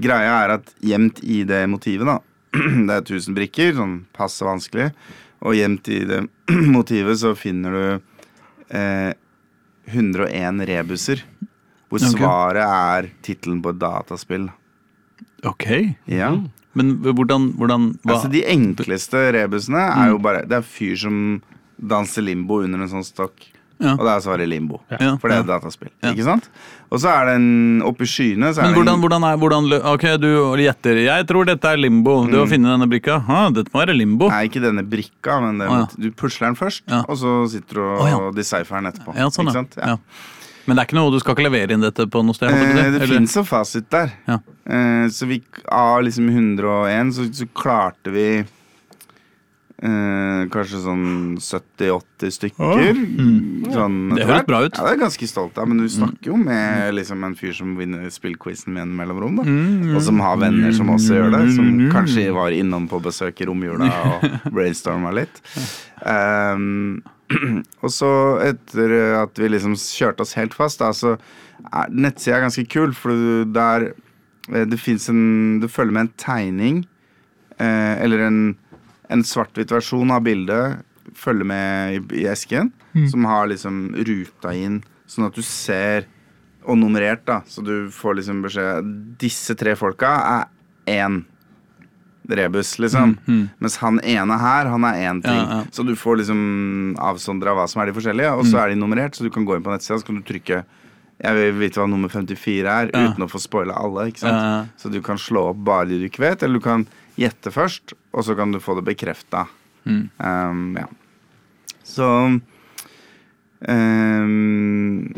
Greia 0.00 0.36
er 0.44 0.54
at 0.56 0.70
gjemt 0.80 1.20
i 1.22 1.42
det 1.48 1.64
motivet, 1.68 2.08
da 2.08 2.20
Det 2.86 2.94
er 2.94 3.02
1000 3.04 3.36
brikker, 3.36 3.74
sånn 3.76 3.98
passe 4.16 4.46
vanskelig. 4.46 4.90
Og 5.46 5.56
gjemt 5.56 5.90
i 5.92 6.00
det 6.08 6.22
motivet 6.76 7.20
så 7.20 7.34
finner 7.38 7.76
du 7.76 7.84
eh, 8.76 9.12
101 9.90 10.64
rebuser. 10.70 11.24
Hvor 11.90 12.00
okay. 12.00 12.14
svaret 12.14 12.64
er 12.64 13.10
tittelen 13.26 13.60
på 13.62 13.72
et 13.74 13.80
dataspill. 13.82 14.48
Ok. 15.46 15.66
Ja. 16.10 16.32
Men 16.78 16.96
hvordan, 17.02 17.50
hvordan 17.58 17.86
hva? 18.04 18.14
Altså 18.14 18.30
De 18.30 18.44
enkleste 18.46 19.22
rebusene 19.34 19.80
er 19.90 20.12
jo 20.12 20.20
bare 20.22 20.44
Det 20.46 20.60
er 20.60 20.66
fyr 20.66 20.94
som 21.00 21.16
danser 21.80 22.22
limbo 22.22 22.60
under 22.62 22.84
en 22.84 22.90
sånn 22.92 23.06
stokk. 23.06 23.48
Ja. 23.80 23.94
Og 23.94 24.02
da 24.04 24.18
er 24.18 24.20
svaret 24.20 24.48
limbo. 24.50 24.82
Ja. 24.92 25.14
For 25.16 25.32
det 25.32 25.38
er 25.40 25.46
dataspill. 25.48 25.88
dataspill. 25.88 26.12
Ikke 26.12 26.26
sant? 26.26 26.50
Og 26.92 27.00
så 27.00 27.08
er 27.14 27.30
det 27.30 27.34
en 27.38 27.46
Oppi 27.88 28.04
skyene 28.08 28.50
så 28.52 28.60
er 28.60 28.68
Men 28.68 28.76
hvordan, 28.76 28.98
en 28.98 29.04
hvordan 29.06 29.24
er 29.24 29.38
hvordan, 29.40 29.68
Ok, 29.94 30.04
du 30.20 30.28
gjetter. 30.60 31.00
Jeg 31.06 31.26
tror 31.30 31.48
dette 31.48 31.70
er 31.70 31.80
limbo. 31.80 32.18
Du 32.28 32.36
har 32.36 32.50
funnet 32.50 32.74
denne 32.74 32.88
brikka. 32.90 33.16
Ha, 33.30 33.38
dette 33.56 33.72
må 33.72 33.80
være 33.80 33.96
limbo. 33.96 34.28
Nei, 34.28 34.42
ikke 34.50 34.60
denne 34.66 34.84
brikka, 34.84 35.38
men 35.46 35.62
det, 35.62 35.70
ah, 35.70 35.86
ja. 35.86 35.86
du 35.96 36.10
pusler 36.12 36.50
den 36.50 36.58
først, 36.60 36.84
Ja. 36.92 37.00
og 37.08 37.16
så 37.16 37.32
sitter 37.54 37.80
du 37.80 37.82
og 37.86 38.04
Å, 38.04 38.10
ja. 38.10 38.20
decipher 38.36 38.76
den 38.82 38.92
etterpå. 38.92 39.16
Ja, 39.16 39.30
sånn, 39.32 39.48
ikke 39.48 39.56
ja. 39.56 39.64
sant? 39.64 39.80
ja. 39.80 39.96
Men 40.66 40.76
det 40.76 40.82
er 40.82 40.88
ikke 40.88 40.98
noe, 40.98 41.12
du 41.14 41.20
skal 41.22 41.36
ikke 41.36 41.46
levere 41.48 41.76
inn 41.76 41.84
dette 41.84 42.06
på 42.10 42.22
noe 42.26 42.36
sted? 42.36 42.52
Eh, 42.52 42.72
det 42.76 43.00
eller? 43.00 43.12
fins 43.14 43.36
en 43.40 43.46
fasit 43.48 43.88
der. 43.92 44.12
Ja. 44.28 44.38
Eh, 44.70 45.06
så 45.14 45.28
vi, 45.30 45.40
av 45.66 46.02
liksom 46.06 46.28
101 46.28 47.14
så, 47.16 47.28
så 47.40 47.48
klarte 47.56 48.12
vi 48.14 48.26
eh, 49.82 50.42
kanskje 50.52 50.80
sånn 50.84 51.06
70-80 51.40 52.34
stykker. 52.36 52.64
Oh. 52.64 53.00
Mm. 53.00 54.16
Det 54.16 54.26
høres 54.28 54.48
bra 54.48 54.62
ut. 54.64 54.76
Ja, 54.76 54.86
det 54.86 54.94
er 54.94 55.02
ganske 55.04 55.28
stolt 55.30 55.60
av, 55.60 55.68
men 55.70 55.82
du 55.82 55.88
snakker 55.90 56.32
jo 56.32 56.38
med 56.40 56.94
liksom, 56.96 57.24
en 57.26 57.36
fyr 57.38 57.54
som 57.56 57.76
vinner 57.78 58.08
spillquizen 58.12 58.74
med 58.76 58.86
en 58.86 58.96
mellomrom. 58.98 59.40
Da. 59.40 59.46
Mm. 59.46 59.94
Og 59.94 60.02
som 60.06 60.20
har 60.24 60.40
venner 60.42 60.74
som 60.76 60.92
også 60.92 61.20
gjør 61.20 61.32
det. 61.36 61.44
Som 61.56 61.70
kanskje 61.94 62.28
var 62.36 62.56
innom 62.56 62.88
på 62.90 63.00
besøk 63.04 63.40
i 63.40 63.48
romjula 63.48 63.90
og 64.12 64.52
brainstorma 64.52 65.14
litt. 65.16 65.42
Um, 66.00 67.00
og 67.84 67.92
så, 67.94 68.10
etter 68.44 68.96
at 69.20 69.38
vi 69.38 69.50
liksom 69.52 69.76
kjørte 69.78 70.26
oss 70.26 70.36
helt 70.38 70.56
fast, 70.56 70.82
da, 70.82 70.92
så 70.96 71.16
er 71.70 71.92
nettsida 71.92 72.40
ganske 72.42 72.64
kul, 72.70 72.94
for 72.96 73.44
der 73.54 73.90
eh, 73.90 74.64
det 74.66 74.80
fins 74.80 75.08
en 75.12 75.60
Du 75.62 75.68
følger 75.68 75.94
med 75.94 76.08
en 76.08 76.14
tegning, 76.20 76.82
eh, 77.58 77.94
eller 78.02 78.26
en, 78.26 78.40
en 79.10 79.22
svart-hvitt 79.26 79.72
versjon 79.74 80.10
av 80.14 80.22
bildet, 80.26 80.80
følger 81.18 81.46
med 81.50 82.12
i, 82.14 82.24
esken, 82.30 82.70
som 83.10 83.24
har 83.26 83.48
liksom 83.50 83.90
ruta 84.06 84.52
inn, 84.54 84.80
sånn 85.10 85.26
at 85.26 85.34
du 85.34 85.42
ser 85.42 86.06
Og 86.68 86.76
nummerert, 86.76 87.22
da, 87.24 87.38
så 87.48 87.62
du 87.64 87.88
får 87.90 88.18
liksom 88.18 88.42
beskjed 88.44 88.88
Disse 89.18 89.54
tre 89.56 89.72
folka 89.80 90.10
er 90.28 90.44
én 90.92 91.22
rebus, 92.28 92.74
liksom. 92.78 93.14
Mens 93.58 93.76
han 93.80 93.96
ene 94.06 94.36
her, 94.38 94.68
han 94.70 94.84
er 94.86 94.98
én 95.08 95.22
ting. 95.24 95.34
Ja, 95.40 95.46
ja. 95.56 95.62
Så 95.74 95.82
du 95.88 95.94
får 95.98 96.20
liksom 96.20 96.42
avsondra 97.00 97.54
hva 97.56 97.64
som 97.70 97.80
er 97.82 97.90
de 97.90 97.96
forskjellige, 97.96 98.34
og 98.36 98.44
så 98.46 98.60
er 98.62 98.70
de 98.70 98.78
nummerert, 98.78 99.16
så 99.16 99.24
du 99.26 99.30
kan 99.34 99.46
gå 99.48 99.56
inn 99.56 99.64
på 99.66 99.72
nettsida, 99.72 99.98
så 99.98 100.06
kan 100.06 100.20
du 100.20 100.26
trykke 100.28 100.60
Jeg 101.20 101.36
vil 101.36 101.58
vite 101.60 101.76
hva 101.80 101.88
nummer 101.90 102.08
54 102.08 102.64
er, 102.64 102.90
Ja. 102.94 103.08
uten 103.10 103.24
å 103.24 103.28
få 103.28 103.40
spoila 103.40 103.74
alle. 103.76 104.06
ikke 104.12 104.20
sant? 104.22 104.70
Så 104.80 104.88
du 104.92 105.00
kan 105.02 105.16
slå 105.18 105.50
opp 105.50 105.58
bare 105.64 105.84
de 105.88 105.98
du 105.98 106.06
ikke 106.08 106.22
vet, 106.28 106.42
eller 106.42 106.58
du 106.60 106.64
kan 106.64 106.86
gjette 107.18 107.52
først, 107.54 107.94
og 108.14 108.26
så 108.26 108.36
kan 108.38 108.52
du 108.52 108.60
få 108.62 108.76
det 108.78 108.86
bekrefta. 108.90 109.46
Mm. 109.84 110.02
Um, 110.18 110.76
ja. 110.78 110.86
Så 111.82 112.06
um, 113.64 115.08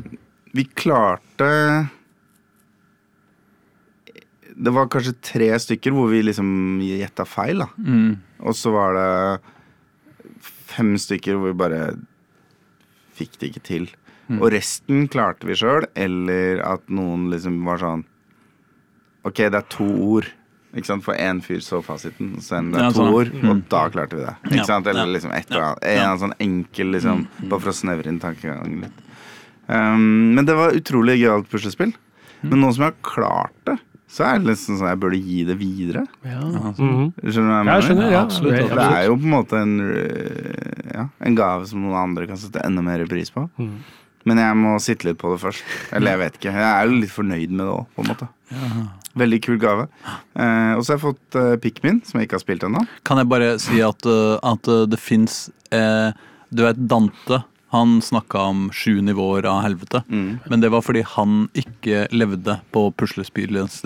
Vi 0.54 0.64
klarte 0.78 1.48
Det 4.54 4.70
var 4.70 4.86
kanskje 4.92 5.16
tre 5.18 5.48
stykker 5.58 5.90
hvor 5.96 6.12
vi 6.12 6.20
liksom 6.22 6.78
gjetta 6.86 7.26
feil, 7.26 7.64
da. 7.64 7.68
Mm. 7.82 8.20
Og 8.46 8.54
så 8.56 8.70
var 8.74 8.94
det 8.94 9.10
fem 10.72 10.94
stykker 11.00 11.36
hvor 11.36 11.50
vi 11.50 11.58
bare 11.64 11.82
fikk 13.18 13.40
det 13.40 13.50
ikke 13.50 13.66
til. 13.66 13.90
Og 14.38 14.52
resten 14.54 15.08
klarte 15.12 15.48
vi 15.48 15.56
sjøl, 15.58 15.84
eller 15.98 16.62
at 16.64 16.86
noen 16.92 17.28
liksom 17.32 17.58
var 17.66 17.82
sånn 17.82 18.06
Ok, 19.22 19.38
det 19.38 19.54
er 19.54 19.66
to 19.70 19.86
ord. 20.02 20.26
Ikke 20.74 20.86
sant? 20.88 21.04
For 21.04 21.14
én 21.14 21.42
fyr 21.44 21.60
så 21.60 21.82
fasiten, 21.84 22.36
så 22.40 22.56
en- 22.58 22.70
det 22.72 22.80
Ja, 22.80 22.90
to 22.90 23.00
sånn, 23.00 23.10
ja. 23.10 23.12
ord, 23.12 23.44
og 23.50 23.68
da 23.68 23.88
klarte 23.90 24.16
vi 24.16 24.24
det. 24.24 24.36
Ja, 24.44 24.50
Ikke 24.56 24.66
sant? 24.66 24.86
Eller 24.86 25.04
ja. 25.06 25.12
liksom 25.12 25.32
et 25.36 25.50
eller 25.50 25.62
annet. 25.62 25.84
En 25.84 26.18
sånn 26.18 26.34
enkel, 26.40 26.92
liksom, 26.92 27.26
bare 27.48 27.60
for 27.60 27.70
å 27.70 27.76
snevre 27.76 28.06
inn 28.06 28.18
tankegangen 28.20 28.80
litt. 28.82 28.92
Um, 29.68 30.34
men 30.34 30.44
det 30.44 30.54
var 30.56 30.72
utrolig 30.72 31.18
gøyalt 31.20 31.48
puslespill. 31.48 31.92
Men 32.42 32.60
nå 32.60 32.72
som 32.74 32.84
jeg 32.86 32.92
har 32.92 33.02
klart 33.02 33.52
det, 33.64 33.78
så 34.12 34.24
er 34.26 34.38
det 34.40 34.48
liksom 34.50 34.76
sånn 34.76 34.88
at 34.88 34.92
jeg 34.96 35.00
burde 35.00 35.20
gi 35.24 35.44
det 35.44 35.56
videre. 35.60 36.06
Ja. 36.24 36.40
Skjønner 36.40 36.74
Mhm. 36.74 37.12
du 37.16 37.30
hva 37.30 37.32
jeg 37.32 37.44
mener? 37.44 37.72
jeg 37.80 37.82
skjønner. 37.88 38.10
Ja, 38.10 38.22
absolutt, 38.24 38.52
absolutt. 38.60 38.74
Det 38.76 38.92
er 38.98 39.06
jo 39.06 39.16
på 39.16 39.22
en 39.22 39.30
måte 39.30 39.52
en, 39.62 39.80
øh, 39.80 40.94
ja, 40.94 41.08
en 41.20 41.34
gave 41.36 41.66
som 41.68 41.80
noen 41.82 41.96
andre 42.02 42.26
kan 42.26 42.36
sette 42.36 42.60
enda 42.64 42.82
mer 42.82 43.06
pris 43.06 43.30
på. 43.30 43.48
Mm. 43.58 43.78
Men 44.24 44.36
jeg 44.38 44.54
må 44.56 44.76
sitte 44.80 45.04
litt 45.04 45.18
på 45.18 45.32
det 45.32 45.40
først. 45.40 45.62
Eller 45.92 46.10
jeg 46.12 46.18
vet 46.18 46.34
ikke. 46.40 46.52
Jeg 46.52 46.62
er 46.62 46.86
jo 46.88 47.00
litt 47.00 47.10
fornøyd 47.10 47.50
med 47.50 47.66
det 47.66 47.74
òg, 47.74 47.86
på 47.96 48.04
en 48.04 48.14
måte. 48.14 48.28
Veldig 49.18 49.38
kul 49.44 49.58
gave. 49.60 49.86
Eh, 50.34 50.72
og 50.76 50.82
så 50.82 50.94
har 50.94 50.98
jeg 50.98 51.04
fått 51.04 51.38
eh, 51.38 51.54
Pikmin, 51.60 52.00
som 52.06 52.20
jeg 52.20 52.28
ikke 52.28 52.38
har 52.38 52.44
spilt 52.44 52.66
ennå. 52.68 52.84
Kan 53.08 53.20
jeg 53.20 53.28
bare 53.32 53.54
si 53.62 53.82
at, 53.84 54.08
uh, 54.08 54.38
at 54.40 54.68
uh, 54.70 54.84
det 54.88 55.00
fins 55.00 55.46
eh, 55.74 56.12
Du 56.52 56.64
vet 56.64 56.80
Dante. 56.88 57.42
Han 57.72 58.00
snakka 58.04 58.40
om 58.52 58.66
sju 58.76 59.00
nivåer 59.04 59.46
av 59.48 59.62
helvete. 59.64 60.02
Mm. 60.12 60.40
Men 60.48 60.60
det 60.64 60.68
var 60.72 60.84
fordi 60.84 61.04
han 61.14 61.46
ikke 61.56 62.06
levde 62.12 62.58
på 62.72 62.90
puslespillenes, 63.00 63.80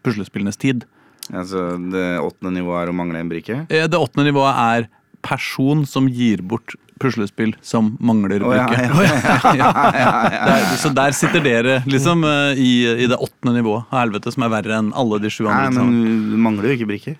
puslespillenes 0.00 0.56
tid. 0.56 0.86
Altså, 1.28 1.74
det 1.92 2.06
åttende 2.24 2.54
nivået 2.56 2.86
er 2.86 2.92
å 2.92 2.96
mangle 2.96 3.20
en 3.20 3.28
brikke. 3.28 3.66
Eh, 3.68 3.84
Det 3.88 4.00
åttende 4.00 4.30
nivået 4.30 4.56
er 4.56 4.88
person 5.24 5.84
som 5.88 6.08
gir 6.08 6.40
bort 6.40 6.76
puslespill 7.00 7.54
som 7.64 7.94
mangler 8.00 8.42
Å, 8.44 8.52
ja, 8.56 8.66
brikke. 8.68 9.54
ja, 9.58 9.70
Der, 10.48 10.66
så 10.80 10.92
der 10.94 11.14
sitter 11.16 11.44
dere 11.44 11.78
liksom 11.88 12.26
eh, 12.28 12.58
i, 12.58 12.72
i 13.04 13.08
det 13.10 13.16
åttende 13.16 13.58
nivået 13.60 13.88
av 13.88 14.04
helvete, 14.04 14.34
som 14.34 14.44
er 14.46 14.52
verre 14.58 14.82
enn 14.82 14.92
alle 14.98 15.22
de 15.22 15.32
sju 15.32 15.46
andre. 15.46 15.72
Nei, 15.72 15.88
men 15.88 16.28
du 16.32 16.36
mangler 16.48 16.72
jo 16.72 16.78
ikke 16.80 16.92
brikker. 16.92 17.18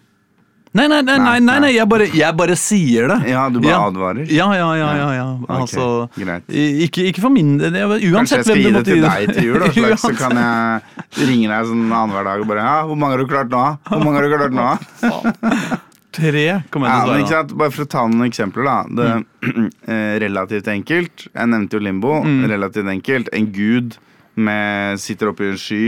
Nei, 0.76 0.84
nei, 0.84 1.00
nei, 1.00 1.16
nei, 1.16 1.38
nei, 1.40 1.54
nei 1.64 1.70
jeg, 1.72 1.88
bare, 1.88 2.06
jeg 2.12 2.36
bare 2.36 2.54
sier 2.60 3.08
det. 3.08 3.16
Ja, 3.30 3.46
du 3.48 3.56
bare 3.64 3.78
advarer. 3.88 4.28
Ja, 4.28 4.50
ja, 4.52 4.68
ja. 4.76 4.88
ja, 4.98 5.06
ja. 5.16 5.26
Altså, 5.48 5.86
okay, 6.04 6.26
greit. 6.26 6.52
ikke, 6.84 7.06
ikke 7.08 7.24
for 7.24 7.32
min 7.32 7.54
det, 7.56 7.72
Kanskje 7.72 8.04
jeg 8.04 8.12
Uansett 8.12 8.44
skal 8.44 8.60
gi 8.60 8.72
det 8.76 8.84
til 8.86 9.00
deg 9.06 9.32
til 9.32 9.48
jul, 9.48 9.64
da, 9.64 9.96
så 10.04 10.12
kan 10.18 10.36
jeg 10.42 11.24
ringe 11.24 11.48
deg 11.54 11.70
sånn 11.72 11.86
annenhver 11.88 12.28
dag 12.28 12.44
og 12.44 12.52
bare 12.52 12.66
Ja, 12.68 12.76
hvor 12.90 13.00
mange 13.00 13.16
har 13.16 13.24
du 13.24 13.32
klart 13.32 13.54
nå? 13.54 13.64
Hvor 13.88 14.04
mange 14.04 14.20
har 14.20 14.28
du 14.28 14.36
klart 14.36 14.58
nå? 14.58 15.78
Tre 16.18 16.44
kommer 16.74 16.88
Ja? 17.30 17.42
Bare 17.54 17.70
for 17.74 17.84
å 17.86 17.88
ta 17.88 18.02
noen 18.10 18.26
eksempler, 18.28 18.66
da. 18.66 18.76
Det, 18.98 19.08
eh, 19.92 20.18
relativt 20.24 20.68
enkelt. 20.72 21.28
Jeg 21.30 21.50
nevnte 21.52 21.78
jo 21.78 21.82
limbo. 21.84 22.16
Mm. 22.26 22.44
Relativt 22.50 22.90
enkelt. 22.90 23.30
En 23.32 23.46
gud 23.54 23.96
med, 24.38 24.98
sitter 25.02 25.30
oppe 25.32 25.46
i 25.46 25.52
en 25.52 25.58
sky 25.62 25.82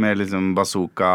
med 0.00 0.20
liksom 0.20 0.52
bazooka 0.56 1.08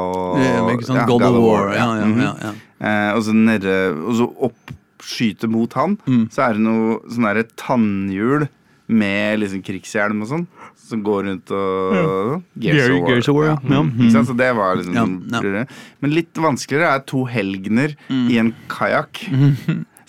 og 0.00 0.38
Ja, 0.40 0.60
sant? 0.84 1.00
ja, 1.00 1.06
God 1.08 1.22
of 1.26 1.40
War. 1.42 1.72
Ja, 1.74 1.88
ja, 2.00 2.06
Mhm. 2.06 2.20
ja, 2.20 2.34
ja. 2.44 2.52
Eh, 2.80 3.14
og 3.16 3.22
så 3.26 3.32
nede 3.34 3.74
Og 4.06 4.14
så 4.16 4.28
opp 4.48 4.70
skyter 5.00 5.48
mot 5.48 5.72
han, 5.74 5.96
Mm. 6.06 6.28
så 6.30 6.42
er 6.48 6.52
det 6.54 6.60
noe 6.60 7.00
sånn 7.08 7.24
derre 7.24 7.44
tannhjul 7.56 8.48
med 8.90 9.40
liksom 9.42 9.62
krigshjelm 9.62 10.22
og 10.24 10.28
sånn. 10.32 10.46
Som 10.90 11.04
går 11.06 11.24
rundt 11.28 11.50
og 11.54 12.42
Gears- 12.58 13.06
Gears 13.06 13.28
of 13.30 13.36
War, 13.36 13.44
ja. 13.52 13.56
Ja. 13.70 13.82
Ikke 13.86 14.10
sant? 14.16 14.26
Så 14.28 14.36
det 14.36 14.48
var 14.58 14.74
liksom 14.80 14.94
Ja, 14.98 15.04
sånn- 15.06 15.54
ja. 15.60 15.64
Men 16.02 16.10
litt 16.16 16.34
vanskeligere 16.34 16.94
er 16.96 17.04
to 17.06 17.24
helgener 17.30 17.94
Mm. 18.10 18.30
i 18.30 18.38
en 18.38 18.54
kajakk. 18.68 19.20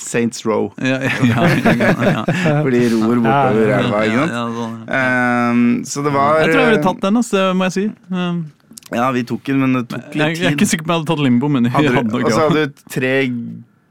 Saints 0.01 0.43
Row. 0.47 0.71
Ja, 0.81 0.97
ja, 0.97 1.11
ja, 1.21 1.73
ja, 1.77 1.91
ja. 2.09 2.23
For 2.63 2.71
de 2.73 2.79
ror 2.89 3.19
bortover 3.21 3.67
Ja, 3.69 3.77
elva, 3.83 3.99
ikke 4.07 4.17
sant. 4.17 4.31
ja, 4.31 4.45
sånn, 4.57 4.73
ja. 4.87 5.01
Ehm, 5.51 5.85
så 5.85 6.03
det 6.03 6.13
var 6.15 6.39
Jeg 6.41 6.49
tror 6.55 6.61
jeg 6.63 6.71
ville 6.71 6.83
tatt 6.87 7.01
den, 7.01 7.15
altså, 7.21 7.37
det 7.37 7.55
må 7.59 7.63
jeg 7.69 7.73
si. 7.77 7.85
Um, 8.09 8.45
Ja, 8.91 9.11
vi 9.11 9.21
tok 9.23 9.43
den, 9.45 9.59
men 9.61 9.73
det 9.77 9.87
tok 9.89 10.01
litt 10.01 10.11
tid. 10.11 10.37
jeg 10.41 10.51
er 10.51 10.55
ikke 10.57 10.67
sikker 10.67 10.83
på 10.83 10.89
om 10.89 10.95
jeg 10.95 10.99
hadde 11.05 11.11
tatt 11.13 11.23
limbo, 11.23 11.47
men 11.49 11.63
jeg 11.63 11.71
Hadde 11.71 11.93
hadde 11.95 12.11
nok 12.11 12.25
og 12.25 12.31
så 12.31 12.49
hadde 12.49 12.65
du 12.65 12.73
tre 12.89 13.13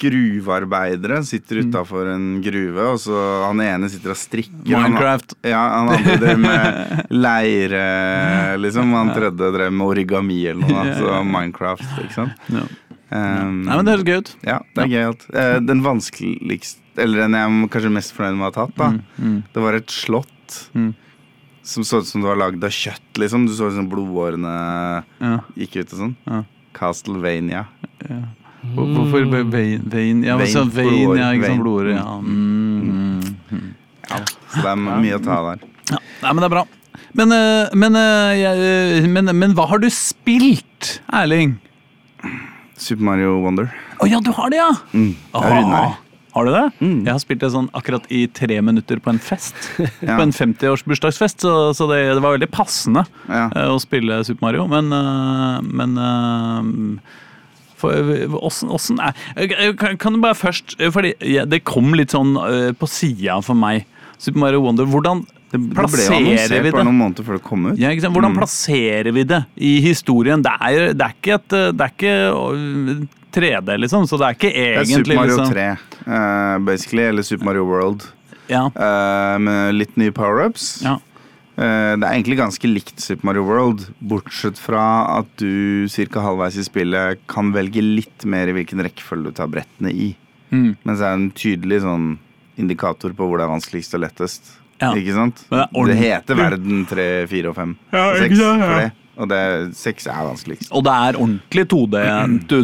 gruvearbeidere 0.00 1.20
sitter 1.28 1.60
Mm. 1.60 1.70
utafor 1.70 2.08
en 2.14 2.26
gruve, 2.42 2.84
og 2.94 2.98
så 2.98 3.16
han 3.46 3.60
ene 3.60 3.88
sitter 3.92 4.10
og 4.14 4.16
strikker. 4.16 4.74
Han- 4.74 4.92
Minecraft. 4.92 5.34
Ja, 5.44 5.60
han 5.78 5.88
andre 5.94 6.16
drev 6.22 6.38
med 6.38 7.06
leire, 7.24 8.56
liksom. 8.58 8.92
Han 8.96 9.12
tredje 9.14 9.50
drev 9.56 9.72
med 9.72 9.86
origami 9.86 10.40
eller 10.46 10.62
noe. 10.66 10.78
annet. 10.80 10.96
Så 10.98 11.06
ja, 11.08 11.16
ja. 11.18 11.22
Minecraft, 11.24 11.84
ikke 12.04 12.14
sant. 12.14 12.32
Ja. 12.48 12.64
Um, 13.10 13.64
Nei, 13.66 13.74
men 13.76 13.84
det 13.88 13.94
høres 13.96 14.06
gøy 14.06 14.18
ut. 14.22 14.28
Ja, 14.46 14.58
det 14.76 14.82
er 14.84 14.90
gøyalt. 14.92 15.24
uh, 15.34 15.58
den 15.66 15.80
vanskeligste, 15.82 16.78
eller 16.96 17.24
den 17.24 17.32
jeg 17.34 17.42
er 17.50 17.68
kanskje 17.74 17.90
mest 17.96 18.14
fornøyd 18.14 18.36
med 18.38 18.44
å 18.46 18.50
ha 18.52 18.54
tatt, 18.66 18.76
da, 18.78 18.90
Mm, 18.90 19.02
mm. 19.18 19.38
det 19.52 19.62
var 19.64 19.74
et 19.74 19.90
slott. 19.90 20.68
Mm. 20.74 20.92
Som 21.62 21.82
så 21.84 21.98
ut 22.00 22.06
som 22.06 22.22
det 22.22 22.28
var 22.30 22.38
lagd 22.38 22.62
av 22.64 22.70
kjøtt, 22.70 23.18
liksom. 23.18 23.46
Du 23.46 23.52
så 23.52 23.66
liksom 23.68 23.82
som 23.82 23.90
blodårene 23.90 25.04
Ja, 25.20 25.40
gikk 25.58 25.76
ut 25.82 25.92
og 25.92 25.98
sånn. 25.98 26.16
Ja. 26.26 26.44
Castlevania. 26.72 27.66
ja. 28.08 28.22
Hvor- 28.60 28.90
Hvorfor 28.96 29.24
vein, 29.50 29.80
vein 29.88 30.22
Ja, 30.26 30.36
Vein, 30.36 30.52
vein, 30.52 30.70
vein 30.70 31.16
ja, 31.18 31.30
ikke 31.32 31.40
blodår, 31.40 31.46
sant, 31.46 31.62
blodåre. 31.64 31.94
Ja. 31.96 32.18
Mm, 32.20 33.36
mm. 33.50 33.70
Ja, 34.10 34.18
så 34.52 34.60
det 34.64 34.70
er 34.74 34.76
mye 35.00 35.16
å 35.16 35.22
ta 35.24 35.38
der. 35.48 35.64
ja. 35.94 35.98
Nei, 36.22 36.32
men 36.34 36.42
det 36.42 36.48
er 36.50 36.54
bra. 36.58 36.64
Men, 37.16 37.32
eh, 37.32 37.68
men, 37.74 37.96
eh, 37.96 38.34
jeg, 38.38 39.08
men, 39.10 39.24
men 39.38 39.54
hva 39.56 39.66
har 39.70 39.78
du 39.82 39.88
spilt, 39.90 41.00
Erling? 41.12 41.56
Super 42.76 43.02
Mario 43.02 43.40
Wonder. 43.42 43.72
Å 44.00 44.06
ja, 44.08 44.20
du 44.24 44.30
har 44.36 44.50
det, 44.52 44.56
ja! 44.60 44.70
Mm. 44.94 45.14
Ah, 45.34 45.96
har 46.32 46.44
du 46.46 46.52
det? 46.54 46.62
Mm. 46.80 47.00
Jeg 47.04 47.10
har 47.12 47.18
spilt 47.22 47.40
det 47.42 47.50
sånn 47.52 47.66
akkurat 47.74 48.04
i 48.14 48.26
tre 48.32 48.60
minutter 48.62 49.00
på 49.02 49.10
en 49.10 49.18
fest. 49.18 49.56
Ja. 50.00 50.14
På 50.18 50.22
en 50.22 50.32
50-årsbursdagsfest, 50.36 51.40
så, 51.42 51.54
så 51.74 51.88
det, 51.90 51.98
det 52.14 52.22
var 52.22 52.36
veldig 52.36 52.50
passende 52.54 53.02
Ja. 53.26 53.48
eh, 53.50 53.66
å 53.74 53.80
spille 53.82 54.20
Super 54.24 54.46
Mario. 54.46 54.68
Men, 54.70 54.92
eh, 54.94 55.58
men 55.66 55.98
eh, 55.98 56.62
åssen, 57.88 59.00
er 59.00 59.14
eh, 59.36 59.72
kan, 59.78 59.96
kan 59.96 60.12
du 60.12 60.20
bare 60.20 60.34
først 60.38 60.76
eh, 60.80 60.90
Fordi 60.90 61.14
ja, 61.24 61.44
det 61.48 61.62
kom 61.64 61.92
litt 61.94 62.10
sånn 62.14 62.36
uh, 62.36 62.72
på 62.76 62.88
sida 62.88 63.40
for 63.42 63.54
meg. 63.58 63.86
Super 64.20 64.38
Mario 64.42 64.60
Wonder. 64.60 64.84
Hvordan 64.90 65.24
Det, 65.50 65.58
det 65.58 65.74
plasserer 65.74 66.62
vi 66.62 66.70
bare 66.70 66.82
det? 66.82 66.86
noen 66.86 66.98
måneder 67.00 67.24
før 67.26 67.38
det 67.38 67.42
kom 67.46 67.66
ut. 67.70 67.78
Ja? 67.80 67.90
Hvordan 67.90 68.30
Mm. 68.34 68.38
plasserer 68.38 69.12
vi 69.12 69.24
det 69.24 69.44
i 69.56 69.80
historien? 69.80 70.42
Det 70.42 70.52
er, 70.60 70.92
det 70.94 71.02
er 71.08 71.14
ikke 71.16 71.34
et 71.40 71.48
Det 71.48 71.80
er 71.80 71.92
ikke 71.96 72.14
øh, 72.30 73.06
3D, 73.32 73.76
liksom, 73.78 74.06
så 74.10 74.18
det 74.18 74.26
er 74.26 74.34
ikke 74.38 74.50
Det 74.52 74.78
er 74.78 74.84
Super 74.90 75.14
Mario 75.14 75.36
liksom 75.36 75.52
3, 75.52 75.66
eh, 76.06 76.58
basically. 76.66 77.02
Eller 77.08 77.22
Super 77.22 77.44
Mario 77.44 77.64
World. 77.64 78.06
Ja, 78.50 78.64
Uh, 78.74 79.38
med 79.38 79.74
litt 79.78 79.96
nye 79.96 80.10
power-ups. 80.10 80.82
ja. 80.82 80.96
Eh, 81.60 81.94
det 82.00 82.06
er 82.06 82.14
egentlig 82.14 82.38
ganske 82.40 82.70
likt 82.70 83.02
Super 83.02 83.28
Mario 83.28 83.44
World, 83.44 83.84
bortsett 84.00 84.58
fra 84.60 84.82
at 85.18 85.28
du 85.42 85.88
ca. 85.92 86.22
halvveis 86.24 86.56
i 86.56 86.64
spillet 86.64 87.20
kan 87.28 87.52
velge 87.52 87.84
litt 87.84 88.24
mer 88.24 88.48
i 88.48 88.54
hvilken 88.56 88.80
rekkefølge 88.86 89.28
du 89.28 89.36
tar 89.36 89.50
brettene 89.52 89.92
i. 89.92 90.14
Mm. 90.50 90.72
Mens 90.82 91.02
det 91.02 91.10
er 91.10 91.18
en 91.18 91.28
tydelig 91.36 91.82
sånn 91.84 92.14
indikator 92.60 93.12
på 93.16 93.28
hvor 93.28 93.40
det 93.40 93.46
er 93.46 93.52
vanskeligst 93.52 93.96
og 93.98 94.04
lettest. 94.06 94.54
Ja. 94.80 94.94
Ikke 94.96 95.12
sant? 95.12 95.44
Det 95.50 95.66
Det 95.90 95.98
heter 95.98 96.38
verden 96.38 96.86
3, 96.88 97.26
4 97.28 97.50
og 97.50 97.56
5 97.58 97.76
Ja, 97.92 98.04
og 98.06 98.22
ikke 98.24 98.36
6 98.36 98.40
ja, 98.40 98.54
for 98.62 98.80
det. 98.80 98.92
Og 99.20 99.28
det, 99.28 99.42
6 99.76 100.06
er 100.08 100.24
vanskeligst. 100.30 100.70
Og 100.72 100.84
det 100.86 100.94
er 100.96 101.18
ordentlig 101.20 101.66
2D, 101.68 101.96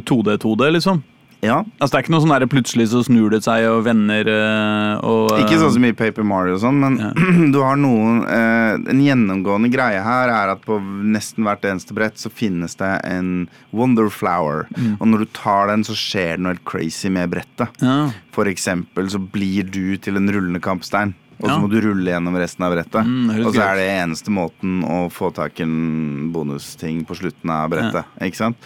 2D, 0.09 0.39
2D, 0.41 0.71
liksom. 0.79 1.03
Ja, 1.47 1.59
Altså, 1.81 1.93
det 1.93 1.99
er 1.99 2.05
ikke 2.05 2.13
noe 2.17 2.25
sånn 2.25 2.33
der 2.35 2.47
plutselig 2.51 2.87
så 2.91 3.01
snur 3.07 3.31
det 3.33 3.43
seg 3.47 3.67
og 3.71 3.85
vender 3.87 4.29
øh, 4.33 5.05
og 5.07 5.33
øh, 5.37 5.43
Ikke 5.45 5.59
sånn 5.61 5.75
som 5.77 5.87
i 5.89 5.93
Paper 5.97 6.27
Mario 6.27 6.57
og 6.59 6.63
sånn, 6.65 6.81
men 6.83 6.99
Ja. 7.01 7.11
du 7.55 7.61
har 7.63 7.79
noen 7.81 8.23
eh, 8.27 8.91
En 8.93 9.03
gjennomgående 9.05 9.71
greie 9.73 10.01
her 10.03 10.33
er 10.33 10.53
at 10.57 10.65
på 10.67 10.79
nesten 10.83 11.47
hvert 11.47 11.65
eneste 11.69 11.95
brett 11.97 12.19
så 12.21 12.33
finnes 12.33 12.75
det 12.81 12.91
en 13.07 13.47
Wonder 13.77 14.09
Flower. 14.13 14.67
Mm. 14.77 14.97
Og 15.01 15.07
når 15.13 15.25
du 15.25 15.29
tar 15.37 15.71
den, 15.73 15.85
så 15.87 15.95
skjer 15.97 16.37
det 16.37 16.45
noe 16.45 16.55
helt 16.57 16.65
crazy 16.69 17.09
med 17.13 17.31
brettet. 17.33 17.71
ja. 17.85 18.11
For 18.37 18.45
eksempel 18.51 19.07
så 19.09 19.17
blir 19.23 19.65
du 19.73 19.97
til 19.97 20.19
en 20.19 20.29
rullende 20.29 20.61
kampstein. 20.61 21.15
Og 21.39 21.49
så 21.49 21.55
Ja. 21.55 21.61
må 21.61 21.69
du 21.69 21.79
rulle 21.85 22.09
gjennom 22.11 22.37
resten 22.41 22.65
av 22.65 22.73
brettet. 22.73 23.05
Mm, 23.05 23.31
og 23.47 23.53
så 23.55 23.61
er 23.65 23.77
det 23.77 23.87
eneste 23.93 24.33
måten 24.33 24.83
å 24.85 25.11
få 25.13 25.29
tak 25.37 25.61
i 25.61 25.65
en 25.65 26.31
bonusting 26.33 27.03
på 27.09 27.17
slutten 27.19 27.51
av 27.53 27.71
brettet. 27.73 28.05
Ikke 28.25 28.37
sant? 28.41 28.57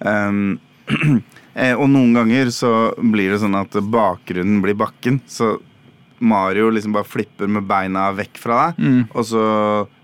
Um, 0.00 0.58
eh, 0.88 1.18
og 1.74 1.88
noen 1.90 2.12
ganger 2.14 2.50
så 2.54 2.72
blir 3.00 3.32
det 3.34 3.40
sånn 3.42 3.56
at 3.58 3.74
bakgrunnen 3.90 4.60
blir 4.62 4.76
bakken. 4.78 5.20
Så 5.26 5.56
Mario 6.20 6.70
liksom 6.74 6.92
bare 6.94 7.06
flipper 7.06 7.48
med 7.50 7.66
beina 7.70 8.08
vekk 8.14 8.38
fra 8.42 8.56
deg, 8.68 8.78
Mm. 8.84 9.02
og 9.14 9.24
så 9.24 9.42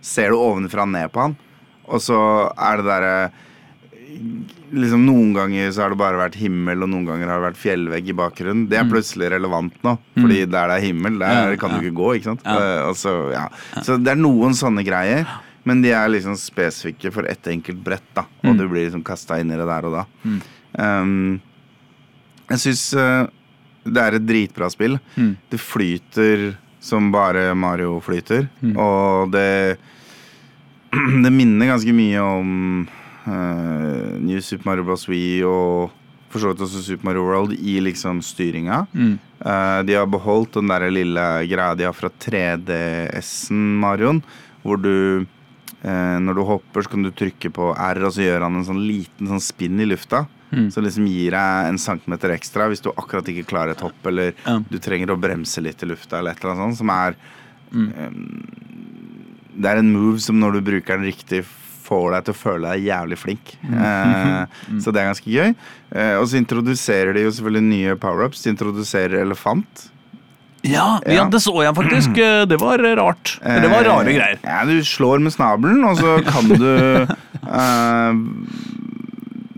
ser 0.01 0.31
du 0.31 0.37
ovenfra 0.39 0.85
ned 0.87 1.11
på 1.15 1.21
han, 1.29 1.37
og 1.89 2.01
så 2.01 2.19
er 2.59 2.77
det 2.83 2.85
derre 2.91 3.17
Liksom 4.75 5.05
Noen 5.07 5.33
ganger 5.35 5.71
så 5.75 5.83
har 5.85 5.91
det 5.93 5.99
bare 6.01 6.19
vært 6.19 6.37
himmel, 6.39 6.83
og 6.83 6.89
noen 6.91 7.05
ganger 7.07 7.29
har 7.31 7.41
det 7.41 7.47
vært 7.49 7.59
fjellvegg 7.61 8.09
i 8.11 8.15
bakgrunnen. 8.19 8.65
Det 8.71 8.79
er 8.81 8.89
plutselig 8.91 9.29
relevant 9.31 9.75
nå, 9.87 9.93
fordi 10.17 10.41
der 10.51 10.71
det 10.71 10.77
er 10.79 10.85
himmel, 10.89 11.19
der 11.19 11.53
Mm. 11.55 11.59
Kan 11.61 11.71
du 11.71 11.77
ikke 11.83 11.95
gå. 11.99 12.09
ikke 12.17 12.25
sant? 12.31 12.43
Eh, 12.47 12.93
så, 12.95 13.33
ja. 13.33 13.49
så 13.83 13.97
det 14.03 14.13
er 14.13 14.17
noen 14.23 14.55
sånne 14.55 14.85
greier, 14.87 15.27
men 15.65 15.83
de 15.83 15.91
er 15.95 16.09
liksom 16.09 16.35
spesifikke 16.39 17.13
for 17.13 17.27
ett 17.31 17.43
enkelt 17.47 17.83
brett, 17.85 18.07
da. 18.15 18.25
Mm. 18.43 18.51
Og 18.51 18.59
du 18.59 18.69
blir 18.69 18.85
liksom 18.89 19.05
kasta 19.05 19.39
inn 19.41 19.51
i 19.51 19.57
det 19.57 19.67
der 19.67 19.85
og 19.87 19.93
da. 19.93 20.05
Um, 20.79 21.41
jeg 22.51 22.61
syns 22.61 22.85
det 23.85 24.01
er 24.01 24.17
et 24.17 24.27
dritbra 24.27 24.69
spill. 24.73 24.99
Mm. 25.17 25.35
Det 25.53 25.61
flyter 25.61 26.53
som 26.85 27.09
bare 27.13 27.55
Mario 27.57 27.97
flyter, 28.05 28.49
og 28.77 29.33
det 29.33 29.79
Det 31.25 31.33
minner 31.33 31.73
ganske 31.73 31.91
mye 31.97 32.23
om 32.23 32.51
uh, 33.27 34.15
New 34.23 34.41
Super 34.45 34.69
Mario 34.71 34.87
Bros. 34.87 35.09
Wii 35.11 35.43
og 35.49 35.95
for 36.31 36.43
så 36.43 36.51
vidt 36.51 36.65
også 36.67 36.83
Super 36.83 37.09
Mario 37.09 37.25
World 37.27 37.55
i 37.55 37.77
liksom 37.83 38.21
styringa. 38.23 38.85
Mm. 38.93 39.17
Uh, 39.43 39.81
de 39.87 39.97
har 39.99 40.11
beholdt 40.11 40.59
den 40.59 40.71
der 40.71 40.87
lille 40.91 41.25
greia 41.51 41.75
de 41.79 41.87
har 41.87 41.95
fra 41.95 42.11
3DS-en, 42.11 43.65
Marion, 43.83 44.23
hvor 44.63 44.81
du 44.81 45.27
Når 45.85 46.33
du 46.33 46.41
hopper, 46.49 46.81
så 46.81 46.89
kan 46.89 47.03
du 47.05 47.11
trykke 47.13 47.51
på 47.53 47.67
R, 47.77 47.99
og 48.07 48.15
så 48.17 48.23
gjør 48.23 48.47
han 48.47 48.55
en 48.57 48.65
sånn 48.65 48.79
liten 48.89 49.29
sånn 49.29 49.43
spinn 49.45 49.83
i 49.85 49.85
lufta. 49.85 50.23
Mm. 50.55 50.69
Liksom 50.87 51.07
gir 51.11 51.31
deg 51.35 51.69
en 51.73 51.79
centimeter 51.79 52.31
ekstra 52.37 52.69
hvis 52.71 52.81
du 52.85 52.91
akkurat 52.93 53.27
ikke 53.33 53.47
klarer 53.51 53.75
et 53.75 53.81
hopp, 53.85 54.07
eller 54.07 54.33
Ja. 54.47 54.59
du 54.71 54.79
trenger 54.79 55.11
å 55.15 55.19
bremse 55.21 55.61
litt 55.63 55.83
i 55.83 55.87
lufta, 55.87 56.19
eller 56.19 56.31
et 56.33 56.41
eller 56.45 56.55
annet 56.55 56.65
sånt, 56.69 56.79
som 56.79 56.91
er 56.91 57.17
Mm. 57.75 57.93
um, 57.99 58.47
Det 59.61 59.71
er 59.71 59.79
en 59.79 59.93
move 59.93 60.19
som 60.21 60.39
når 60.41 60.53
du 60.55 60.61
bruker 60.63 60.97
den 60.99 61.07
riktig, 61.13 61.45
får 61.85 62.13
deg 62.13 62.25
til 62.25 62.35
å 62.35 62.37
føle 62.37 62.71
deg 62.73 62.87
jævlig 62.89 63.19
flink. 63.19 63.57
Mm. 63.65 63.79
Eh, 63.85 64.47
så 64.81 64.91
det 64.93 65.01
er 65.03 65.11
ganske 65.13 65.31
gøy. 65.31 65.55
Uh, 65.95 66.19
og 66.21 66.27
så 66.29 66.39
introduserer 66.41 67.13
de 67.15 67.23
jo 67.27 67.31
selvfølgelig 67.31 67.63
nye 67.69 67.95
power-ups. 67.97 68.43
De 68.43 68.51
introduserer 68.51 69.21
elefant. 69.23 69.91
Ja, 70.65 70.99
ja, 71.07 71.27
det 71.29 71.43
så 71.45 71.53
jeg 71.63 71.75
faktisk. 71.77 72.17
Eh, 72.17 72.47
Det 72.47 72.57
var 72.59 72.79
rart. 72.97 73.39
Det 73.45 73.69
var 73.71 73.85
rare 73.85 74.05
greier. 74.15 74.39
Ja, 74.43 74.65
Du 74.65 74.81
slår 74.83 75.21
med 75.21 75.33
snabelen, 75.35 75.85
og 75.85 75.99
så 75.99 76.25
kan 76.25 76.49
du 76.49 77.07
eh, 77.59 78.13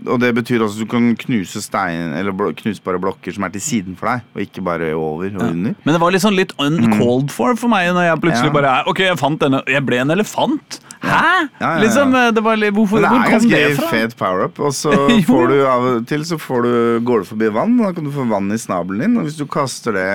Og 0.07 0.19
det 0.23 0.33
betyr 0.37 0.63
også 0.65 0.81
at 0.81 0.87
du 0.87 0.91
kan 0.91 1.07
knuse 1.19 1.61
stein 1.63 2.13
Eller 2.17 2.31
knuse 2.33 2.55
knusbare 2.61 2.99
blokker 3.01 3.33
som 3.35 3.43
er 3.47 3.53
til 3.55 3.61
siden 3.63 3.97
for 3.99 4.11
deg, 4.11 4.25
og 4.35 4.41
ikke 4.43 4.63
bare 4.65 4.91
over 4.95 5.29
og 5.35 5.41
under. 5.49 5.75
Men 5.83 5.93
det 5.95 6.01
var 6.01 6.17
sånn 6.23 6.37
litt 6.37 6.53
uncalled 6.61 7.31
for 7.33 7.55
for 7.59 7.71
meg 7.71 7.91
når 7.95 8.09
jeg 8.11 8.21
plutselig 8.25 8.51
Ja. 8.51 8.55
bare 8.57 8.75
Ok, 8.87 8.99
jeg 9.05 9.17
fant 9.19 9.39
denne 9.39 9.61
Jeg 9.67 9.85
ble 9.85 9.99
en 10.03 10.11
elefant? 10.11 10.79
Hæ? 11.01 11.09
Ja, 11.11 11.47
ja, 11.61 11.71
ja. 11.77 11.81
Liksom, 11.83 12.15
eh, 12.15 12.31
det 12.33 12.43
var 12.43 12.57
litt, 12.57 12.73
hvorfor, 12.73 13.01
det 13.01 13.09
hvor 13.11 13.21
er 13.21 13.29
kom 13.29 13.49
det 13.49 13.51
ganske 13.51 13.75
fra? 13.77 13.89
fet 13.91 14.15
power-up. 14.17 14.59
Og 14.59 14.73
så 14.73 14.91
får 15.29 15.47
du 15.51 15.57
av 15.69 15.85
og 15.91 16.07
til 16.09 16.25
så 16.25 16.39
får 16.41 16.63
du, 16.65 16.73
går 17.05 17.21
du 17.23 17.29
forbi 17.29 17.51
vann, 17.53 17.77
og 17.79 17.85
da 17.85 17.91
kan 17.93 18.07
du 18.07 18.11
få 18.15 18.25
vann 18.29 18.49
i 18.51 18.57
snabelen 18.57 19.03
din. 19.05 19.17
Og 19.21 19.27
hvis 19.29 19.37
du 19.37 19.45
kaster 19.45 19.93
det 19.93 20.07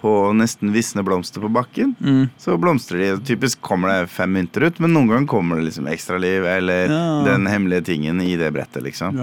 på 0.00 0.10
nesten 0.36 0.72
visne 0.74 1.02
blomster 1.06 1.40
på 1.40 1.48
bakken, 1.52 1.94
Mm. 2.00 2.28
så 2.38 2.56
blomstrer 2.60 2.98
de. 3.16 3.24
Typisk 3.24 3.60
kommer 3.62 3.88
det 3.88 4.10
fem 4.10 4.32
mynter 4.32 4.66
ut, 4.66 4.78
men 4.80 4.92
noen 4.92 5.08
ganger 5.08 5.26
kommer 5.26 5.56
det 5.56 5.64
liksom 5.70 5.86
ekstraliv 5.88 6.44
eller 6.44 6.88
Ja. 6.88 7.24
den 7.24 7.46
hemmelige 7.46 7.84
tingen 7.84 8.20
i 8.20 8.36
det 8.36 8.52
brettet, 8.52 8.82
liksom. 8.82 9.16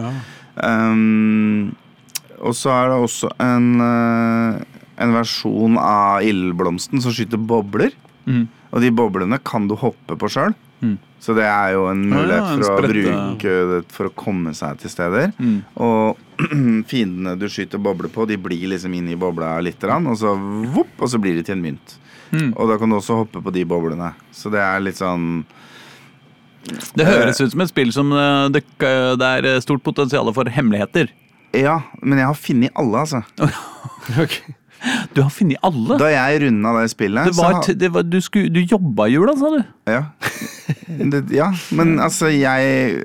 Um, 0.55 1.75
og 2.43 2.53
så 2.57 2.71
er 2.75 2.89
det 2.91 2.97
også 3.07 3.29
en, 3.43 3.69
eh, 3.81 4.63
en 5.03 5.13
versjon 5.15 5.77
av 5.79 6.21
ildblomsten 6.25 7.01
som 7.01 7.11
skyter 7.15 7.39
bobler. 7.39 7.93
Mm. 8.27 8.47
Og 8.73 8.81
de 8.81 8.89
boblene 8.91 9.39
kan 9.43 9.67
du 9.67 9.75
hoppe 9.79 10.17
på 10.19 10.29
sjøl. 10.31 10.53
Mm. 10.83 10.97
Så 11.23 11.33
det 11.37 11.45
er 11.47 11.71
jo 11.77 11.85
en 11.87 12.03
mulighet 12.09 12.41
Ja, 12.43 12.53
en 12.53 12.63
for 12.63 12.81
å 12.81 12.89
bruke 12.89 13.53
det 13.71 13.91
for 13.95 14.09
å 14.09 14.13
komme 14.13 14.51
seg 14.57 14.77
til 14.81 14.89
steder. 14.91 15.31
Mm. 15.39 15.61
Og 15.77 16.17
fiendene 16.91 17.35
du 17.39 17.47
skyter 17.51 17.81
bobler 17.81 18.11
på, 18.13 18.25
de 18.29 18.37
blir 18.41 18.67
liksom 18.71 18.93
inni 18.97 19.17
bobla 19.19 19.55
litt, 19.63 19.83
og 19.83 20.15
så 20.19 20.33
vopp, 20.73 20.95
og 20.99 21.11
så 21.11 21.21
blir 21.21 21.37
de 21.37 21.45
til 21.45 21.57
en 21.57 21.65
mynt. 21.65 21.97
Mm. 22.33 22.53
Og 22.57 22.69
da 22.71 22.79
kan 22.81 22.89
du 22.89 22.97
også 22.97 23.19
hoppe 23.21 23.43
på 23.45 23.53
de 23.53 23.65
boblene. 23.69 24.13
Så 24.33 24.49
det 24.53 24.61
er 24.63 24.81
litt 24.81 24.97
sånn 24.97 25.43
Det 26.97 27.05
høres 27.05 27.41
ut 27.43 27.53
som 27.53 27.61
et 27.61 27.69
spill 27.69 27.91
som 27.93 28.09
eh, 28.17 28.47
det, 28.55 28.63
det 28.81 29.29
er 29.37 29.49
eh, 29.51 29.61
stort 29.61 29.83
potensial 29.85 30.31
for 30.33 30.49
hemmeligheter. 30.49 31.11
Ja, 31.53 31.83
men 32.01 32.17
jeg 32.17 32.31
har 32.31 32.39
funnet 32.39 32.73
alle, 32.79 33.05
altså. 33.05 33.21
Du 35.15 35.21
har 35.21 35.29
funnet 35.31 35.61
alle? 35.63 35.95
Da 36.01 36.09
jeg 36.11 36.41
runda 36.43 36.73
det 36.75 36.89
spillet, 36.91 37.29
Det 37.29 37.37
var, 37.37 37.61
så 37.63 37.75
det 37.77 37.89
var, 37.93 38.03
du, 38.03 38.17
skulle, 38.21 38.49
du 38.51 38.59
jobba 38.59 39.05
i 39.07 39.13
jula, 39.13 39.35
sa 39.39 39.51
du? 39.53 39.61
Ja. 39.87 40.01
Det, 40.87 41.21
ja, 41.31 41.53
men 41.71 41.95
altså, 42.05 42.27
jeg 42.33 42.97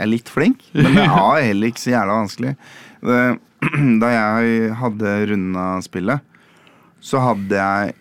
Jeg 0.00 0.06
er 0.06 0.14
litt 0.14 0.30
flink, 0.32 0.62
men 0.72 0.94
det 0.96 1.04
er 1.04 1.42
heller 1.50 1.68
ikke 1.68 1.82
så 1.82 1.90
jævla 1.92 2.14
vanskelig. 2.22 2.52
Det, 3.04 3.18
da 4.00 4.12
jeg 4.14 4.70
hadde 4.80 5.16
runda 5.28 5.64
spillet, 5.84 6.24
så 7.04 7.20
hadde 7.20 7.58
jeg 7.60 7.92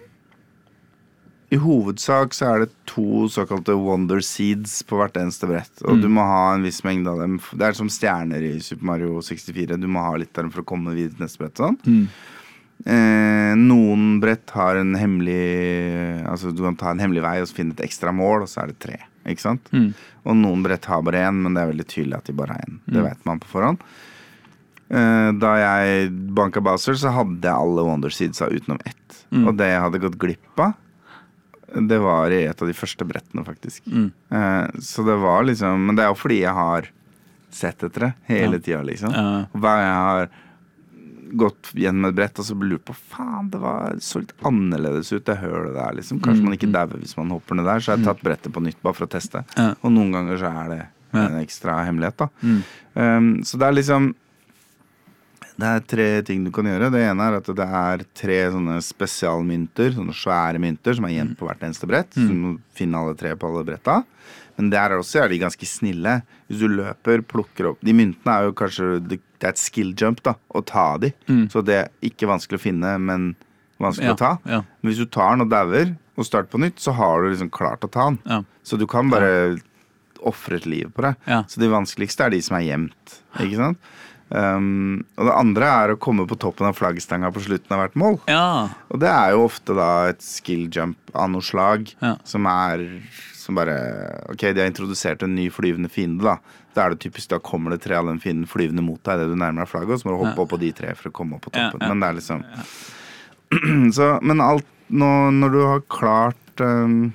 I 1.52 1.60
hovedsak 1.60 2.36
så 2.38 2.46
er 2.54 2.64
det 2.64 2.70
to 2.88 3.26
såkalte 3.32 3.76
wonder 3.76 4.24
seeds 4.24 4.80
på 4.88 5.00
hvert 5.00 5.20
eneste 5.20 5.48
brett. 5.50 5.84
Og 5.84 6.00
du 6.00 6.08
må 6.14 6.24
ha 6.24 6.54
en 6.54 6.64
viss 6.64 6.84
mengde 6.86 7.10
av 7.12 7.20
dem. 7.24 7.40
Det 7.52 7.68
er 7.68 7.76
som 7.76 7.90
stjerner 7.92 8.44
i 8.46 8.56
Super 8.64 8.86
Mario 8.94 9.20
64. 9.26 9.76
Du 9.82 9.88
må 9.92 10.04
ha 10.06 10.14
litt 10.22 10.32
av 10.38 10.46
dem 10.46 10.54
for 10.54 10.64
å 10.64 10.70
komme 10.72 10.94
videre 10.96 11.18
til 11.18 11.26
neste 11.26 11.42
brett. 11.44 11.58
Sånn. 11.60 11.80
Eh, 12.86 13.54
noen 13.60 14.20
brett 14.24 14.54
har 14.56 14.78
en 14.80 14.94
hemmelig 14.96 16.24
Altså 16.24 16.54
Du 16.56 16.62
kan 16.64 16.78
ta 16.80 16.94
en 16.94 17.02
hemmelig 17.04 17.26
vei 17.26 17.34
og 17.42 17.50
så 17.50 17.58
finne 17.58 17.76
et 17.76 17.84
ekstra 17.90 18.14
mål, 18.16 18.46
og 18.46 18.52
så 18.52 18.62
er 18.64 18.72
det 18.72 18.80
tre. 18.86 19.00
Ikke 19.30 19.46
sant? 19.46 19.70
Og 20.26 20.36
noen 20.36 20.64
brett 20.66 20.86
har 20.90 21.02
bare 21.06 21.22
én, 21.30 21.40
men 21.46 21.54
det 21.56 21.62
er 21.64 21.72
veldig 21.72 21.88
tydelig 21.88 22.18
at 22.18 22.26
de 22.30 22.34
bare 22.34 22.56
har 22.58 22.66
én. 22.68 22.80
Det 22.90 23.04
vet 23.06 23.26
man 23.30 23.40
på 23.40 23.48
forhånd. 23.54 23.80
Eh, 24.90 25.32
da 25.38 25.52
jeg 25.62 26.10
banka 26.34 26.62
Bowser, 26.66 26.98
så 26.98 27.12
hadde 27.14 27.46
jeg 27.46 27.54
alle 27.54 27.84
Wonder 27.86 28.10
Seedsa 28.10 28.48
utenom 28.50 28.80
ett. 28.90 29.20
Og 29.46 29.56
det 29.58 29.68
jeg 29.70 29.82
hadde 29.86 30.00
gått 30.02 30.18
glipp 30.18 30.60
av, 30.66 30.74
det 31.86 32.00
var 32.02 32.32
i 32.34 32.44
et 32.50 32.62
av 32.62 32.68
de 32.68 32.74
første 32.74 33.06
brettene, 33.06 33.44
faktisk. 33.46 33.84
Eh, 34.34 34.68
så 34.82 35.06
det 35.06 35.18
var 35.22 35.44
liksom 35.46 35.84
Men 35.86 35.96
det 35.96 36.04
er 36.04 36.10
jo 36.10 36.18
fordi 36.18 36.40
jeg 36.42 36.54
har 36.58 36.88
sett 37.54 37.84
etter 37.84 38.08
det 38.08 38.14
hele 38.26 38.58
tida, 38.60 38.82
liksom. 38.86 39.14
Ja. 39.14 39.46
Hver 39.54 39.78
gang 39.78 39.86
jeg 39.86 40.06
har 40.10 40.30
gått 41.38 41.72
gjennom 41.78 42.10
et 42.10 42.16
brett 42.18 42.40
og 42.42 42.48
så 42.48 42.56
lurt 42.58 42.86
på 42.88 42.96
Faen, 43.12 43.50
det 43.54 43.60
var 43.62 43.98
så 44.04 44.22
litt 44.24 44.34
annerledes 44.46 45.12
ut, 45.14 45.26
det 45.28 45.38
hølet 45.42 45.76
der, 45.76 45.98
liksom. 46.00 46.22
Kanskje 46.24 46.46
man 46.46 46.56
ikke 46.58 46.72
dauer 46.74 47.02
hvis 47.02 47.18
man 47.20 47.34
hopper 47.36 47.60
ned 47.60 47.70
der. 47.70 47.84
Så 47.84 47.94
har 47.94 48.00
jeg 48.00 48.08
tatt 48.10 48.24
brettet 48.26 48.56
på 48.56 48.64
nytt 48.64 48.80
bare 48.86 48.98
for 48.98 49.08
å 49.08 49.12
teste. 49.12 49.44
Ja. 49.58 49.74
Og 49.84 49.94
noen 49.96 50.16
ganger 50.16 50.42
så 50.42 50.54
er 50.64 50.74
det 50.74 50.82
en 51.20 51.38
ekstra 51.42 51.80
hemmelighet, 51.88 52.18
da. 52.22 52.30
Mm. 52.42 52.60
Um, 52.94 53.30
så 53.46 53.60
det 53.60 53.70
er 53.70 53.78
liksom 53.80 54.12
Det 55.60 55.68
er 55.68 55.82
tre 55.92 56.08
ting 56.24 56.44
du 56.46 56.54
kan 56.56 56.68
gjøre. 56.70 56.88
Det 56.94 57.02
ene 57.04 57.26
er 57.26 57.36
at 57.36 57.48
det 57.52 57.66
er 57.66 58.04
tre 58.16 58.38
sånne 58.54 58.78
spesialmynter, 58.86 59.92
sånne 59.98 60.14
svære 60.16 60.62
mynter, 60.64 60.96
som 60.96 61.08
er 61.10 61.18
gjemt 61.18 61.36
på 61.36 61.50
hvert 61.50 61.66
eneste 61.68 61.90
brett. 61.90 62.14
Så 62.16 62.24
du 62.30 62.32
må 62.32 62.54
finne 62.78 63.02
alle 63.02 63.18
tre 63.20 63.34
på 63.36 63.50
alle 63.50 63.66
bretta. 63.68 63.98
Men 64.56 64.70
der 64.72 64.96
også 64.96 65.26
er 65.26 65.34
de 65.34 65.42
ganske 65.42 65.68
snille. 65.68 66.22
Hvis 66.48 66.64
du 66.64 66.72
løper, 66.72 67.26
plukker 67.28 67.74
opp 67.74 67.84
De 67.84 67.92
myntene 67.96 68.34
er 68.34 68.48
jo 68.48 68.56
kanskje 68.58 68.88
Det 69.04 69.20
det 69.40 69.48
er 69.48 69.54
et 69.56 69.62
skill 69.62 69.94
jump, 69.96 70.22
da, 70.26 70.34
å 70.56 70.62
ta 70.66 70.98
de. 71.02 71.14
Så 71.52 71.64
det 71.66 71.78
er 71.80 71.90
ikke 72.06 72.28
vanskelig 72.28 72.60
å 72.60 72.64
finne, 72.66 72.98
men 73.00 73.30
vanskelig 73.80 74.12
Ja, 74.12 74.16
å 74.18 74.20
ta. 74.20 74.32
ja. 74.46 74.62
Men 74.82 74.92
hvis 74.92 75.00
du 75.00 75.06
tar 75.08 75.32
den 75.38 75.46
og 75.48 75.50
dauer, 75.54 75.96
og 76.20 76.26
starter 76.28 76.52
på 76.52 76.60
nytt, 76.60 76.80
så 76.84 76.92
har 76.98 77.22
du 77.24 77.30
liksom 77.32 77.50
klart 77.56 77.86
å 77.88 77.92
ta 77.92 78.10
den. 78.10 78.20
Ja. 78.28 78.42
Så 78.68 78.76
du 78.78 78.86
kan 78.92 79.08
bare 79.10 79.58
ofre 80.28 80.58
et 80.60 80.66
liv 80.68 80.90
på 80.92 81.06
det. 81.08 81.14
Så 81.48 81.62
de 81.64 81.70
vanskeligste 81.72 82.26
er 82.28 82.34
de 82.36 82.42
som 82.44 82.58
er 82.60 82.66
gjemt. 82.68 83.20
Ikke 83.40 83.56
sant? 83.62 83.80
Um, 84.30 85.00
og 85.18 85.26
det 85.26 85.34
andre 85.34 85.66
er 85.74 85.92
å 85.96 85.98
komme 85.98 86.28
på 86.30 86.36
toppen 86.38 86.68
av 86.68 86.76
flaggstanga 86.78 87.32
på 87.34 87.42
slutten 87.48 87.74
av 87.74 87.80
hvert 87.82 87.96
mål. 87.98 88.20
Ja. 88.30 88.68
Og 88.94 89.00
det 89.02 89.10
er 89.10 89.32
jo 89.34 89.46
ofte 89.48 89.74
da 89.74 89.88
et 90.12 90.22
skill 90.22 90.68
jump 90.70 91.16
av 91.18 91.32
noe 91.34 91.42
slag 91.42 91.90
som 92.28 92.46
er 92.52 92.84
som 93.40 93.58
bare 93.58 93.74
Ok, 94.30 94.44
de 94.54 94.62
har 94.62 94.70
introdusert 94.70 95.24
en 95.26 95.34
ny 95.34 95.48
flyvende 95.50 95.90
fiende, 95.90 96.22
da. 96.28 96.36
Da 96.76 96.86
er 96.86 96.90
det 96.94 97.00
typisk 97.02 97.30
da 97.30 97.40
kommer 97.40 97.72
det 97.72 97.82
tre 97.82 97.96
av 97.98 98.06
den 98.06 98.20
fienden 98.20 98.46
flyvende 98.48 98.84
mot 98.86 99.02
deg 99.04 99.18
idet 99.20 99.30
du 99.34 99.36
nærmer 99.36 99.66
deg 99.66 99.72
flagget, 99.72 99.90
og 99.96 100.00
så 100.00 100.06
må 100.06 100.12
du 100.18 100.24
hoppe 100.24 100.36
Ja. 100.38 100.44
opp 100.44 100.50
på 100.54 100.60
de 100.60 100.72
tre 100.72 100.94
for 100.96 101.10
å 101.10 101.14
komme 101.14 101.36
opp 101.36 101.42
på 101.48 101.52
toppen. 101.52 101.80
ja. 101.82 101.88
Men 101.88 102.00
det 102.00 102.10
er 102.10 102.20
liksom 102.20 102.44
Så, 103.98 104.20
men 104.22 104.42
alt 104.42 104.66
nå, 104.90 105.08
når 105.34 105.52
du 105.54 105.60
har 105.66 105.82
klart 105.90 106.62
um, 106.62 107.12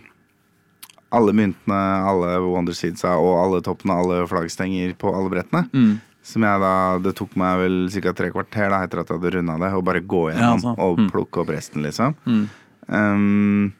alle 1.14 1.32
myntene, 1.32 1.78
alle 2.06 2.40
Wonder 2.42 2.74
Seedsa 2.74 3.14
og 3.22 3.36
alle 3.38 3.60
toppene, 3.62 3.94
alle 4.02 4.26
flaggstenger 4.30 4.96
på 4.98 5.12
alle 5.14 5.30
brettene. 5.30 5.68
Mm. 5.72 6.00
Som 6.24 6.42
jeg 6.46 6.60
da, 6.62 6.72
Det 7.04 7.12
tok 7.18 7.34
meg 7.36 7.58
vel 7.60 7.76
ca. 7.92 8.12
tre 8.16 8.30
kvarter 8.34 8.70
da 8.72 8.82
etter 8.86 9.02
at 9.02 9.10
jeg 9.12 9.18
hadde 9.20 9.32
runda 9.36 9.58
det, 9.60 9.72
å 9.76 9.82
bare 9.84 10.00
gå 10.00 10.30
Ja, 10.32 10.38
gjennom 10.38 10.54
altså. 10.58 10.74
og 10.78 10.98
Mm. 10.98 11.10
plukke 11.12 11.40
opp 11.42 11.50
resten, 11.54 11.82
liksom. 11.82 12.14
Mm. 12.26 12.48
Um, 12.88 13.72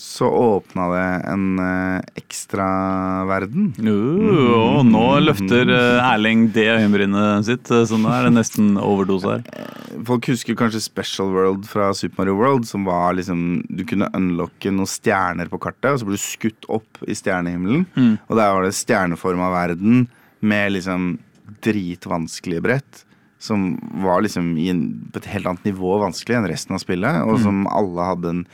så 0.00 0.26
åpna 0.26 0.86
det 0.94 1.08
en 1.28 1.58
uh, 1.60 2.00
ekstraverden. 2.16 3.66
Uh, 3.76 4.52
og 4.56 4.86
nå 4.88 5.02
løfter 5.20 5.68
eh, 5.68 6.00
Erling 6.00 6.46
det 6.54 6.64
øyenbrynet 6.72 7.44
sitt, 7.44 7.68
eh, 7.68 7.84
så 7.84 7.98
nå 8.00 8.08
er 8.08 8.26
det 8.26 8.32
nesten 8.38 8.78
overdose 8.80 9.34
her. 9.34 9.66
Folk 10.08 10.30
husker 10.32 10.56
kanskje 10.56 10.80
Special 10.86 11.28
World 11.34 11.68
fra 11.68 11.90
Super 11.96 12.22
Mario 12.22 12.38
World, 12.38 12.68
som 12.70 12.88
var 12.88 13.18
liksom 13.18 13.60
Du 13.68 13.84
kunne 13.84 14.08
unlocke 14.16 14.72
noen 14.72 14.88
stjerner 14.88 15.52
på 15.52 15.60
kartet, 15.60 15.90
og 15.92 16.00
så 16.00 16.08
ble 16.08 16.16
du 16.16 16.24
skutt 16.24 16.70
opp 16.72 17.04
i 17.04 17.18
stjernehimmelen. 17.18 17.84
Og 18.30 18.40
der 18.40 18.56
var 18.56 18.64
det 18.64 18.72
stjerneforma 18.80 19.52
verden 19.52 20.06
med 20.40 20.78
liksom 20.78 21.12
dritvanskelige 21.60 22.64
brett. 22.64 23.04
Som 23.40 23.74
var 24.00 24.24
liksom 24.24 24.54
i 24.60 24.70
en, 24.72 24.84
på 25.12 25.20
et 25.20 25.32
helt 25.34 25.48
annet 25.48 25.72
nivå 25.74 25.98
vanskelig 26.00 26.40
enn 26.40 26.48
resten 26.48 26.76
av 26.76 26.84
spillet, 26.84 27.24
og 27.24 27.40
som 27.44 27.66
alle 27.68 28.12
hadde 28.14 28.36
en 28.36 28.44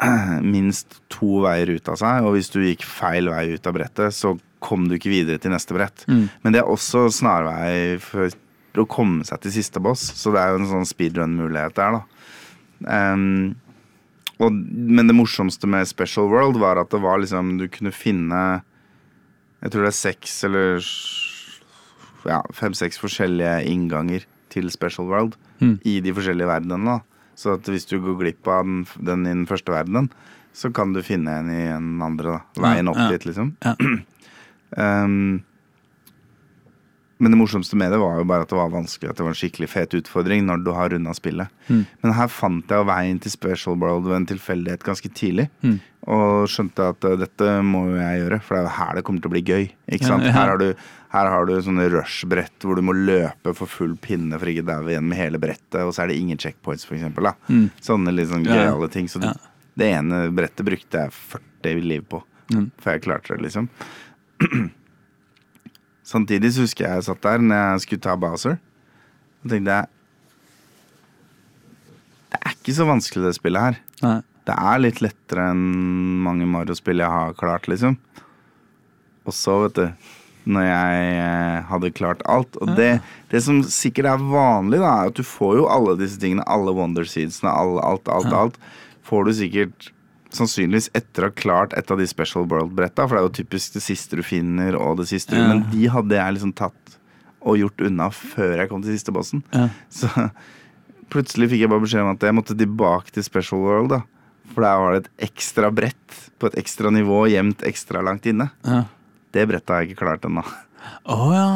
minst 0.54 1.00
to 1.12 1.42
veier 1.44 1.74
ut 1.76 1.90
av 1.92 1.98
seg, 2.00 2.24
og 2.26 2.36
hvis 2.36 2.50
du 2.52 2.62
gikk 2.64 2.86
feil 2.88 3.30
vei 3.32 3.52
ut 3.54 3.66
av 3.68 3.76
brettet, 3.76 4.16
så 4.16 4.36
kom 4.62 4.86
du 4.88 4.96
ikke 4.96 5.10
videre 5.12 5.42
til 5.42 5.52
neste 5.54 5.74
brett. 5.74 6.04
Men 6.06 6.54
det 6.54 6.62
er 6.62 6.70
også 6.70 7.08
snarvei 7.12 7.98
for 8.02 8.30
å 8.78 8.86
komme 8.88 9.26
seg 9.26 9.42
til 9.42 9.54
siste 9.58 9.82
boss, 9.82 10.04
så 10.16 10.32
det 10.32 10.40
er 10.42 10.52
jo 10.52 10.62
en 10.62 10.70
sånn 10.70 10.88
speedrun-mulighet 10.88 11.76
der, 11.76 11.98
da. 11.98 12.02
Um, 12.82 13.54
og, 14.42 14.50
men 14.52 15.06
det 15.06 15.14
morsomste 15.14 15.68
med 15.70 15.86
Special 15.86 16.26
World 16.30 16.58
var 16.58 16.80
at 16.80 16.90
det 16.90 16.98
var 16.98 17.20
liksom 17.22 17.52
Du 17.60 17.68
kunne 17.70 17.92
finne 17.94 18.40
Jeg 19.62 19.70
tror 19.70 19.84
det 19.84 19.92
er 19.92 19.94
seks 19.94 20.32
eller 20.48 20.88
ja, 22.26 22.40
fem-seks 22.54 22.98
forskjellige 23.02 23.60
innganger 23.70 24.26
til 24.50 24.66
Special 24.70 25.06
World 25.10 25.38
i 25.86 26.00
de 26.02 26.12
forskjellige 26.14 26.46
verdenene. 26.46 26.98
da. 26.98 27.11
Så 27.38 27.56
at 27.56 27.68
hvis 27.70 27.88
du 27.88 27.98
går 28.02 28.18
glipp 28.20 28.48
av 28.50 28.66
den, 28.66 28.82
den 29.00 29.26
i 29.26 29.34
den 29.34 29.46
første 29.48 29.72
verdenen, 29.74 30.10
så 30.52 30.68
kan 30.74 30.92
du 30.92 31.00
finne 31.04 31.38
en 31.40 31.48
i 31.52 31.62
den 31.70 32.02
andre. 32.04 32.40
da 32.56 32.66
Veien 32.66 32.90
opp 32.92 33.00
dit, 33.12 33.24
liksom. 33.30 33.54
Ja. 33.64 33.76
Um, 34.76 35.42
men 37.22 37.30
det 37.30 37.38
morsomste 37.38 37.76
med 37.78 37.92
det 37.94 38.00
var 38.02 38.16
jo 38.18 38.24
bare 38.26 38.42
at 38.42 38.50
det 38.50 38.56
var 38.58 38.72
vanskelig. 38.72 39.12
At 39.12 39.20
det 39.20 39.22
var 39.22 39.30
en 39.30 39.38
skikkelig 39.38 39.68
fet 39.70 39.94
utfordring 39.94 40.42
når 40.48 40.64
du 40.66 40.72
har 40.74 40.90
runda 40.90 41.12
spillet. 41.14 41.52
Men 41.70 42.14
her 42.18 42.26
fant 42.34 42.72
jeg 42.74 42.88
veien 42.88 43.20
til 43.22 43.30
Special 43.30 43.76
World 43.78 44.08
ved 44.10 44.16
en 44.16 44.26
tilfeldighet 44.32 44.82
ganske 44.86 45.10
tidlig. 45.14 45.46
Og 46.10 46.48
skjønte 46.50 46.88
at 46.90 47.06
uh, 47.06 47.14
dette 47.20 47.52
må 47.62 47.84
jo 47.92 48.00
jeg 48.00 48.24
gjøre, 48.24 48.40
for 48.42 48.56
det 48.56 48.58
er 48.58 48.66
jo 48.66 48.72
her 48.80 48.96
det 48.98 49.04
kommer 49.06 49.22
til 49.22 49.30
å 49.30 49.34
bli 49.36 49.42
gøy. 49.46 49.68
Ikke 49.94 50.08
sant? 50.08 50.26
Ja, 50.26 50.32
ja. 50.32 50.34
Her 50.40 50.50
har 50.50 50.58
du, 50.58 50.66
her 51.14 51.30
har 51.30 51.46
du 51.46 51.54
sånne 51.62 51.86
rush-brett 51.94 52.66
hvor 52.66 52.74
du 52.74 52.82
må 52.88 52.96
løpe 52.98 53.54
for 53.54 53.70
full 53.70 53.94
pinne 54.02 54.34
for 54.42 54.50
ikke 54.50 54.66
daue 54.66 54.90
igjen 54.90 55.06
med 55.06 55.20
hele 55.22 55.38
brettet, 55.38 55.78
og 55.86 55.94
så 55.94 56.02
er 56.02 56.10
det 56.10 56.18
ingen 56.18 56.42
checkpoints, 56.42 56.88
for 56.88 56.98
eksempel. 56.98 57.30
Da. 57.30 57.60
Sånne 57.86 58.16
litt 58.18 58.32
sånn 58.34 58.42
Ja, 58.48 58.56
ja. 58.58 58.66
gøyale 58.72 58.90
ting. 58.90 59.06
Så 59.12 59.22
det, 59.22 59.30
det 59.78 59.92
ene 59.94 60.24
brettet 60.34 60.66
brukte 60.66 61.06
jeg 61.06 61.14
40 61.36 61.86
liv 61.86 62.02
på 62.10 62.24
før 62.82 62.96
jeg 62.98 63.06
klarte 63.06 63.36
det, 63.38 63.44
liksom. 63.46 63.70
Samtidig 66.12 66.52
så 66.52 66.66
husker 66.66 66.86
jeg 66.86 67.00
jeg 67.00 67.08
satt 67.08 67.24
der 67.24 67.42
når 67.42 67.62
jeg 67.62 67.84
skulle 67.86 68.04
ta 68.04 68.16
Bowser. 68.20 68.58
Og 69.42 69.50
tenkte 69.52 69.78
jeg 69.78 69.86
Det 72.32 72.40
er 72.40 72.56
ikke 72.56 72.76
så 72.76 72.88
vanskelig, 72.88 73.24
det 73.24 73.38
spillet 73.38 73.68
her. 73.68 73.80
Nei. 74.04 74.18
Det 74.42 74.56
er 74.58 74.80
litt 74.82 74.98
lettere 75.04 75.52
enn 75.52 75.62
mange 76.24 76.48
Mario-spill 76.50 76.98
jeg 76.98 77.14
har 77.14 77.36
klart, 77.38 77.68
liksom. 77.70 77.94
Og 79.22 79.36
så, 79.36 79.54
vet 79.62 79.76
du 79.78 80.50
Når 80.50 80.64
jeg 80.66 81.10
eh, 81.14 81.58
hadde 81.68 81.92
klart 81.94 82.24
alt 82.26 82.56
Og 82.58 82.72
det, 82.74 82.96
det 83.30 83.42
som 83.44 83.60
sikkert 83.62 84.08
er 84.10 84.24
vanlig, 84.32 84.80
da, 84.82 84.90
er 84.90 85.12
at 85.12 85.18
du 85.18 85.22
får 85.26 85.60
jo 85.60 85.68
alle 85.70 85.94
disse 86.00 86.18
tingene, 86.18 86.46
alle 86.50 86.74
Wonder 86.74 87.06
Seedsene, 87.06 87.52
alle, 87.52 87.78
alt, 87.86 88.10
alt, 88.10 88.34
alt, 88.34 88.58
får 89.06 89.28
du 89.28 89.32
sikkert 89.38 89.92
sannsynligvis 90.32 90.90
etter 90.96 91.26
å 91.26 91.30
ha 91.30 91.36
klart 91.36 91.74
et 91.76 91.90
av 91.92 92.00
de 92.00 92.06
Special 92.08 92.46
World-bretta, 92.48 93.06
for 93.06 93.16
det 93.16 93.20
er 93.22 93.28
jo 93.28 93.36
typisk 93.42 93.76
det 93.76 93.84
siste 93.84 94.18
du 94.18 94.24
finner, 94.26 94.76
og 94.78 94.98
det 95.02 95.08
siste 95.10 95.36
Ja. 95.36 95.48
Men 95.48 95.66
de 95.72 95.86
hadde 95.92 96.16
jeg 96.16 96.34
liksom 96.38 96.54
tatt 96.56 96.96
og 97.42 97.58
gjort 97.58 97.80
unna 97.88 98.08
før 98.14 98.56
jeg 98.60 98.70
kom 98.70 98.82
til 98.82 98.94
siste 98.96 99.12
bossen. 99.14 99.42
Ja. 99.52 99.68
Så 99.90 100.08
plutselig 101.12 101.50
fikk 101.52 101.64
jeg 101.64 101.70
bare 101.72 101.84
beskjed 101.84 102.04
om 102.06 102.12
at 102.14 102.24
jeg 102.24 102.36
måtte 102.36 102.56
tilbake 102.56 103.12
til 103.12 103.24
Special 103.26 103.60
World, 103.60 103.90
da. 103.92 104.00
For 104.52 104.64
der 104.64 104.80
var 104.80 104.92
det 104.94 105.04
et 105.04 105.28
ekstra 105.30 105.70
brett 105.74 106.18
på 106.38 106.48
et 106.50 106.58
ekstra 106.60 106.90
nivå 106.92 107.24
gjemt 107.30 107.62
ekstra 107.66 108.02
langt 108.04 108.26
inne. 108.28 108.50
Ja. 108.66 108.84
Det 109.32 109.46
brettet 109.48 109.70
har 109.72 109.82
jeg 109.82 109.92
ikke 109.92 110.04
klart 110.04 110.26
ennå. 110.28 110.42
Oh, 111.06 111.30
ja. 111.32 111.46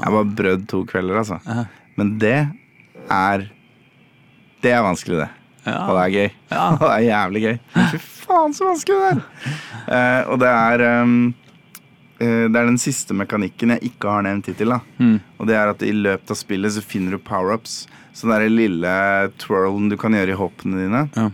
Jeg 0.00 0.06
har 0.06 0.14
bare 0.14 0.36
prøvd 0.38 0.68
to 0.70 0.84
kvelder, 0.88 1.18
altså. 1.20 1.66
Men 1.98 2.18
det 2.22 2.38
er 3.10 3.48
Det 4.62 4.72
er 4.72 4.82
vanskelig, 4.82 5.18
det. 5.20 5.28
Ja. 5.66 5.80
Og 5.86 5.96
det 5.98 6.04
er 6.04 6.14
gøy. 6.14 6.30
Ja. 6.52 6.66
Og 6.80 6.84
det 6.86 6.92
er 6.94 7.06
jævlig 7.08 7.42
gøy. 7.46 7.56
Fy 7.92 7.98
faen, 8.26 8.54
så 8.56 8.68
vanskelig 8.70 9.00
det 9.02 9.10
er! 9.10 9.20
Eh, 9.86 10.22
og 10.32 10.40
det 10.42 10.48
er 10.50 10.82
um, 11.04 11.12
eh, 12.18 12.46
Det 12.50 12.58
er 12.58 12.66
den 12.66 12.78
siste 12.82 13.14
mekanikken 13.14 13.70
jeg 13.76 13.92
ikke 13.92 14.10
har 14.10 14.24
nevnt 14.26 14.48
hittil. 14.50 14.74
Mm. 14.98 15.18
Og 15.38 15.46
det 15.46 15.54
er 15.58 15.70
at 15.70 15.82
i 15.86 15.92
løpet 15.94 16.32
av 16.34 16.38
spillet 16.40 16.74
så 16.74 16.82
finner 16.82 17.14
du 17.14 17.22
power-ups. 17.22 17.84
Så 18.16 18.26
den 18.30 18.56
lille 18.56 18.94
twirlen 19.42 19.90
du 19.92 19.96
kan 20.00 20.14
gjøre 20.16 20.32
i 20.32 20.38
hoppene 20.40 20.80
dine, 20.86 21.02
Ja. 21.14 21.28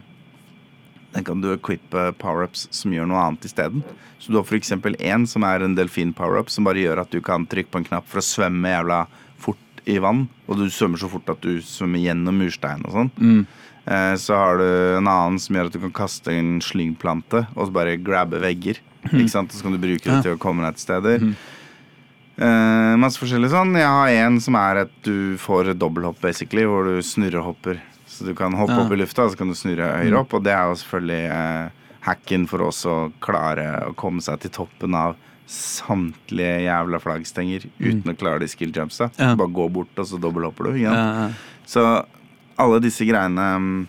den 1.14 1.24
kan 1.24 1.40
du 1.40 1.52
equippe 1.52 2.08
power-ups 2.18 2.66
som 2.74 2.92
gjør 2.92 3.06
noe 3.06 3.20
annet 3.22 3.44
isteden. 3.46 3.84
Så 4.18 4.32
du 4.32 4.38
har 4.40 4.44
f.eks. 4.46 4.72
én 4.72 5.26
som 5.26 5.44
er 5.46 5.62
en 5.62 5.74
delfin-power-up, 5.78 6.50
som 6.50 6.64
bare 6.64 6.82
gjør 6.82 7.00
at 7.04 7.10
du 7.10 7.20
kan 7.20 7.46
trykke 7.46 7.70
på 7.70 7.78
en 7.82 7.88
knapp 7.88 8.06
for 8.10 8.20
å 8.20 8.26
svømme 8.26 8.70
jævla 8.70 9.00
fort 9.38 9.82
i 9.86 9.96
vann. 10.02 10.28
Og 10.48 10.58
du 10.60 10.66
svømmer 10.70 10.98
så 11.00 11.08
fort 11.10 11.30
at 11.32 11.40
du 11.42 11.56
svømmer 11.64 12.02
gjennom 12.04 12.38
murstein 12.42 12.84
og 12.86 12.92
sånn. 12.98 13.10
Mm. 13.18 13.46
Eh, 13.86 14.14
så 14.20 14.36
har 14.38 14.58
du 14.60 14.66
en 14.98 15.08
annen 15.10 15.38
som 15.42 15.56
gjør 15.56 15.66
at 15.70 15.74
du 15.74 15.80
kan 15.88 15.94
kaste 16.04 16.30
en 16.30 16.60
slyngplante 16.62 17.46
og 17.56 17.66
så 17.66 17.72
bare 17.74 17.96
grabbe 17.98 18.38
vegger. 18.42 18.78
Ikke 19.10 19.30
sant? 19.32 19.50
Så 19.52 19.64
kan 19.66 19.74
du 19.74 19.80
bruke 19.82 20.06
det 20.06 20.20
til 20.22 20.36
å 20.36 20.40
komme 20.40 20.62
deg 20.62 20.76
til 20.78 20.84
steder. 20.86 21.24
Eh, 22.42 22.92
masse 23.02 23.18
forskjellig 23.20 23.50
sånn. 23.52 23.74
Jeg 23.76 23.88
har 23.90 24.12
en 24.24 24.38
som 24.40 24.56
er 24.58 24.84
at 24.86 24.92
du 25.04 25.34
får 25.42 25.72
dobbelthopp, 25.78 26.20
basically, 26.22 26.64
hvor 26.68 26.86
du 26.88 27.02
snurrer 27.04 27.40
og 27.42 27.50
hopper. 27.52 27.80
Så 28.08 28.24
du 28.28 28.34
kan 28.38 28.54
hoppe 28.54 28.76
Ja. 28.76 28.84
opp 28.84 28.92
i 28.92 28.96
lufta, 29.00 29.24
og 29.26 29.32
så 29.32 29.38
kan 29.38 29.48
du 29.48 29.54
snurre 29.58 29.90
høyere 29.98 30.20
opp. 30.20 30.34
Og 30.34 30.44
det 30.44 30.52
er 30.52 30.68
jo 30.70 30.78
selvfølgelig 30.78 31.24
uh, 31.32 31.70
hacken 32.06 32.46
for 32.48 32.62
oss 32.68 32.84
å 32.86 32.96
klare 33.24 33.66
å 33.88 33.94
komme 33.96 34.20
seg 34.22 34.40
til 34.40 34.50
toppen 34.50 34.94
av 34.94 35.16
samtlige 35.48 36.62
jævla 36.64 37.00
flaggstenger 37.02 37.66
uten 37.80 38.12
å 38.12 38.16
klare 38.16 38.40
de 38.40 38.48
skill 38.48 38.72
jumpsa. 38.72 39.10
Ja. 39.18 39.34
Bare 39.36 39.52
gå 39.52 39.66
bort, 39.72 39.92
og 39.98 40.06
så 40.08 40.20
dobbelthopper 40.20 40.70
du. 40.70 40.78
Ja. 40.80 41.30
Så 41.66 41.82
alle 42.62 42.80
disse 42.84 43.06
greiene 43.08 43.46
mm, 43.62 43.80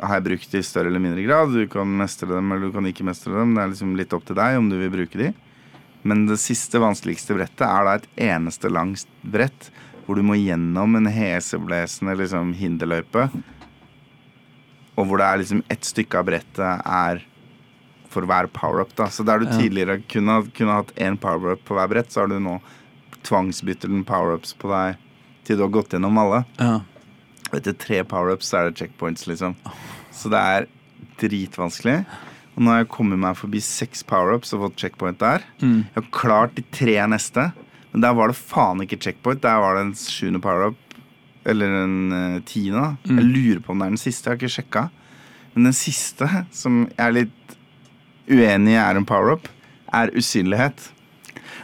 har 0.00 0.18
jeg 0.18 0.26
brukt 0.28 0.54
i 0.58 0.62
større 0.66 0.90
eller 0.92 1.02
mindre 1.02 1.24
grad. 1.26 1.52
Du 1.54 1.66
kan 1.70 1.90
mestre 2.00 2.28
dem 2.30 2.52
eller 2.52 2.68
du 2.68 2.74
kan 2.76 2.86
ikke 2.90 3.06
mestre 3.08 3.34
dem. 3.34 3.54
Det 3.56 3.62
er 3.64 3.72
liksom 3.72 3.94
litt 3.98 4.12
opp 4.16 4.26
til 4.28 4.38
deg 4.38 4.58
om 4.60 4.68
du 4.70 4.76
vil 4.80 4.92
bruke 4.94 5.20
de. 5.20 5.32
Men 6.08 6.26
det 6.28 6.38
siste 6.40 6.80
vanskeligste 6.80 7.34
brettet 7.36 7.64
er 7.66 7.84
da 7.88 7.94
et 7.98 8.08
eneste 8.30 8.70
langt 8.70 9.06
brett 9.22 9.70
hvor 10.06 10.16
du 10.16 10.22
må 10.24 10.38
gjennom 10.38 10.94
en 10.96 11.08
heseblesende 11.12 12.14
liksom, 12.16 12.54
hinderløype. 12.56 13.26
Og 14.98 15.04
hvor 15.06 15.20
det 15.20 15.26
er 15.28 15.42
liksom 15.42 15.60
ett 15.70 15.84
stykke 15.84 16.22
av 16.22 16.28
brettet 16.30 16.86
er 16.88 17.20
for 18.08 18.24
hver 18.24 18.48
power-up. 18.56 18.94
da 18.96 19.10
Så 19.12 19.24
der 19.24 19.38
du 19.38 19.46
Ja. 19.46 19.58
tidligere 19.58 20.00
kunne, 20.08 20.48
kunne 20.56 20.78
hatt 20.80 20.94
én 20.96 21.18
power-up 21.20 21.60
på 21.64 21.74
hver 21.76 21.88
brett, 21.88 22.10
så 22.10 22.20
har 22.20 22.28
du 22.28 22.38
nå 22.40 22.60
tvangsbytter 23.22 23.88
den 23.88 24.04
power-ups 24.04 24.54
på 24.58 24.70
deg 24.72 24.96
til 25.44 25.56
du 25.56 25.62
har 25.62 25.74
gått 25.76 25.90
gjennom 25.92 26.16
alle. 26.18 26.44
Ja. 26.58 26.80
Etter 27.56 27.76
tre 27.80 28.02
power-ups 28.04 28.50
er 28.56 28.68
det 28.68 28.80
checkpoints, 28.80 29.26
liksom. 29.30 29.54
Så 30.12 30.30
det 30.32 30.40
er 30.40 30.66
dritvanskelig. 31.20 32.02
Og 32.56 32.64
nå 32.64 32.72
har 32.72 32.82
jeg 32.82 32.90
kommet 32.90 33.20
meg 33.22 33.38
forbi 33.38 33.60
seks 33.62 34.02
power-ups 34.06 34.52
og 34.56 34.66
fått 34.66 34.82
checkpoint 34.82 35.20
der. 35.22 35.44
Mm. 35.62 35.86
Jeg 35.86 35.96
har 35.96 36.10
klart 36.14 36.56
de 36.58 36.64
tre 36.74 36.96
neste, 37.10 37.48
men 37.92 38.04
der 38.04 38.16
var 38.18 38.32
det 38.32 38.38
faen 38.38 38.82
ikke 38.84 39.00
checkpoint. 39.00 39.44
Der 39.44 39.62
var 39.62 39.78
det 39.78 39.86
en 39.86 39.96
sjuende 39.98 40.42
power-up. 40.42 40.76
Eller 41.48 41.72
en 41.84 42.12
uh, 42.12 42.40
tiende. 42.44 42.96
Mm. 43.06 43.20
Jeg 43.20 43.28
lurer 43.28 43.60
på 43.64 43.72
om 43.72 43.80
det 43.80 43.86
er 43.86 43.94
den 43.94 44.02
siste. 44.02 44.26
Jeg 44.26 44.34
har 44.34 44.42
ikke 44.42 44.56
sjekka. 44.58 44.82
Men 45.54 45.70
den 45.70 45.76
siste, 45.76 46.28
som 46.52 46.82
jeg 46.90 47.04
er 47.06 47.14
litt 47.14 47.54
uenig 48.28 48.74
i 48.74 48.80
er 48.82 48.98
en 48.98 49.06
power-up, 49.08 49.48
er 49.94 50.12
usynlighet. 50.18 50.90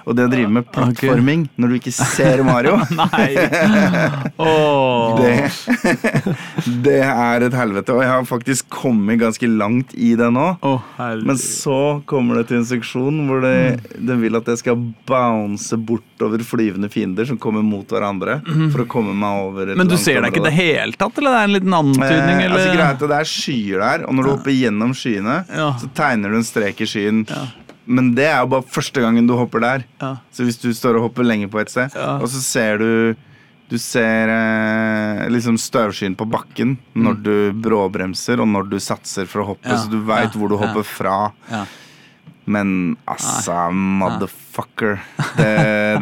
Og 0.05 0.17
det 0.17 0.27
å 0.27 0.31
drive 0.33 0.51
med 0.53 0.67
plattforming 0.73 1.47
okay. 1.47 1.61
når 1.61 1.71
du 1.71 1.77
ikke 1.79 1.93
ser 1.97 2.43
Mario. 2.45 2.77
Åh. 4.45 5.21
Det, 5.21 5.35
det 6.87 7.01
er 7.07 7.47
et 7.47 7.57
helvete. 7.57 7.95
Og 7.95 8.03
jeg 8.05 8.13
har 8.13 8.27
faktisk 8.29 8.69
kommet 8.73 9.21
ganske 9.23 9.49
langt 9.49 9.95
i 9.97 10.13
det 10.19 10.29
nå. 10.35 10.47
Oh. 10.67 10.85
Men 10.99 11.41
så 11.41 12.03
kommer 12.11 12.41
det 12.41 12.51
til 12.51 12.61
en 12.61 12.69
seksjon 12.69 13.23
hvor 13.29 13.45
det, 13.45 13.81
det 13.97 14.19
vil 14.21 14.37
at 14.39 14.51
jeg 14.53 14.61
skal 14.61 14.81
bounce 15.09 15.79
bortover 15.79 16.45
flyvende 16.45 16.91
fiender 16.93 17.29
som 17.29 17.41
kommer 17.41 17.65
mot 17.65 17.89
hverandre. 17.89 18.41
For 18.75 18.85
å 18.85 18.89
komme 18.91 19.17
meg 19.17 19.49
over 19.49 19.75
Men 19.79 19.91
du 19.91 19.97
ser 20.01 20.21
deg 20.21 20.35
ikke 20.35 20.45
i 20.45 20.49
det 20.51 20.57
hele 20.59 21.01
tatt, 21.01 21.17
eller 21.21 21.33
det 21.33 21.41
er 21.41 21.49
en 21.49 21.57
liten 21.57 21.79
antydning? 21.81 22.45
Eh, 22.45 22.53
altså 22.53 22.71
greit 22.77 23.05
Det 23.05 23.19
er 23.19 23.29
skyer 23.29 23.85
der, 23.85 24.07
og 24.09 24.17
når 24.17 24.27
du 24.27 24.33
hopper 24.35 24.55
gjennom 24.55 24.95
skyene, 24.97 25.43
Ja. 25.55 25.73
så 25.81 25.91
tegner 25.97 26.33
du 26.33 26.41
en 26.41 26.47
strek 26.47 26.81
i 26.85 26.89
skyen. 26.89 27.25
Ja. 27.29 27.47
Men 27.87 28.15
det 28.17 28.25
er 28.31 28.41
jo 28.41 28.47
bare 28.55 28.65
første 28.65 29.03
gangen 29.05 29.27
du 29.29 29.35
hopper 29.37 29.61
der. 29.61 29.85
Ja. 30.01 30.15
Så 30.33 30.45
hvis 30.47 30.57
du 30.63 30.71
står 30.73 30.97
og 30.97 31.09
hopper 31.11 31.27
lenge 31.27 31.51
på 31.53 31.61
et 31.61 31.69
sted, 31.73 31.93
Ja. 31.95 32.17
og 32.19 32.29
så 32.33 32.41
ser 32.43 32.79
du 32.79 33.15
Du 33.71 33.79
ser 33.81 34.29
eh, 34.29 35.23
liksom 35.33 35.57
støvskyen 35.57 36.15
på 36.15 36.27
bakken 36.29 36.77
når 36.95 37.15
du 37.25 37.53
bråbremser, 37.65 38.39
og 38.39 38.47
når 38.53 38.69
du 38.69 38.77
satser 38.79 39.25
for 39.27 39.41
å 39.41 39.47
hoppe, 39.55 39.65
Ja, 39.73 39.79
så 39.81 39.89
du 39.91 40.03
veit 40.05 40.35
ja, 40.35 40.39
hvor 40.39 40.49
du 40.53 40.55
ja. 40.59 40.67
hopper 40.67 40.85
fra. 40.85 41.17
Men 42.45 42.97
altså, 43.09 43.57
motherfucker. 43.73 44.99
Det, 45.39 45.51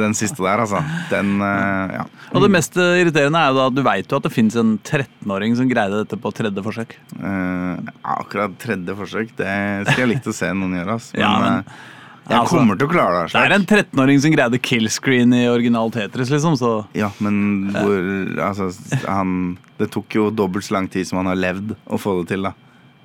den 0.01 0.17
siste 0.19 0.43
der, 0.43 0.65
altså. 0.65 0.83
Den 1.13 1.37
eh, 1.41 1.95
Ja. 1.99 2.07
Og 2.33 2.43
det 2.43 2.51
mest 2.55 2.77
irriterende 2.81 3.39
er 3.39 3.53
jo 3.53 3.59
da 3.59 3.67
at 3.69 3.77
du 3.77 3.83
veit 3.85 4.11
jo 4.11 4.19
at 4.19 4.27
det 4.27 4.33
fins 4.33 4.57
en 4.57 4.75
13-åring 4.81 5.57
som 5.59 5.69
greide 5.71 6.03
dette 6.03 6.17
på 6.19 6.33
tredje 6.35 6.65
forsøk. 6.65 6.95
Uh, 7.21 7.77
akkurat 8.15 8.55
tredje 8.63 8.97
forsøk, 8.97 9.35
det 9.37 9.57
skulle 9.87 10.07
jeg 10.07 10.13
likt 10.15 10.31
å 10.33 10.37
se 10.37 10.49
noen 10.57 10.79
gjøre. 10.81 10.97
Altså. 10.97 11.13
Men, 11.19 11.23
Ja, 11.23 11.33
men- 11.43 11.59
eh, 11.59 11.91
jeg 12.23 12.39
altså, 12.39 12.57
kommer 12.57 12.79
til 12.79 12.87
å 12.87 12.93
klare 12.93 13.23
det. 13.27 13.33
Det 13.35 13.41
er 13.43 13.53
en 13.57 13.67
13-åring 13.67 14.21
som 14.23 14.33
greide 14.33 14.59
killscreen 14.63 15.35
i 15.35 15.43
original 15.51 15.91
Tetris, 15.91 16.31
liksom, 16.31 16.55
så 16.57 16.87
Ja, 16.95 17.11
men 17.19 17.73
hvor 17.75 17.99
Altså, 18.47 18.71
han 19.09 19.59
Det 19.79 19.91
tok 19.91 20.15
jo 20.15 20.31
dobbelt 20.31 20.65
så 20.65 20.77
lang 20.79 20.89
tid 20.89 21.09
som 21.09 21.19
han 21.19 21.27
har 21.27 21.41
levd 21.41 21.75
å 21.91 21.99
få 21.99 22.21
det 22.21 22.29
til, 22.33 22.47
da. 22.47 22.53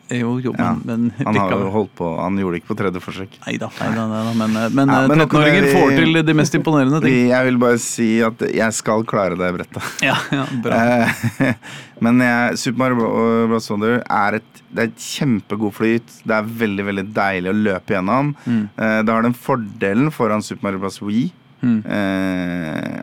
Jo, 0.10 0.38
jo, 0.40 0.54
Ja. 0.58 0.70
men, 0.86 1.12
men 1.18 1.26
Han 1.28 1.36
har 1.36 1.52
jo 1.52 1.70
holdt 1.74 1.90
på 2.00 2.08
Han 2.22 2.38
gjorde 2.40 2.56
det 2.56 2.62
ikke 2.62 2.70
på 2.72 2.78
tredje 2.80 3.02
forsøk. 3.04 3.34
Neida, 3.46 3.68
neida, 3.76 4.06
nei 4.08 4.22
da, 4.24 4.24
nei 4.24 4.24
da. 4.24 4.34
Men, 4.40 4.56
eh, 4.56 4.70
men, 4.78 4.88
Ja, 4.94 5.02
eh, 5.04 5.08
men 5.12 5.20
13-åringer 5.26 5.68
får 5.74 5.90
til 5.98 6.20
de 6.30 6.36
mest 6.40 6.56
imponerende 6.56 7.02
ting. 7.04 7.18
Jeg 7.28 7.46
vil 7.50 7.58
bare 7.60 7.78
si 7.84 8.08
at 8.24 8.46
jeg 8.56 8.74
skal 8.78 9.04
klare 9.10 9.36
det 9.40 9.50
brettet. 9.58 9.90
Ja, 10.08 10.16
ja, 10.32 10.46
bra. 10.64 10.80
Eh, 10.80 11.54
Men 12.06 12.20
jeg, 12.22 12.58
Super 12.62 12.78
Mario 12.96 13.48
Bros. 13.50 13.68
Wonder 13.74 14.04
er 14.06 14.36
et, 14.38 14.60
det 14.72 14.84
er 14.84 14.90
et 14.92 15.00
kjempegod 15.02 15.74
flyt. 15.74 16.12
Det 16.24 16.36
er 16.38 16.44
veldig 16.60 16.86
veldig 16.92 17.06
deilig 17.16 17.50
å 17.50 17.58
løpe 17.58 17.96
gjennom. 17.96 18.36
Mm. 18.46 18.64
Det 18.78 19.10
har 19.16 19.26
den 19.26 19.34
fordelen 19.34 20.12
foran 20.14 20.44
Super 20.46 20.68
Mario 20.70 20.84
Bros. 20.86 21.02
Wii 21.02 21.32
Mm. 21.58 21.80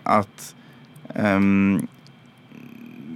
at 0.07 0.45
ehm, 1.19 1.89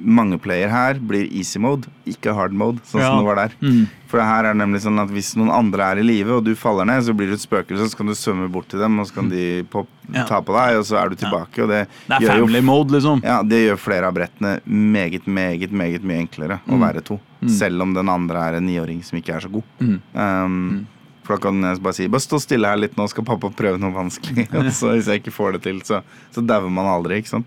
mange 0.01 0.39
player 0.41 0.69
her 0.69 0.95
blir 1.01 1.27
easy 1.33 1.59
mode, 1.59 1.87
ikke 2.07 2.35
hard 2.35 2.53
mode, 2.53 2.79
sånn 2.87 3.01
Ja. 3.01 3.09
som 3.11 3.19
det 3.19 3.27
var 3.27 3.37
der. 3.37 3.55
Mm. 3.61 3.89
For 4.09 4.21
her 4.25 4.45
er 4.47 4.55
det 4.55 4.61
nemlig 4.63 4.81
sånn 4.81 4.99
at 5.03 5.11
hvis 5.13 5.35
noen 5.37 5.51
andre 5.53 5.83
er 5.93 5.99
i 5.99 6.03
live, 6.07 6.31
og 6.39 6.45
du 6.45 6.55
faller 6.57 6.85
ned, 6.89 7.03
så 7.05 7.13
blir 7.15 7.27
du 7.29 7.35
et 7.35 7.41
spøkelse, 7.45 7.91
så 7.91 7.97
kan 7.97 8.07
du 8.07 8.13
svømme 8.17 8.51
bort 8.51 8.69
til 8.69 8.79
dem, 8.81 8.99
og 8.99 9.07
så 9.07 9.15
kan 9.15 9.29
de 9.29 9.63
pop, 9.69 9.87
Ja. 10.13 10.25
ta 10.25 10.41
på 10.41 10.55
deg, 10.57 10.79
og 10.79 10.85
så 10.89 10.97
er 11.05 11.11
du 11.11 11.17
tilbake. 11.17 11.63
Og 11.63 11.69
det, 11.69 11.89
Det 12.09 12.17
er 12.17 12.21
gjør 12.21 12.39
jo 12.39 12.47
family 12.47 12.61
mode, 12.63 12.91
liksom. 12.97 13.23
ja, 13.23 13.43
det 13.43 13.69
gjør 13.69 13.79
flere 13.79 14.05
av 14.09 14.15
brettene 14.15 14.61
meget, 14.67 15.27
meget 15.27 15.71
meget 15.73 16.03
mye 16.03 16.27
enklere 16.27 16.61
å 16.69 16.79
være 16.81 17.05
to. 17.05 17.21
Selv 17.47 17.83
om 17.83 17.93
den 17.95 18.09
andre 18.09 18.37
er 18.39 18.55
en 18.57 18.67
niåring 18.67 19.03
som 19.05 19.19
ikke 19.19 19.35
er 19.37 19.41
så 19.41 19.51
god. 19.53 19.63
Mm. 19.81 20.01
Um, 20.15 20.87
For 21.29 21.37
da 21.37 21.43
kan 21.51 21.61
jeg 21.61 21.83
bare 21.83 21.93
si 21.93 22.07
Bare 22.09 22.21
stå 22.25 22.41
stille 22.41 22.65
her 22.67 22.79
litt, 22.79 22.97
nå 22.97 23.07
skal 23.07 23.23
pappa 23.23 23.51
prøve 23.51 23.79
noe 23.79 23.93
vanskelig. 23.93 24.49
Og 24.55 24.73
så 24.73 24.95
hvis 24.97 25.05
jeg 25.13 25.21
ikke 25.23 25.31
får 25.37 25.53
det 25.59 25.63
til, 25.63 25.81
så, 25.85 26.03
så 26.33 26.41
dauer 26.41 26.71
man 26.73 26.87
aldri, 26.87 27.19
ikke 27.21 27.29
sant. 27.35 27.47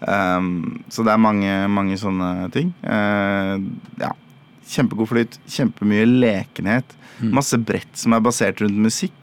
Um, 0.00 0.82
så 0.92 1.04
det 1.06 1.12
er 1.14 1.22
mange, 1.22 1.52
mange 1.72 1.96
sånne 2.00 2.50
ting. 2.52 2.72
Uh, 2.84 3.56
ja. 4.02 4.12
Kjempegod 4.66 5.08
flyt, 5.12 5.38
kjempemye 5.48 6.04
lekenhet. 6.10 6.96
Masse 7.32 7.56
brett 7.56 7.94
som 7.96 8.12
er 8.12 8.20
basert 8.20 8.58
rundt 8.60 8.76
musikk. 8.76 9.14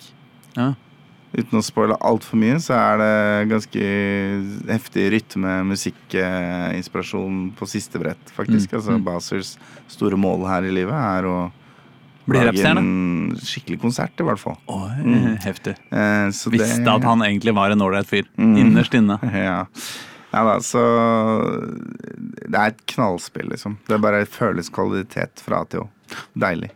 Ja. 0.55 0.71
Uten 1.33 1.57
å 1.59 1.63
spoile 1.65 1.97
altfor 2.05 2.37
mye, 2.37 2.59
så 2.61 2.73
er 2.77 2.97
det 3.01 3.49
ganske 3.51 3.83
heftig 4.69 5.07
rytme, 5.15 5.55
musikkinspirasjon 5.71 7.39
på 7.57 7.67
siste 7.69 7.99
brett, 8.01 8.31
faktisk. 8.35 8.71
Mm, 8.71 8.77
Altså 8.79 8.97
Basers 9.03 9.51
store 9.91 10.17
mål 10.19 10.45
her 10.49 10.67
i 10.69 10.73
livet 10.73 10.93
er 10.93 11.27
å 11.29 11.37
Bli 12.29 12.39
rappstjerne? 12.39 12.79
en 12.79 13.35
skikkelig 13.43 13.81
konsert, 13.81 14.13
i 14.21 14.23
hvert 14.23 14.39
fall. 14.39 14.55
Oi, 14.71 15.35
heftig. 15.43 15.75
Eh, 15.91 16.29
så 16.31 16.49
Visste 16.53 16.79
det- 16.85 16.87
at 16.93 17.03
han 17.03 17.19
egentlig 17.25 17.53
var 17.53 17.71
en 17.71 17.81
ålreit 17.81 18.07
fyr. 18.07 18.23
Mm. 18.37 18.57
Innerst 18.57 18.93
inne. 18.95 19.19
Ja. 19.33 19.65
Ja 20.33 20.41
da, 20.47 20.55
så 20.65 20.81
Det 22.43 22.57
er 22.57 22.71
et 22.71 22.81
knallspill, 22.89 23.51
liksom. 23.53 23.77
Det 23.87 23.97
er 23.97 24.01
bare 24.01 24.23
føles 24.29 24.71
kvalitet 24.73 25.43
fra 25.45 25.61
A 25.61 25.69
til 25.69 25.85
Å. 25.85 25.89
Deilig. 26.37 26.71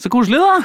Så 0.00 0.10
koselig, 0.12 0.40
da. 0.42 0.58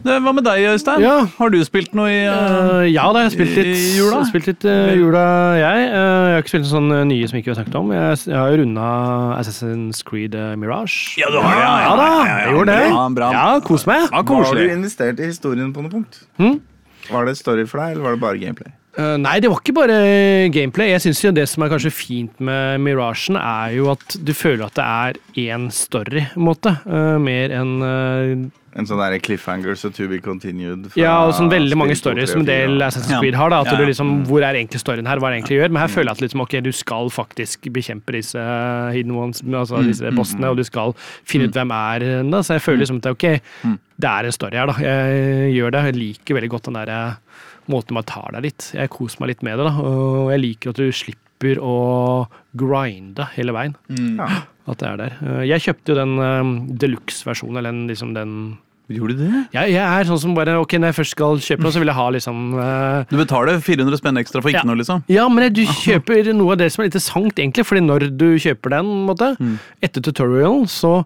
Det, 0.00 0.14
hva 0.24 0.32
med 0.32 0.46
deg, 0.46 0.62
Øystein? 0.70 1.02
Ja. 1.04 1.26
Har 1.36 1.50
du 1.52 1.58
spilt 1.66 1.92
noe 1.96 2.08
i 2.08 2.20
uh, 2.24 2.86
ja 2.88 3.04
da, 3.12 3.20
jeg 3.20 3.28
har 3.28 3.34
spilt 3.34 3.52
litt 3.58 3.68
I 3.68 3.90
jula? 3.98 4.22
Spilt 4.30 4.48
litt 4.48 4.64
uh, 4.64 4.92
jula, 4.96 5.24
jeg. 5.60 5.82
Uh, 5.92 5.98
jeg 6.00 6.32
har 6.32 6.44
ikke 6.44 6.52
spilt 6.54 6.68
sånn 6.70 6.88
sånne 6.88 7.00
nye 7.10 7.28
som 7.28 7.40
ikke 7.40 7.50
vi 7.50 7.52
har 7.52 7.58
snakket 7.58 7.78
om. 7.82 7.92
Jeg, 7.92 8.16
jeg 8.30 8.38
har 8.38 8.54
jo 8.54 8.60
runda 8.62 8.88
Assassin's 9.36 10.00
Creed 10.08 10.38
Mirage. 10.62 11.18
Ja, 11.20 11.28
du 11.28 11.36
har 11.42 11.52
det, 11.52 11.60
ja, 11.60 11.68
ja, 11.68 11.84
Ja 11.84 11.94
da, 12.00 12.08
jeg 12.30 12.56
gjorde 12.56 12.78
det. 12.80 12.88
bra, 12.94 13.06
bra. 13.20 13.30
Ja, 13.36 13.46
kos 13.66 13.86
meg. 13.90 14.08
Ja, 14.08 14.24
Var 14.32 14.60
du 14.62 14.66
investert 14.70 15.20
i 15.20 15.28
historien 15.34 15.74
på 15.76 15.84
noe 15.84 15.92
punkt? 15.92 16.22
Hmm? 16.40 16.62
Var 17.10 17.28
det 17.28 17.36
story 17.36 17.68
for 17.68 17.82
deg, 17.84 17.98
eller 17.98 18.08
var 18.08 18.16
det 18.16 18.24
bare 18.24 18.40
gameplay? 18.40 18.72
Eh, 18.98 19.16
nei, 19.22 19.36
det 19.38 19.50
var 19.50 19.60
ikke 19.62 19.76
bare 19.76 19.98
gameplay. 20.50 20.90
Jeg 20.90 21.04
synes 21.06 21.20
jo 21.22 21.30
Det 21.34 21.46
som 21.48 21.62
er 21.62 21.70
kanskje 21.70 21.92
fint 21.94 22.40
med 22.42 22.80
Miragen, 22.82 23.36
er 23.38 23.76
jo 23.76 23.90
at 23.92 24.16
du 24.18 24.32
føler 24.34 24.66
at 24.66 24.74
det 24.74 24.86
er 24.86 25.52
én 25.54 25.68
story, 25.70 26.24
på 26.34 26.40
en 26.40 26.48
måte. 26.48 26.72
Uh, 26.86 27.18
mer 27.22 27.54
enn 27.54 27.76
uh, 27.84 28.48
En 28.78 28.86
sånn 28.86 28.98
der 29.02 29.18
cliffhanger, 29.22 29.74
so 29.78 29.90
to 29.90 30.08
be 30.10 30.18
continued. 30.22 30.90
fra 30.90 31.00
Ja, 31.00 31.14
og 31.26 31.34
sånn 31.34 31.50
veldig 31.50 31.78
mange 31.78 31.94
stories 31.98 32.30
som 32.34 32.42
en 32.42 32.48
del. 32.50 32.82
Assassin's 32.82 33.18
Creed 33.18 33.34
har. 33.38 33.50
da, 33.50 33.60
At 33.62 33.70
Ja, 33.72 33.78
du 33.78 33.86
liksom, 33.86 34.24
Hvor 34.26 34.42
er 34.42 34.58
egentlig 34.58 34.82
storyen 34.82 35.06
her? 35.06 35.18
Hva 35.18 35.30
er 35.30 35.34
det 35.36 35.42
egentlig 35.42 35.58
gjør? 35.58 35.70
Men 35.70 35.82
her 35.82 35.90
føler 35.94 36.10
jeg 36.10 36.18
at 36.18 36.24
liksom, 36.26 36.44
ok, 36.46 36.58
du 36.62 36.72
skal 36.72 37.10
faktisk 37.10 37.70
bekjempe 37.70 38.14
disse 38.14 38.42
hidden 38.94 39.14
ones, 39.14 39.42
altså 39.42 39.82
disse 39.86 40.10
bossene, 40.14 40.50
og 40.50 40.58
du 40.58 40.66
skal 40.66 40.94
finne 41.26 41.46
ut 41.50 41.54
hvem 41.54 41.74
er 41.74 42.06
da, 42.30 42.42
Så 42.42 42.58
jeg 42.58 42.66
føler 42.66 42.82
liksom 42.84 43.02
at 43.02 43.10
ok, 43.10 43.26
det 44.00 44.10
er 44.10 44.24
en 44.24 44.38
story 44.38 44.56
her, 44.56 44.66
da. 44.70 44.78
Jeg 44.82 45.54
gjør 45.54 45.74
det. 45.74 45.84
Jeg 45.90 45.98
liker 45.98 46.38
veldig 46.38 46.50
godt 46.50 46.70
den 46.70 46.78
der 46.78 47.18
måten 47.70 47.96
man 47.96 48.06
tar 48.08 48.32
deg 48.36 48.42
litt. 48.50 48.70
Jeg 48.76 48.90
koser 48.92 49.22
meg 49.22 49.32
litt 49.34 49.42
med 49.46 49.58
det, 49.60 49.66
da. 49.70 49.74
Og 49.80 50.30
jeg 50.34 50.42
liker 50.44 50.70
at 50.74 50.80
du 50.82 50.90
slipper 50.92 51.60
å 51.64 51.76
grinde 52.56 53.28
hele 53.36 53.54
veien. 53.56 53.76
Ja. 54.18 54.26
At 54.70 54.78
det 54.82 54.88
er 54.90 54.98
der. 55.00 55.14
Eh, 55.24 55.44
Jeg 55.50 55.64
kjøpte 55.64 55.94
jo 55.94 55.98
den 55.98 56.18
um, 56.20 56.50
deluxe-versjonen, 56.78 57.56
eller 57.58 57.72
den, 57.72 57.86
liksom 57.90 58.12
den 58.14 58.34
Gjorde 58.90 59.14
du 59.14 59.20
det? 59.22 59.40
jeg, 59.54 59.70
jeg 59.76 59.86
er 59.86 60.06
sånn 60.08 60.18
som 60.18 60.32
bare 60.34 60.56
Ok, 60.58 60.72
når 60.82 60.90
jeg 60.90 60.96
først 60.96 61.12
skal 61.14 61.36
kjøpe 61.38 61.62
noe, 61.62 61.70
så 61.70 61.78
vil 61.78 61.90
jeg 61.92 61.94
ha 61.94 62.06
liksom 62.10 62.38
uh, 62.58 63.04
Du 63.06 63.12
betaler 63.20 63.60
400 63.62 64.00
spenn 64.00 64.18
ekstra 64.18 64.42
for 64.42 64.50
ikke 64.50 64.64
Ja. 64.64 64.66
noe, 64.66 64.80
liksom? 64.80 65.04
Ja, 65.06 65.28
men 65.30 65.46
du 65.54 65.60
kjøper 65.62 66.32
noe 66.34 66.56
av 66.56 66.58
det 66.58 66.72
som 66.74 66.82
er 66.82 66.88
litt 66.88 66.96
interessant, 66.96 67.38
egentlig. 67.38 67.64
Fordi 67.68 67.84
når 67.86 68.08
du 68.18 68.26
kjøper 68.42 68.74
den, 68.74 68.90
måte, 69.06 69.28
Mm. 69.38 69.58
etter 69.86 70.02
tutorialen, 70.02 70.66
så 70.66 71.04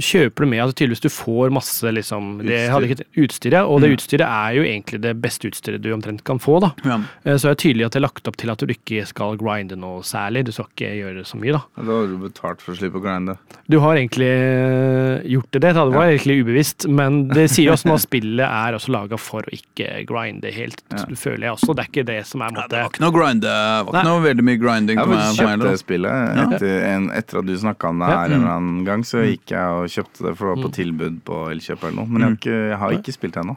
kjøper 0.00 0.44
du 0.44 0.46
med 0.50 0.60
altså 0.64 0.76
tydeligvis 0.80 1.00
du 1.04 1.08
får 1.12 1.52
masse 1.54 1.92
liksom, 1.94 2.42
det 2.44 2.68
hadde 2.72 2.88
ikke, 2.90 3.04
utstyret, 3.24 3.52
ja, 3.60 3.64
Og 3.64 3.80
Mm. 3.80 3.82
det 3.86 3.90
utstyret 3.98 4.26
er 4.26 4.54
jo 4.56 4.62
egentlig 4.66 5.00
det 5.00 5.14
beste 5.22 5.48
utstyret 5.48 5.80
du 5.82 5.92
omtrent 5.94 6.24
kan 6.24 6.38
få. 6.38 6.60
da. 6.60 6.72
Ja. 6.84 6.98
Eh, 7.24 7.36
Så 7.36 7.48
er 7.50 7.54
det 7.54 7.62
tydelig 7.64 7.86
at 7.86 7.92
det 7.92 8.00
er 8.02 8.06
lagt 8.08 8.26
opp 8.28 8.36
til 8.36 8.50
at 8.50 8.58
du 8.58 8.66
ikke 8.66 9.06
skal 9.06 9.36
grinde 9.36 9.76
noe 9.78 10.02
særlig. 10.02 10.44
Du 10.44 10.52
skal 10.52 10.66
ikke 10.74 10.90
gjøre 11.00 11.24
så 11.24 11.36
mye, 11.40 11.52
da. 11.52 11.62
Ja, 11.78 11.82
Da 11.84 11.92
har 12.00 12.06
du 12.06 12.16
betalt 12.18 12.60
for 12.60 12.72
å 12.72 12.76
slippe 12.76 12.98
å 12.98 13.02
grinde. 13.02 13.36
Du 13.68 13.78
har 13.80 13.96
egentlig 13.96 14.28
eh, 14.28 15.22
gjort 15.30 15.50
det, 15.52 15.60
det 15.62 15.74
var 15.74 15.90
var 15.90 16.06
egentlig 16.10 16.40
ubevisst, 16.44 16.88
men 16.88 17.28
det 17.28 17.48
sier 17.50 17.72
også 17.72 17.92
at 17.94 18.00
spillet 18.04 18.46
er 18.46 18.74
også 18.76 18.90
laga 18.92 19.18
for 19.18 19.42
å 19.42 19.52
ikke 19.54 20.04
grinde 20.06 20.52
helt, 20.52 20.82
Ja. 20.90 21.04
føler 21.14 21.46
jeg 21.48 21.52
også. 21.56 21.74
Det 21.76 21.84
er 21.84 21.88
ikke 21.90 22.06
det 22.06 22.26
som 22.26 22.42
er 22.42 22.50
Ja, 22.50 22.60
måte, 22.60 22.68
det 22.70 22.82
var 22.82 22.90
ikke 22.90 23.04
noe 23.06 23.12
grinde, 23.12 23.40
det 23.40 23.86
var 23.86 23.92
Nei. 23.92 24.00
ikke 24.00 24.10
noe 24.10 24.22
veldig 24.26 24.44
mye 24.44 24.60
grinding 24.60 24.96
Jeg 24.98 25.06
har 25.06 25.34
kjøpt 25.34 25.62
det 25.70 25.78
spillet 25.78 26.52
etter, 26.52 26.82
en, 26.90 27.10
etter 27.10 27.38
at 27.38 27.46
du 27.46 27.54
snakka 27.56 27.88
om 27.88 27.98
det 28.00 28.08
Ja. 28.10 28.18
her 28.26 28.56
en 28.56 28.84
gang. 28.84 29.02
Så 29.04 29.22
gikk 29.24 29.46
jeg 29.54 29.59
og 29.76 29.86
kjøpte 29.92 30.24
det, 30.26 30.32
for 30.38 30.42
det 30.46 30.52
var 30.56 30.62
på 30.66 30.72
tilbud 30.76 31.20
på 31.28 31.38
Elkjøp 31.52 31.84
eller 31.84 31.96
noe. 32.00 32.08
Men 32.08 32.20
jeg 32.20 32.28
har 32.30 32.36
ikke, 32.40 32.56
jeg 32.70 32.78
har 32.82 32.90
ikke 32.98 33.12
spilt 33.16 33.34
det 33.36 33.42
ennå. 33.44 33.56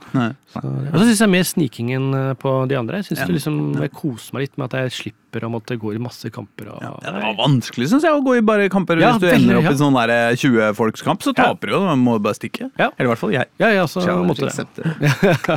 Og 0.93 0.95
så 0.99 1.03
syns 1.07 1.21
jeg 1.25 1.31
mer 1.33 1.43
sniking 1.49 1.91
enn 1.97 2.07
eh, 2.19 2.33
på 2.39 2.53
de 2.69 2.75
andre. 2.79 3.01
Jeg 3.01 3.05
synes 3.11 3.19
Ja. 3.23 3.27
det 3.29 3.35
liksom, 3.39 3.59
jeg 3.81 3.91
koser 3.95 4.33
meg 4.37 4.41
litt 4.47 4.57
med 4.57 4.65
at 4.73 4.79
jeg 4.83 4.91
slipper 4.99 5.47
å 5.47 5.49
måtte 5.49 5.73
gå 5.81 5.95
i 5.95 5.97
masse 5.97 6.29
kamper. 6.29 6.67
Og, 6.75 6.81
Ja, 6.83 6.91
det 7.01 7.13
var 7.23 7.33
vanskelig, 7.39 7.87
syns 7.89 8.03
jeg, 8.05 8.13
å 8.13 8.21
gå 8.21 8.35
i 8.37 8.41
bare 8.45 8.69
kamper. 8.69 8.99
Ja, 9.01 9.13
Hvis 9.15 9.21
du 9.23 9.27
ender 9.33 9.57
opp 9.57 9.63
ja. 9.65 9.71
i 9.71 9.79
sånn 9.81 9.97
der 9.97 10.35
20-folkskamp, 10.37 11.23
så 11.25 11.33
Ja. 11.33 11.47
taper 11.53 11.67
du 11.67 11.73
jo. 11.73 11.79
Man 11.87 11.99
må 12.05 12.19
bare 12.21 12.37
stikke. 12.37 12.69
Ja. 12.77 12.91
Eller 12.97 13.09
i 13.09 13.11
hvert 13.13 13.21
fall 13.23 13.31
jeg. 13.33 13.47
Ja, 13.59 13.69
ja, 13.73 13.85
så 13.89 14.03
Challenge 14.05 14.27
måtte 14.29 14.45
det. 14.45 14.67